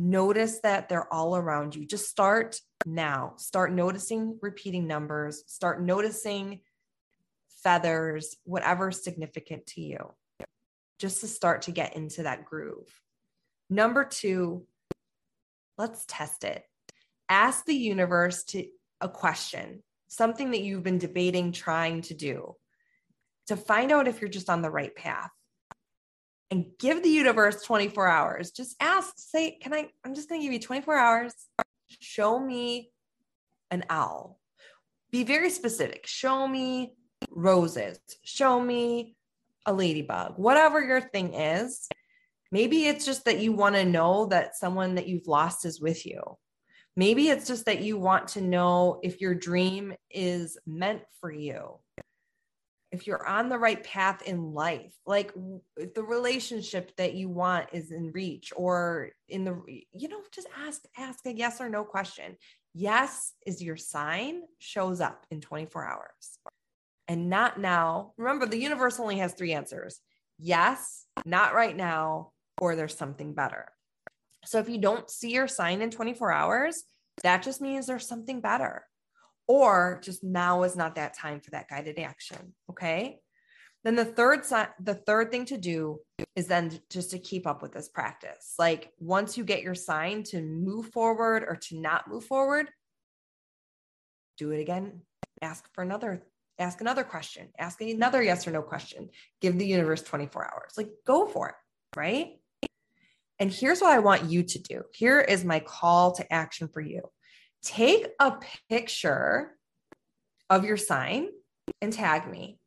notice 0.00 0.58
that 0.64 0.88
they're 0.88 1.12
all 1.14 1.36
around 1.36 1.76
you. 1.76 1.86
Just 1.86 2.08
start 2.08 2.58
now. 2.86 3.34
Start 3.36 3.72
noticing 3.72 4.36
repeating 4.42 4.88
numbers, 4.88 5.44
start 5.46 5.80
noticing 5.80 6.60
feathers, 7.64 8.36
whatever's 8.44 9.02
significant 9.02 9.66
to 9.66 9.80
you 9.80 10.14
just 11.00 11.20
to 11.20 11.26
start 11.26 11.62
to 11.62 11.72
get 11.72 11.96
into 11.96 12.22
that 12.22 12.44
groove. 12.44 13.00
Number 13.68 14.04
two, 14.04 14.66
let's 15.76 16.04
test 16.06 16.44
it. 16.44 16.62
Ask 17.28 17.64
the 17.64 17.74
universe 17.74 18.44
to 18.44 18.66
a 19.00 19.08
question, 19.08 19.82
something 20.08 20.52
that 20.52 20.60
you've 20.60 20.84
been 20.84 20.98
debating 20.98 21.50
trying 21.50 22.02
to 22.02 22.14
do 22.14 22.54
to 23.48 23.56
find 23.56 23.90
out 23.90 24.08
if 24.08 24.20
you're 24.20 24.30
just 24.30 24.48
on 24.50 24.62
the 24.62 24.70
right 24.70 24.94
path. 24.94 25.30
And 26.50 26.66
give 26.78 27.02
the 27.02 27.10
universe 27.10 27.62
24 27.62 28.06
hours. 28.06 28.50
Just 28.52 28.76
ask, 28.78 29.14
say, 29.16 29.58
can 29.60 29.74
I? 29.74 29.88
I'm 30.04 30.14
just 30.14 30.28
going 30.28 30.40
to 30.40 30.44
give 30.44 30.52
you 30.52 30.60
24 30.60 30.96
hours. 30.96 31.34
Show 31.88 32.38
me 32.38 32.90
an 33.70 33.84
owl. 33.90 34.38
Be 35.10 35.24
very 35.24 35.50
specific. 35.50 36.06
Show 36.06 36.46
me 36.46 36.92
roses. 37.30 37.98
Show 38.22 38.60
me 38.60 39.16
a 39.66 39.72
ladybug, 39.72 40.34
whatever 40.36 40.82
your 40.82 41.00
thing 41.00 41.34
is. 41.34 41.88
Maybe 42.52 42.86
it's 42.86 43.04
just 43.04 43.24
that 43.24 43.40
you 43.40 43.52
want 43.52 43.74
to 43.74 43.84
know 43.84 44.26
that 44.26 44.56
someone 44.56 44.94
that 44.94 45.08
you've 45.08 45.26
lost 45.26 45.64
is 45.64 45.80
with 45.80 46.06
you. 46.06 46.36
Maybe 46.96 47.28
it's 47.28 47.48
just 47.48 47.66
that 47.66 47.80
you 47.80 47.98
want 47.98 48.28
to 48.28 48.40
know 48.40 49.00
if 49.02 49.20
your 49.20 49.34
dream 49.34 49.94
is 50.10 50.56
meant 50.64 51.02
for 51.20 51.32
you. 51.32 51.80
If 52.92 53.08
you're 53.08 53.26
on 53.26 53.48
the 53.48 53.58
right 53.58 53.82
path 53.82 54.22
in 54.22 54.52
life, 54.52 54.94
like 55.04 55.34
the 55.76 56.04
relationship 56.04 56.94
that 56.96 57.14
you 57.14 57.28
want 57.28 57.70
is 57.72 57.90
in 57.90 58.12
reach 58.12 58.52
or 58.54 59.10
in 59.28 59.44
the, 59.44 59.60
you 59.92 60.06
know, 60.06 60.20
just 60.30 60.46
ask, 60.56 60.82
ask 60.96 61.26
a 61.26 61.34
yes 61.34 61.60
or 61.60 61.68
no 61.68 61.82
question. 61.82 62.36
Yes 62.72 63.32
is 63.44 63.60
your 63.60 63.76
sign, 63.76 64.42
shows 64.60 65.00
up 65.00 65.26
in 65.32 65.40
24 65.40 65.84
hours 65.84 66.38
and 67.08 67.28
not 67.28 67.60
now. 67.60 68.12
Remember, 68.16 68.46
the 68.46 68.58
universe 68.58 68.98
only 68.98 69.18
has 69.18 69.34
three 69.34 69.52
answers 69.52 70.00
yes, 70.38 71.06
not 71.24 71.54
right 71.54 71.76
now, 71.76 72.32
or 72.60 72.74
there's 72.74 72.96
something 72.96 73.34
better. 73.34 73.66
So 74.44 74.58
if 74.58 74.68
you 74.68 74.78
don't 74.78 75.08
see 75.08 75.30
your 75.30 75.48
sign 75.48 75.80
in 75.80 75.90
24 75.90 76.32
hours, 76.32 76.82
that 77.22 77.42
just 77.42 77.60
means 77.60 77.86
there's 77.86 78.08
something 78.08 78.40
better, 78.40 78.84
or 79.46 80.00
just 80.02 80.24
now 80.24 80.64
is 80.64 80.76
not 80.76 80.96
that 80.96 81.16
time 81.16 81.40
for 81.40 81.50
that 81.52 81.68
guided 81.68 81.98
action. 81.98 82.54
Okay. 82.70 83.20
Then 83.84 83.96
the 83.96 84.04
third 84.04 84.46
sign, 84.46 84.68
the 84.80 84.94
third 84.94 85.30
thing 85.30 85.44
to 85.46 85.58
do 85.58 86.00
is 86.36 86.46
then 86.46 86.80
just 86.90 87.10
to 87.10 87.18
keep 87.18 87.46
up 87.46 87.60
with 87.62 87.72
this 87.72 87.88
practice. 87.88 88.54
Like 88.58 88.90
once 88.98 89.36
you 89.36 89.44
get 89.44 89.62
your 89.62 89.74
sign 89.74 90.22
to 90.24 90.40
move 90.40 90.86
forward 90.86 91.44
or 91.46 91.56
to 91.68 91.78
not 91.78 92.08
move 92.08 92.24
forward, 92.24 92.70
do 94.38 94.50
it 94.52 94.60
again. 94.60 95.02
Ask 95.42 95.68
for 95.74 95.82
another 95.82 96.22
ask 96.58 96.80
another 96.80 97.04
question, 97.04 97.48
ask 97.58 97.80
another 97.80 98.22
yes 98.22 98.46
or 98.46 98.50
no 98.50 98.62
question, 98.62 99.10
give 99.40 99.58
the 99.58 99.66
universe 99.66 100.02
24 100.02 100.44
hours. 100.44 100.72
Like, 100.76 100.90
go 101.06 101.26
for 101.26 101.48
it, 101.48 101.54
right? 101.96 102.38
And 103.38 103.52
here's 103.52 103.80
what 103.80 103.92
I 103.92 103.98
want 103.98 104.30
you 104.30 104.44
to 104.44 104.58
do. 104.58 104.82
Here 104.92 105.20
is 105.20 105.44
my 105.44 105.60
call 105.60 106.12
to 106.12 106.32
action 106.32 106.68
for 106.68 106.80
you 106.80 107.02
take 107.64 108.06
a 108.20 108.34
picture 108.68 109.52
of 110.50 110.64
your 110.64 110.76
sign 110.76 111.28
and 111.80 111.92
tag 111.92 112.30
me. 112.30 112.58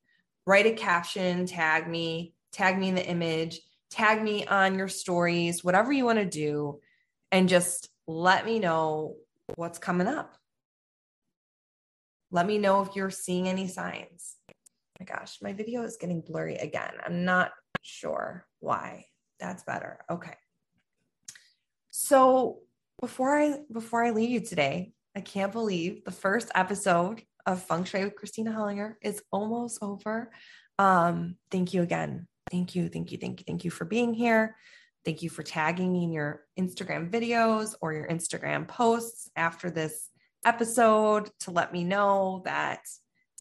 Write 0.46 0.66
a 0.66 0.72
caption, 0.72 1.46
tag 1.46 1.88
me, 1.88 2.34
tag 2.52 2.78
me 2.78 2.90
in 2.90 2.96
the 2.96 3.06
image, 3.06 3.60
tag 3.92 4.22
me 4.22 4.46
on 4.48 4.78
your 4.78 4.88
stories, 4.88 5.64
whatever 5.64 5.92
you 5.92 6.06
want 6.06 6.20
to 6.20 6.26
do, 6.26 6.80
and 7.32 7.48
just 7.48 7.90
let 8.08 8.46
me 8.46 8.60
know 8.60 9.16
what's 9.56 9.78
coming 9.78 10.08
up. 10.08 10.36
Let 12.32 12.46
me 12.46 12.58
know 12.58 12.82
if 12.82 12.96
you're 12.96 13.10
seeing 13.10 13.48
any 13.48 13.68
signs. 13.68 14.36
Oh 14.50 14.54
my 15.00 15.06
gosh, 15.06 15.38
my 15.42 15.54
video 15.54 15.84
is 15.84 15.98
getting 15.98 16.22
blurry 16.22 16.56
again. 16.56 16.94
I'm 17.06 17.24
not 17.24 17.52
sure 17.82 18.46
why. 18.60 19.06
That's 19.40 19.64
better. 19.64 20.00
Okay. 20.10 20.34
So 21.92 22.60
before 23.00 23.40
I 23.40 23.60
before 23.72 24.04
I 24.04 24.12
leave 24.12 24.30
you 24.30 24.42
today, 24.42 24.92
I 25.16 25.22
can't 25.22 25.52
believe 25.52 26.04
the 26.04 26.12
first 26.12 26.52
episode 26.56 27.22
of 27.46 27.64
Feng 27.64 27.86
Shui 27.86 28.04
with 28.04 28.16
Kristina 28.16 28.54
Hollinger 28.54 28.96
is 29.02 29.22
almost 29.32 29.80
over. 29.82 30.32
Um, 30.78 31.36
thank 31.50 31.74
you 31.74 31.82
again. 31.82 32.28
Thank 32.52 32.76
you, 32.76 32.90
thank 32.90 33.12
you, 33.12 33.18
thank 33.18 33.40
you, 33.40 33.44
thank 33.48 33.66
you 33.66 33.72
for 33.72 33.86
being 33.86 34.14
here. 34.14 34.56
Thank 35.06 35.22
you 35.22 35.30
for 35.30 35.44
tagging 35.44 35.92
me 35.94 36.04
in 36.04 36.12
your 36.12 36.44
Instagram 36.60 37.10
videos 37.10 37.76
or 37.82 37.94
your 37.94 38.08
Instagram 38.08 38.68
posts 38.68 39.30
after 39.36 39.70
this 39.70 40.10
episode 40.48 41.30
to 41.42 41.52
let 41.52 41.74
me 41.74 41.84
know 41.84 42.42
that 42.46 42.80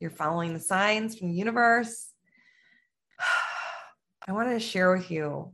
you're 0.00 0.10
following 0.10 0.52
the 0.52 0.60
signs 0.60 1.16
from 1.16 1.28
the 1.28 1.34
universe. 1.34 2.10
I 4.28 4.32
wanted 4.32 4.54
to 4.54 4.60
share 4.60 4.92
with 4.92 5.08
you 5.08 5.52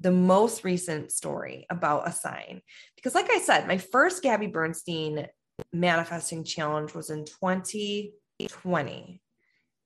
the 0.00 0.10
most 0.10 0.64
recent 0.64 1.12
story 1.12 1.66
about 1.68 2.08
a 2.08 2.12
sign. 2.12 2.62
Because, 2.96 3.14
like 3.14 3.30
I 3.30 3.38
said, 3.38 3.68
my 3.68 3.76
first 3.76 4.22
Gabby 4.22 4.46
Bernstein 4.46 5.26
manifesting 5.74 6.42
challenge 6.42 6.94
was 6.94 7.10
in 7.10 7.26
2020. 7.26 9.20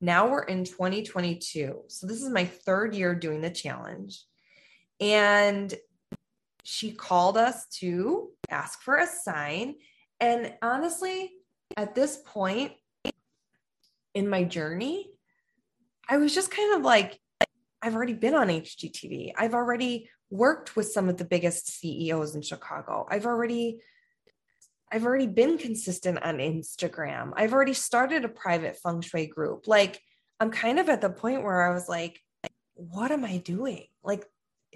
Now 0.00 0.28
we're 0.28 0.44
in 0.44 0.64
2022. 0.64 1.82
So, 1.88 2.06
this 2.06 2.22
is 2.22 2.30
my 2.30 2.44
third 2.44 2.94
year 2.94 3.16
doing 3.16 3.40
the 3.40 3.50
challenge. 3.50 4.22
And 5.00 5.74
she 6.62 6.92
called 6.92 7.36
us 7.36 7.66
to 7.80 8.30
ask 8.48 8.82
for 8.82 8.98
a 8.98 9.06
sign 9.06 9.74
and 10.20 10.54
honestly, 10.62 11.32
at 11.76 11.94
this 11.94 12.18
point 12.24 12.72
in 14.14 14.28
my 14.28 14.44
journey, 14.44 15.10
I 16.08 16.16
was 16.16 16.34
just 16.34 16.50
kind 16.50 16.74
of 16.74 16.82
like, 16.82 17.18
I've 17.82 17.94
already 17.94 18.14
been 18.14 18.34
on 18.34 18.48
HGTV. 18.48 19.32
I've 19.36 19.54
already 19.54 20.08
worked 20.30 20.76
with 20.76 20.90
some 20.90 21.08
of 21.08 21.16
the 21.16 21.24
biggest 21.24 21.68
CEOs 21.68 22.34
in 22.34 22.42
Chicago. 22.42 23.06
I've 23.10 23.26
already 23.26 23.80
I've 24.92 25.04
already 25.04 25.26
been 25.26 25.58
consistent 25.58 26.22
on 26.22 26.38
Instagram. 26.38 27.32
I've 27.36 27.52
already 27.52 27.74
started 27.74 28.24
a 28.24 28.28
private 28.28 28.78
feng 28.78 29.00
shui 29.00 29.26
group. 29.26 29.66
Like 29.66 30.00
I'm 30.38 30.50
kind 30.50 30.78
of 30.78 30.88
at 30.88 31.00
the 31.00 31.10
point 31.10 31.42
where 31.42 31.68
I 31.68 31.74
was 31.74 31.88
like, 31.88 32.20
what 32.74 33.10
am 33.10 33.24
I 33.24 33.38
doing? 33.38 33.86
Like 34.04 34.24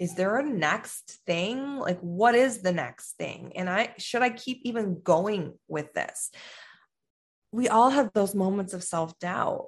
is 0.01 0.15
there 0.15 0.37
a 0.37 0.43
next 0.43 1.19
thing? 1.27 1.77
Like, 1.77 1.99
what 1.99 2.33
is 2.33 2.63
the 2.63 2.71
next 2.71 3.17
thing? 3.19 3.51
And 3.55 3.69
I 3.69 3.93
should 3.99 4.23
I 4.23 4.31
keep 4.31 4.61
even 4.63 4.99
going 5.03 5.53
with 5.67 5.93
this? 5.93 6.31
We 7.51 7.69
all 7.69 7.91
have 7.91 8.09
those 8.11 8.33
moments 8.33 8.73
of 8.73 8.83
self 8.83 9.19
doubt. 9.19 9.67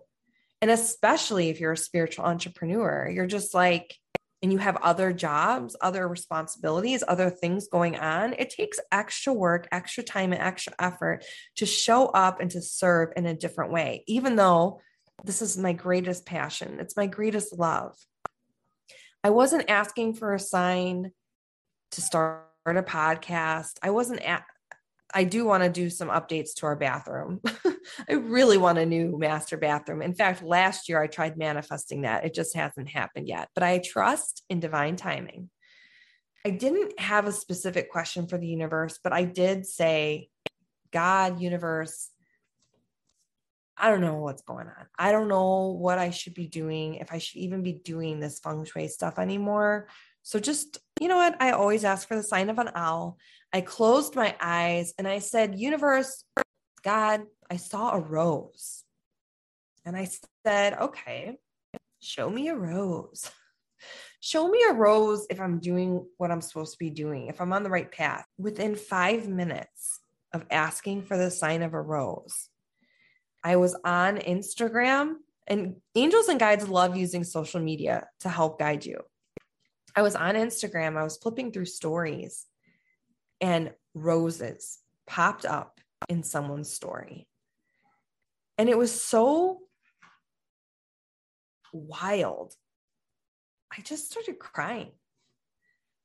And 0.59 0.71
especially 0.71 1.49
if 1.49 1.59
you're 1.59 1.73
a 1.73 1.77
spiritual 1.77 2.25
entrepreneur, 2.25 3.07
you're 3.13 3.27
just 3.27 3.53
like, 3.53 3.95
and 4.41 4.51
you 4.51 4.57
have 4.57 4.75
other 4.77 5.13
jobs, 5.13 5.75
other 5.79 6.07
responsibilities, 6.07 7.03
other 7.07 7.29
things 7.29 7.67
going 7.67 7.95
on, 7.95 8.33
it 8.33 8.49
takes 8.49 8.79
extra 8.91 9.33
work, 9.33 9.67
extra 9.71 10.01
time, 10.01 10.33
and 10.33 10.41
extra 10.41 10.73
effort 10.79 11.23
to 11.57 11.67
show 11.67 12.07
up 12.07 12.41
and 12.41 12.49
to 12.51 12.61
serve 12.61 13.09
in 13.15 13.27
a 13.27 13.35
different 13.35 13.71
way, 13.71 14.03
even 14.07 14.35
though 14.35 14.81
this 15.23 15.43
is 15.43 15.59
my 15.59 15.73
greatest 15.73 16.25
passion. 16.25 16.79
It's 16.79 16.97
my 16.97 17.05
greatest 17.05 17.55
love. 17.55 17.95
I 19.23 19.29
wasn't 19.29 19.69
asking 19.69 20.15
for 20.15 20.33
a 20.33 20.39
sign 20.39 21.11
to 21.91 22.01
start 22.01 22.43
a 22.65 22.83
podcast. 22.83 23.73
I 23.81 23.91
wasn't 23.91 24.21
at, 24.21 24.43
I 25.13 25.23
do 25.23 25.45
want 25.45 25.63
to 25.63 25.69
do 25.69 25.89
some 25.89 26.09
updates 26.09 26.55
to 26.55 26.65
our 26.65 26.75
bathroom. 26.75 27.41
I 28.09 28.13
really 28.13 28.57
want 28.57 28.79
a 28.79 28.85
new 28.85 29.17
master 29.17 29.57
bathroom. 29.57 30.01
In 30.01 30.13
fact, 30.13 30.43
last 30.43 30.89
year 30.89 31.01
I 31.01 31.07
tried 31.07 31.37
manifesting 31.37 32.01
that. 32.01 32.25
It 32.25 32.33
just 32.33 32.55
hasn't 32.55 32.89
happened 32.89 33.27
yet, 33.27 33.49
but 33.53 33.63
I 33.63 33.79
trust 33.79 34.43
in 34.49 34.59
divine 34.59 34.95
timing. 34.95 35.49
I 36.45 36.49
didn't 36.49 36.99
have 36.99 37.25
a 37.25 37.31
specific 37.31 37.89
question 37.89 38.27
for 38.27 38.37
the 38.37 38.47
universe, 38.47 38.99
but 39.01 39.13
I 39.13 39.23
did 39.23 39.65
say, 39.65 40.29
God, 40.91 41.39
universe, 41.39 42.09
I 43.77 43.89
don't 43.89 44.01
know 44.01 44.17
what's 44.17 44.43
going 44.43 44.67
on. 44.67 44.85
I 44.97 45.11
don't 45.11 45.27
know 45.27 45.69
what 45.69 45.97
I 45.97 46.11
should 46.11 46.33
be 46.33 46.47
doing, 46.47 46.95
if 46.95 47.11
I 47.11 47.17
should 47.17 47.37
even 47.37 47.63
be 47.63 47.73
doing 47.73 48.19
this 48.19 48.39
feng 48.39 48.65
shui 48.65 48.87
stuff 48.87 49.17
anymore. 49.17 49.87
So 50.21 50.39
just, 50.39 50.77
you 51.01 51.07
know 51.07 51.17
what? 51.17 51.35
I 51.41 51.51
always 51.51 51.83
ask 51.83 52.07
for 52.07 52.15
the 52.15 52.23
sign 52.23 52.49
of 52.49 52.59
an 52.59 52.69
owl. 52.75 53.17
I 53.51 53.61
closed 53.61 54.15
my 54.15 54.35
eyes 54.39 54.93
and 54.97 55.07
I 55.07 55.19
said, 55.19 55.59
Universe, 55.59 56.23
God, 56.83 57.23
I 57.49 57.57
saw 57.57 57.91
a 57.91 57.99
rose. 57.99 58.83
And 59.85 59.97
I 59.97 60.09
said, 60.45 60.73
okay, 60.79 61.37
show 61.99 62.29
me 62.29 62.49
a 62.49 62.55
rose. 62.55 63.29
Show 64.21 64.47
me 64.47 64.63
a 64.69 64.73
rose 64.73 65.27
if 65.29 65.41
I'm 65.41 65.59
doing 65.59 66.05
what 66.15 66.31
I'm 66.31 66.39
supposed 66.39 66.71
to 66.71 66.79
be 66.79 66.89
doing, 66.89 67.27
if 67.27 67.41
I'm 67.41 67.51
on 67.51 67.63
the 67.63 67.69
right 67.69 67.91
path. 67.91 68.25
Within 68.37 68.77
five 68.77 69.27
minutes 69.27 69.99
of 70.31 70.45
asking 70.49 71.01
for 71.01 71.17
the 71.17 71.29
sign 71.29 71.61
of 71.61 71.73
a 71.73 71.81
rose, 71.81 72.47
I 73.43 73.57
was 73.57 73.75
on 73.83 74.17
Instagram, 74.17 75.15
and 75.47 75.75
angels 75.95 76.29
and 76.29 76.39
guides 76.39 76.67
love 76.67 76.95
using 76.95 77.23
social 77.23 77.59
media 77.59 78.07
to 78.21 78.29
help 78.29 78.59
guide 78.59 78.85
you. 78.85 79.01
I 79.95 80.01
was 80.01 80.15
on 80.15 80.35
Instagram, 80.35 80.97
I 80.97 81.03
was 81.03 81.17
flipping 81.17 81.51
through 81.51 81.65
stories, 81.65 82.45
and 83.41 83.71
roses 83.93 84.79
popped 85.05 85.45
up 85.45 85.79
in 86.09 86.23
someone's 86.23 86.71
story. 86.71 87.27
And 88.57 88.69
it 88.69 88.77
was 88.77 88.91
so 88.91 89.59
wild. 91.73 92.53
I 93.75 93.81
just 93.81 94.11
started 94.11 94.39
crying. 94.39 94.91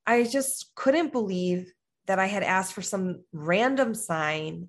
I 0.07 0.25
just 0.25 0.75
couldn't 0.75 1.13
believe 1.13 1.71
that 2.07 2.19
I 2.19 2.27
had 2.27 2.43
asked 2.43 2.73
for 2.73 2.83
some 2.83 3.23
random 3.33 3.95
sign. 3.95 4.69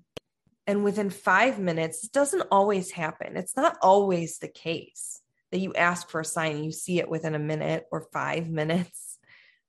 And 0.70 0.84
within 0.84 1.10
five 1.10 1.58
minutes, 1.58 2.04
it 2.04 2.12
doesn't 2.12 2.46
always 2.48 2.92
happen. 2.92 3.36
It's 3.36 3.56
not 3.56 3.76
always 3.82 4.38
the 4.38 4.46
case 4.46 5.20
that 5.50 5.58
you 5.58 5.74
ask 5.74 6.08
for 6.08 6.20
a 6.20 6.24
sign 6.24 6.52
and 6.54 6.64
you 6.64 6.70
see 6.70 7.00
it 7.00 7.10
within 7.10 7.34
a 7.34 7.40
minute 7.40 7.86
or 7.90 8.06
five 8.12 8.48
minutes. 8.60 9.18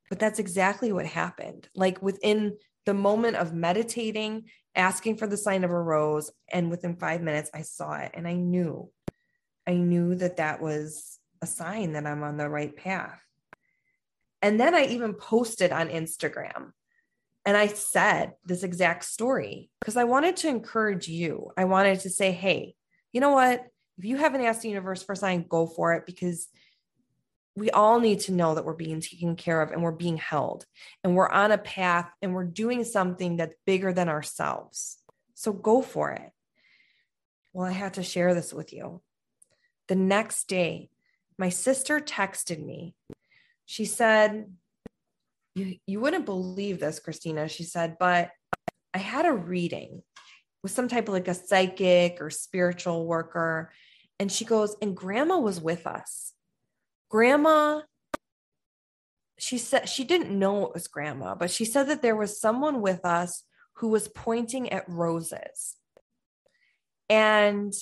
But 0.09 0.19
that's 0.19 0.37
exactly 0.37 0.91
what 0.91 1.07
happened. 1.07 1.67
Like 1.73 2.03
within 2.03 2.55
the 2.85 2.93
moment 2.93 3.37
of 3.37 3.51
meditating, 3.51 4.51
asking 4.75 5.17
for 5.17 5.25
the 5.25 5.37
sign 5.37 5.63
of 5.63 5.71
a 5.71 5.81
rose, 5.81 6.29
and 6.53 6.69
within 6.69 6.95
five 6.95 7.23
minutes, 7.23 7.49
I 7.51 7.63
saw 7.63 7.93
it 7.95 8.11
and 8.13 8.27
I 8.27 8.35
knew, 8.35 8.91
I 9.65 9.73
knew 9.73 10.13
that 10.13 10.37
that 10.37 10.61
was 10.61 11.17
a 11.41 11.47
sign 11.47 11.93
that 11.93 12.05
I'm 12.05 12.21
on 12.21 12.37
the 12.37 12.47
right 12.47 12.77
path. 12.77 13.19
And 14.43 14.59
then 14.59 14.75
I 14.75 14.85
even 14.85 15.15
posted 15.15 15.71
on 15.71 15.89
Instagram 15.89 16.73
and 17.45 17.57
I 17.57 17.67
said 17.67 18.33
this 18.45 18.63
exact 18.63 19.05
story 19.05 19.69
because 19.79 19.97
I 19.97 20.03
wanted 20.03 20.37
to 20.37 20.47
encourage 20.47 21.07
you. 21.07 21.51
I 21.57 21.65
wanted 21.65 22.01
to 22.01 22.09
say, 22.09 22.31
hey, 22.31 22.75
you 23.13 23.21
know 23.21 23.31
what? 23.31 23.65
If 23.97 24.05
you 24.05 24.17
haven't 24.17 24.41
asked 24.41 24.61
the 24.61 24.69
universe 24.69 25.03
for 25.03 25.13
a 25.13 25.17
sign, 25.17 25.45
go 25.47 25.65
for 25.65 25.93
it 25.93 26.05
because 26.05 26.47
we 27.55 27.69
all 27.71 27.99
need 27.99 28.21
to 28.21 28.31
know 28.31 28.55
that 28.55 28.63
we're 28.63 28.73
being 28.73 29.01
taken 29.01 29.35
care 29.35 29.61
of 29.61 29.71
and 29.71 29.83
we're 29.83 29.91
being 29.91 30.17
held 30.17 30.65
and 31.03 31.15
we're 31.15 31.29
on 31.29 31.51
a 31.51 31.57
path 31.57 32.09
and 32.21 32.33
we're 32.33 32.45
doing 32.45 32.83
something 32.83 33.37
that's 33.37 33.55
bigger 33.65 33.91
than 33.91 34.07
ourselves. 34.07 34.97
So 35.33 35.51
go 35.51 35.81
for 35.81 36.11
it. 36.11 36.31
Well, 37.53 37.67
I 37.67 37.71
had 37.71 37.95
to 37.95 38.03
share 38.03 38.33
this 38.33 38.53
with 38.53 38.71
you. 38.71 39.01
The 39.87 39.95
next 39.95 40.47
day, 40.47 40.89
my 41.37 41.49
sister 41.49 41.99
texted 41.99 42.63
me. 42.63 42.95
She 43.65 43.85
said, 43.85 44.45
you, 45.55 45.77
you 45.85 45.99
wouldn't 45.99 46.25
believe 46.25 46.79
this, 46.79 46.99
Kristina. 46.99 47.49
She 47.49 47.63
said, 47.63 47.97
but 47.99 48.31
I 48.93 48.97
had 48.97 49.25
a 49.25 49.33
reading 49.33 50.01
with 50.63 50.71
some 50.71 50.87
type 50.87 51.07
of 51.07 51.13
like 51.13 51.27
a 51.27 51.33
psychic 51.33 52.17
or 52.21 52.29
spiritual 52.29 53.05
worker. 53.05 53.71
And 54.19 54.31
she 54.31 54.45
goes, 54.45 54.75
and 54.81 54.95
grandma 54.95 55.37
was 55.39 55.59
with 55.59 55.87
us 55.87 56.31
grandma 57.11 57.81
she 59.37 59.57
said 59.57 59.89
she 59.89 60.05
didn't 60.05 60.37
know 60.37 60.65
it 60.65 60.73
was 60.73 60.87
grandma 60.87 61.35
but 61.35 61.51
she 61.51 61.65
said 61.65 61.89
that 61.89 62.01
there 62.01 62.15
was 62.15 62.39
someone 62.39 62.81
with 62.81 63.03
us 63.03 63.43
who 63.73 63.89
was 63.89 64.07
pointing 64.07 64.71
at 64.71 64.87
roses 64.87 65.75
and 67.09 67.73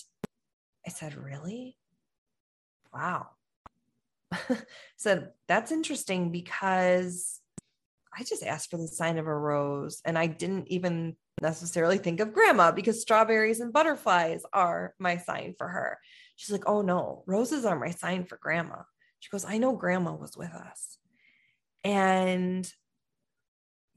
i 0.86 0.90
said 0.90 1.14
really 1.16 1.78
wow 2.92 3.28
said 4.98 5.30
that's 5.48 5.72
interesting 5.72 6.32
because 6.32 7.39
i 8.20 8.24
just 8.24 8.44
asked 8.44 8.70
for 8.70 8.78
the 8.78 8.88
sign 8.88 9.18
of 9.18 9.28
a 9.28 9.36
rose 9.36 10.02
and 10.06 10.18
i 10.18 10.28
didn't 10.28 10.68
even 10.68 11.16
necessarily 11.42 11.98
think 11.98 12.20
of 12.20 12.34
grandma 12.34 12.72
because 12.72 13.02
strawberries 13.02 13.62
and 13.62 13.72
butterflies 13.72 14.44
are 14.52 14.94
my 15.00 15.18
sign 15.18 15.56
for 15.58 15.68
her 15.68 15.98
she's 16.36 16.52
like 16.52 16.68
oh 16.68 16.82
no 16.82 17.24
roses 17.28 17.66
are 17.66 17.80
my 17.80 17.92
sign 17.92 18.26
for 18.26 18.38
grandma 18.42 18.78
she 19.20 19.30
goes, 19.30 19.46
I 19.46 19.58
know 19.58 19.76
grandma 19.76 20.14
was 20.14 20.36
with 20.38 20.54
us. 20.54 20.98
And 21.84 22.70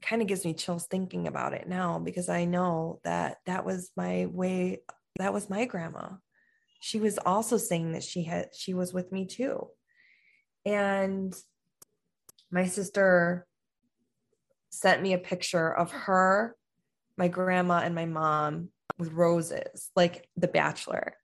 kind 0.01 0.21
of 0.21 0.27
gives 0.27 0.43
me 0.43 0.53
chills 0.53 0.85
thinking 0.85 1.27
about 1.27 1.53
it 1.53 1.67
now 1.67 1.97
because 1.97 2.27
I 2.27 2.43
know 2.43 2.99
that 3.05 3.37
that 3.45 3.65
was 3.65 3.89
my 3.95 4.25
way, 4.25 4.81
that 5.17 5.33
was 5.33 5.49
my 5.49 5.65
grandma. 5.65 6.09
She 6.81 6.99
was 6.99 7.17
also 7.17 7.55
saying 7.55 7.93
that 7.93 8.03
she 8.03 8.23
had, 8.23 8.49
she 8.53 8.73
was 8.73 8.93
with 8.93 9.13
me 9.13 9.25
too. 9.25 9.67
And 10.65 11.33
my 12.51 12.67
sister 12.67 13.47
sent 14.73 15.01
me 15.01 15.13
a 15.13 15.19
picture 15.19 15.71
of 15.71 15.91
her, 15.91 16.55
my 17.17 17.27
grandma, 17.27 17.81
and 17.83 17.93
my 17.93 18.05
mom 18.05 18.69
with 18.97 19.11
roses, 19.13 19.91
like 19.95 20.27
The 20.35 20.47
Bachelor. 20.47 21.15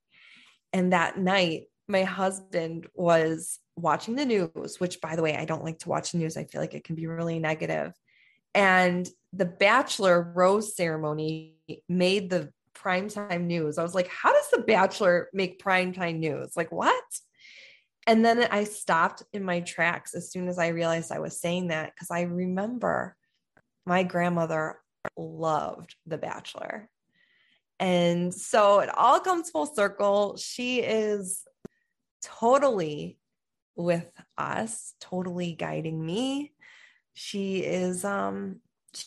And 0.72 0.94
that 0.94 1.18
night, 1.18 1.64
my 1.88 2.04
husband 2.04 2.88
was 2.94 3.60
watching 3.76 4.16
the 4.16 4.26
news, 4.26 4.80
which 4.80 5.02
by 5.02 5.16
the 5.16 5.24
way, 5.24 5.36
I 5.36 5.46
don't 5.46 5.64
like 5.64 5.80
to 5.80 5.90
watch 5.90 6.12
the 6.12 6.20
news. 6.20 6.38
I 6.38 6.44
feel 6.44 6.62
like 6.62 6.76
it 6.76 6.84
can 6.84 6.96
be 6.96 7.08
really 7.08 7.40
negative. 7.40 7.94
And 8.54 9.10
the 9.34 9.46
Bachelor 9.46 10.32
rose 10.36 10.76
ceremony 10.76 11.56
made 11.88 12.30
the 12.30 12.52
primetime 12.76 13.46
news. 13.46 13.78
I 13.78 13.84
was 13.84 13.96
like, 13.96 14.08
how 14.08 14.32
does 14.32 14.50
the 14.52 14.62
Bachelor 14.62 15.30
make 15.34 15.62
primetime 15.62 16.20
news? 16.20 16.56
Like, 16.56 16.72
what? 16.72 17.04
And 18.06 18.24
then 18.24 18.48
I 18.52 18.64
stopped 18.64 19.24
in 19.34 19.44
my 19.44 19.62
tracks 19.62 20.14
as 20.14 20.32
soon 20.32 20.48
as 20.48 20.58
I 20.60 20.70
realized 20.70 21.12
I 21.12 21.20
was 21.20 21.40
saying 21.40 21.68
that 21.68 21.94
because 21.94 22.12
I 22.12 22.22
remember 22.22 23.16
my 23.90 24.04
grandmother 24.04 24.80
loved 25.18 25.96
The 26.06 26.20
Bachelor. 26.20 26.90
And 27.80 28.32
so 28.32 28.82
it 28.82 28.90
all 28.96 29.20
comes 29.20 29.50
full 29.50 29.66
circle. 29.66 30.38
She 30.38 30.82
is 30.82 31.44
totally 32.22 33.18
with 33.76 34.12
us, 34.38 34.94
totally 35.02 35.54
guiding 35.54 36.06
me. 36.06 36.54
She 37.16 37.60
is 37.60 38.06
um 38.06 38.62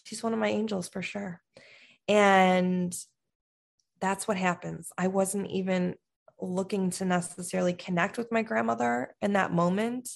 she's 0.04 0.22
one 0.22 0.32
of 0.32 0.40
my 0.40 0.48
angels 0.48 0.88
for 0.88 1.00
sure. 1.00 1.40
And 2.08 2.92
that's 4.00 4.26
what 4.26 4.36
happens. 4.36 4.90
I 4.98 5.06
wasn't 5.06 5.48
even 5.48 5.94
looking 6.40 6.90
to 6.90 7.04
necessarily 7.04 7.72
connect 7.72 8.18
with 8.18 8.32
my 8.32 8.42
grandmother 8.42 9.14
in 9.22 9.34
that 9.34 9.52
moment, 9.52 10.08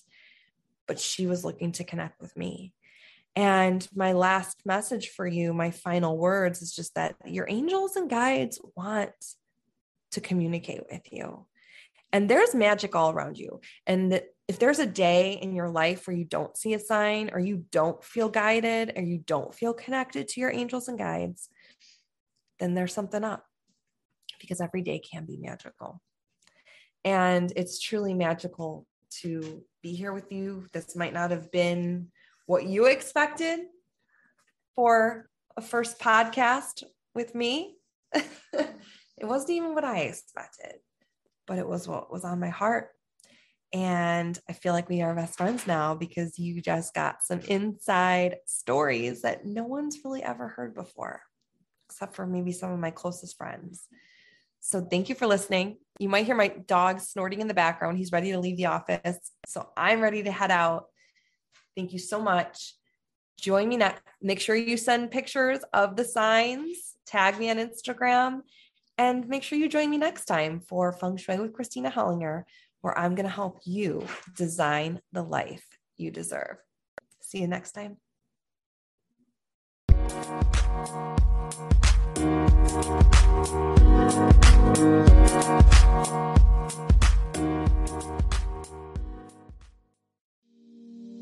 but 0.89 0.99
she 0.99 1.29
was 1.29 1.45
looking 1.45 1.71
to 1.73 1.85
connect 1.85 2.21
with 2.21 2.37
me. 2.37 2.73
And 3.37 3.87
my 3.95 4.13
last 4.13 4.63
message 4.65 5.11
for 5.11 5.27
you, 5.27 5.53
my 5.53 5.71
final 5.71 6.17
words 6.17 6.63
is 6.63 6.75
just 6.75 6.95
that 6.95 7.17
your 7.27 7.47
angels 7.49 7.95
and 7.95 8.09
guides 8.09 8.59
want 8.75 9.13
to 10.13 10.23
communicate 10.23 10.85
with 10.91 11.13
you. 11.13 11.45
And 12.13 12.31
there's 12.31 12.55
magic 12.55 12.97
all 12.97 13.11
around 13.11 13.37
you. 13.37 13.61
And 13.87 14.23
if 14.49 14.59
there's 14.59 14.79
a 14.79 14.87
day 14.87 15.35
in 15.35 15.55
your 15.55 15.69
life 15.69 16.07
where 16.07 16.17
you 16.17 16.25
don't 16.25 16.57
see 16.57 16.73
a 16.73 16.79
sign 16.79 17.31
or 17.35 17.39
you 17.39 17.67
don't 17.71 18.03
feel 18.03 18.31
guided 18.31 18.95
or 18.97 19.03
you 19.03 19.19
don't 19.19 19.55
feel 19.55 19.75
connected 19.75 20.29
to 20.29 20.41
your 20.41 20.51
angels 20.51 20.89
and 20.89 20.97
guides, 20.97 21.51
then 22.59 22.73
there's 22.73 22.95
something 22.95 23.23
up 23.23 23.45
because 24.41 24.63
every 24.63 24.81
day 24.81 24.99
can 24.99 25.27
be 25.27 25.37
magical. 25.37 26.01
And 27.05 27.53
it's 27.55 27.79
truly 27.79 28.15
magical 28.15 28.87
to 29.21 29.63
be 29.83 29.93
here 29.93 30.13
with 30.13 30.33
you. 30.33 30.67
This 30.73 30.97
might 30.97 31.13
not 31.13 31.33
have 31.33 31.53
been 31.53 32.09
what 32.47 32.67
you 32.67 32.87
expected 32.87 33.61
for 34.75 35.29
a 35.57 35.63
first 35.63 35.99
podcast 35.99 36.83
with 37.15 37.35
me. 37.35 37.77
it 38.15 38.75
wasn't 39.23 39.51
even 39.51 39.75
what 39.75 39.85
I 39.85 40.01
expected, 40.01 40.77
but 41.47 41.59
it 41.59 41.69
was 41.69 41.87
what 41.87 42.13
was 42.13 42.25
on 42.25 42.41
my 42.41 42.49
heart 42.49 42.91
and 43.73 44.39
I 44.49 44.53
feel 44.53 44.73
like 44.73 44.89
we 44.89 45.03
are 45.03 45.15
best 45.15 45.37
friends 45.37 45.67
now 45.67 45.95
because 45.95 46.39
you 46.39 46.63
just 46.63 46.95
got 46.95 47.23
some 47.23 47.41
inside 47.41 48.37
stories 48.47 49.23
that 49.23 49.45
no 49.45 49.65
one's 49.65 49.99
really 50.05 50.23
ever 50.23 50.49
heard 50.49 50.75
before, 50.75 51.23
except 51.89 52.15
for 52.15 52.27
maybe 52.27 52.53
some 52.53 52.73
of 52.73 52.79
my 52.79 52.91
closest 52.91 53.37
friends. 53.37 53.87
So 54.61 54.81
thank 54.81 55.09
you 55.09 55.15
for 55.15 55.27
listening. 55.27 55.79
You 55.99 56.09
might 56.09 56.27
hear 56.27 56.35
my 56.35 56.49
dog 56.49 57.01
snorting 57.01 57.41
in 57.41 57.49
the 57.49 57.55
background. 57.55 57.99
He's 57.99 58.13
ready 58.13 58.33
to 58.33 58.41
leave 58.41 58.57
the 58.57 58.67
office. 58.67 59.19
So 59.47 59.69
I'm 59.77 60.01
ready 60.01 60.23
to 60.23 60.33
head 60.33 60.51
out. 60.51 60.87
Thank 61.77 61.93
you 61.93 61.99
so 61.99 62.21
much. 62.21 62.75
Join 63.39 63.69
me 63.69 63.77
next. 63.77 64.03
Make 64.23 64.41
sure 64.41 64.57
you 64.57 64.77
send 64.77 65.11
pictures 65.11 65.61
of 65.73 65.95
the 65.95 66.05
signs 66.05 66.97
tag 67.07 67.39
me 67.39 67.51
on 67.51 67.57
Instagram, 67.57 68.41
and 68.99 69.29
make 69.29 69.43
sure 69.43 69.59
you 69.59 69.69
join 69.69 69.89
me 69.89 69.97
next 69.97 70.25
time 70.27 70.61
for 70.61 70.93
Feng 70.93 71.17
Shui 71.17 71.39
with 71.39 71.53
Kristina 71.53 71.93
Hollinger, 71.93 72.45
where 72.81 72.99
I'm 72.99 73.15
going 73.15 73.27
to 73.27 73.33
help 73.33 73.61
you 73.65 74.07
design 74.37 75.01
the 75.13 75.23
life 75.23 75.65
you 75.97 76.11
deserve. 76.11 76.57
See 77.21 77.41
you 77.41 77.49
next 77.49 77.73
time. 77.73 77.97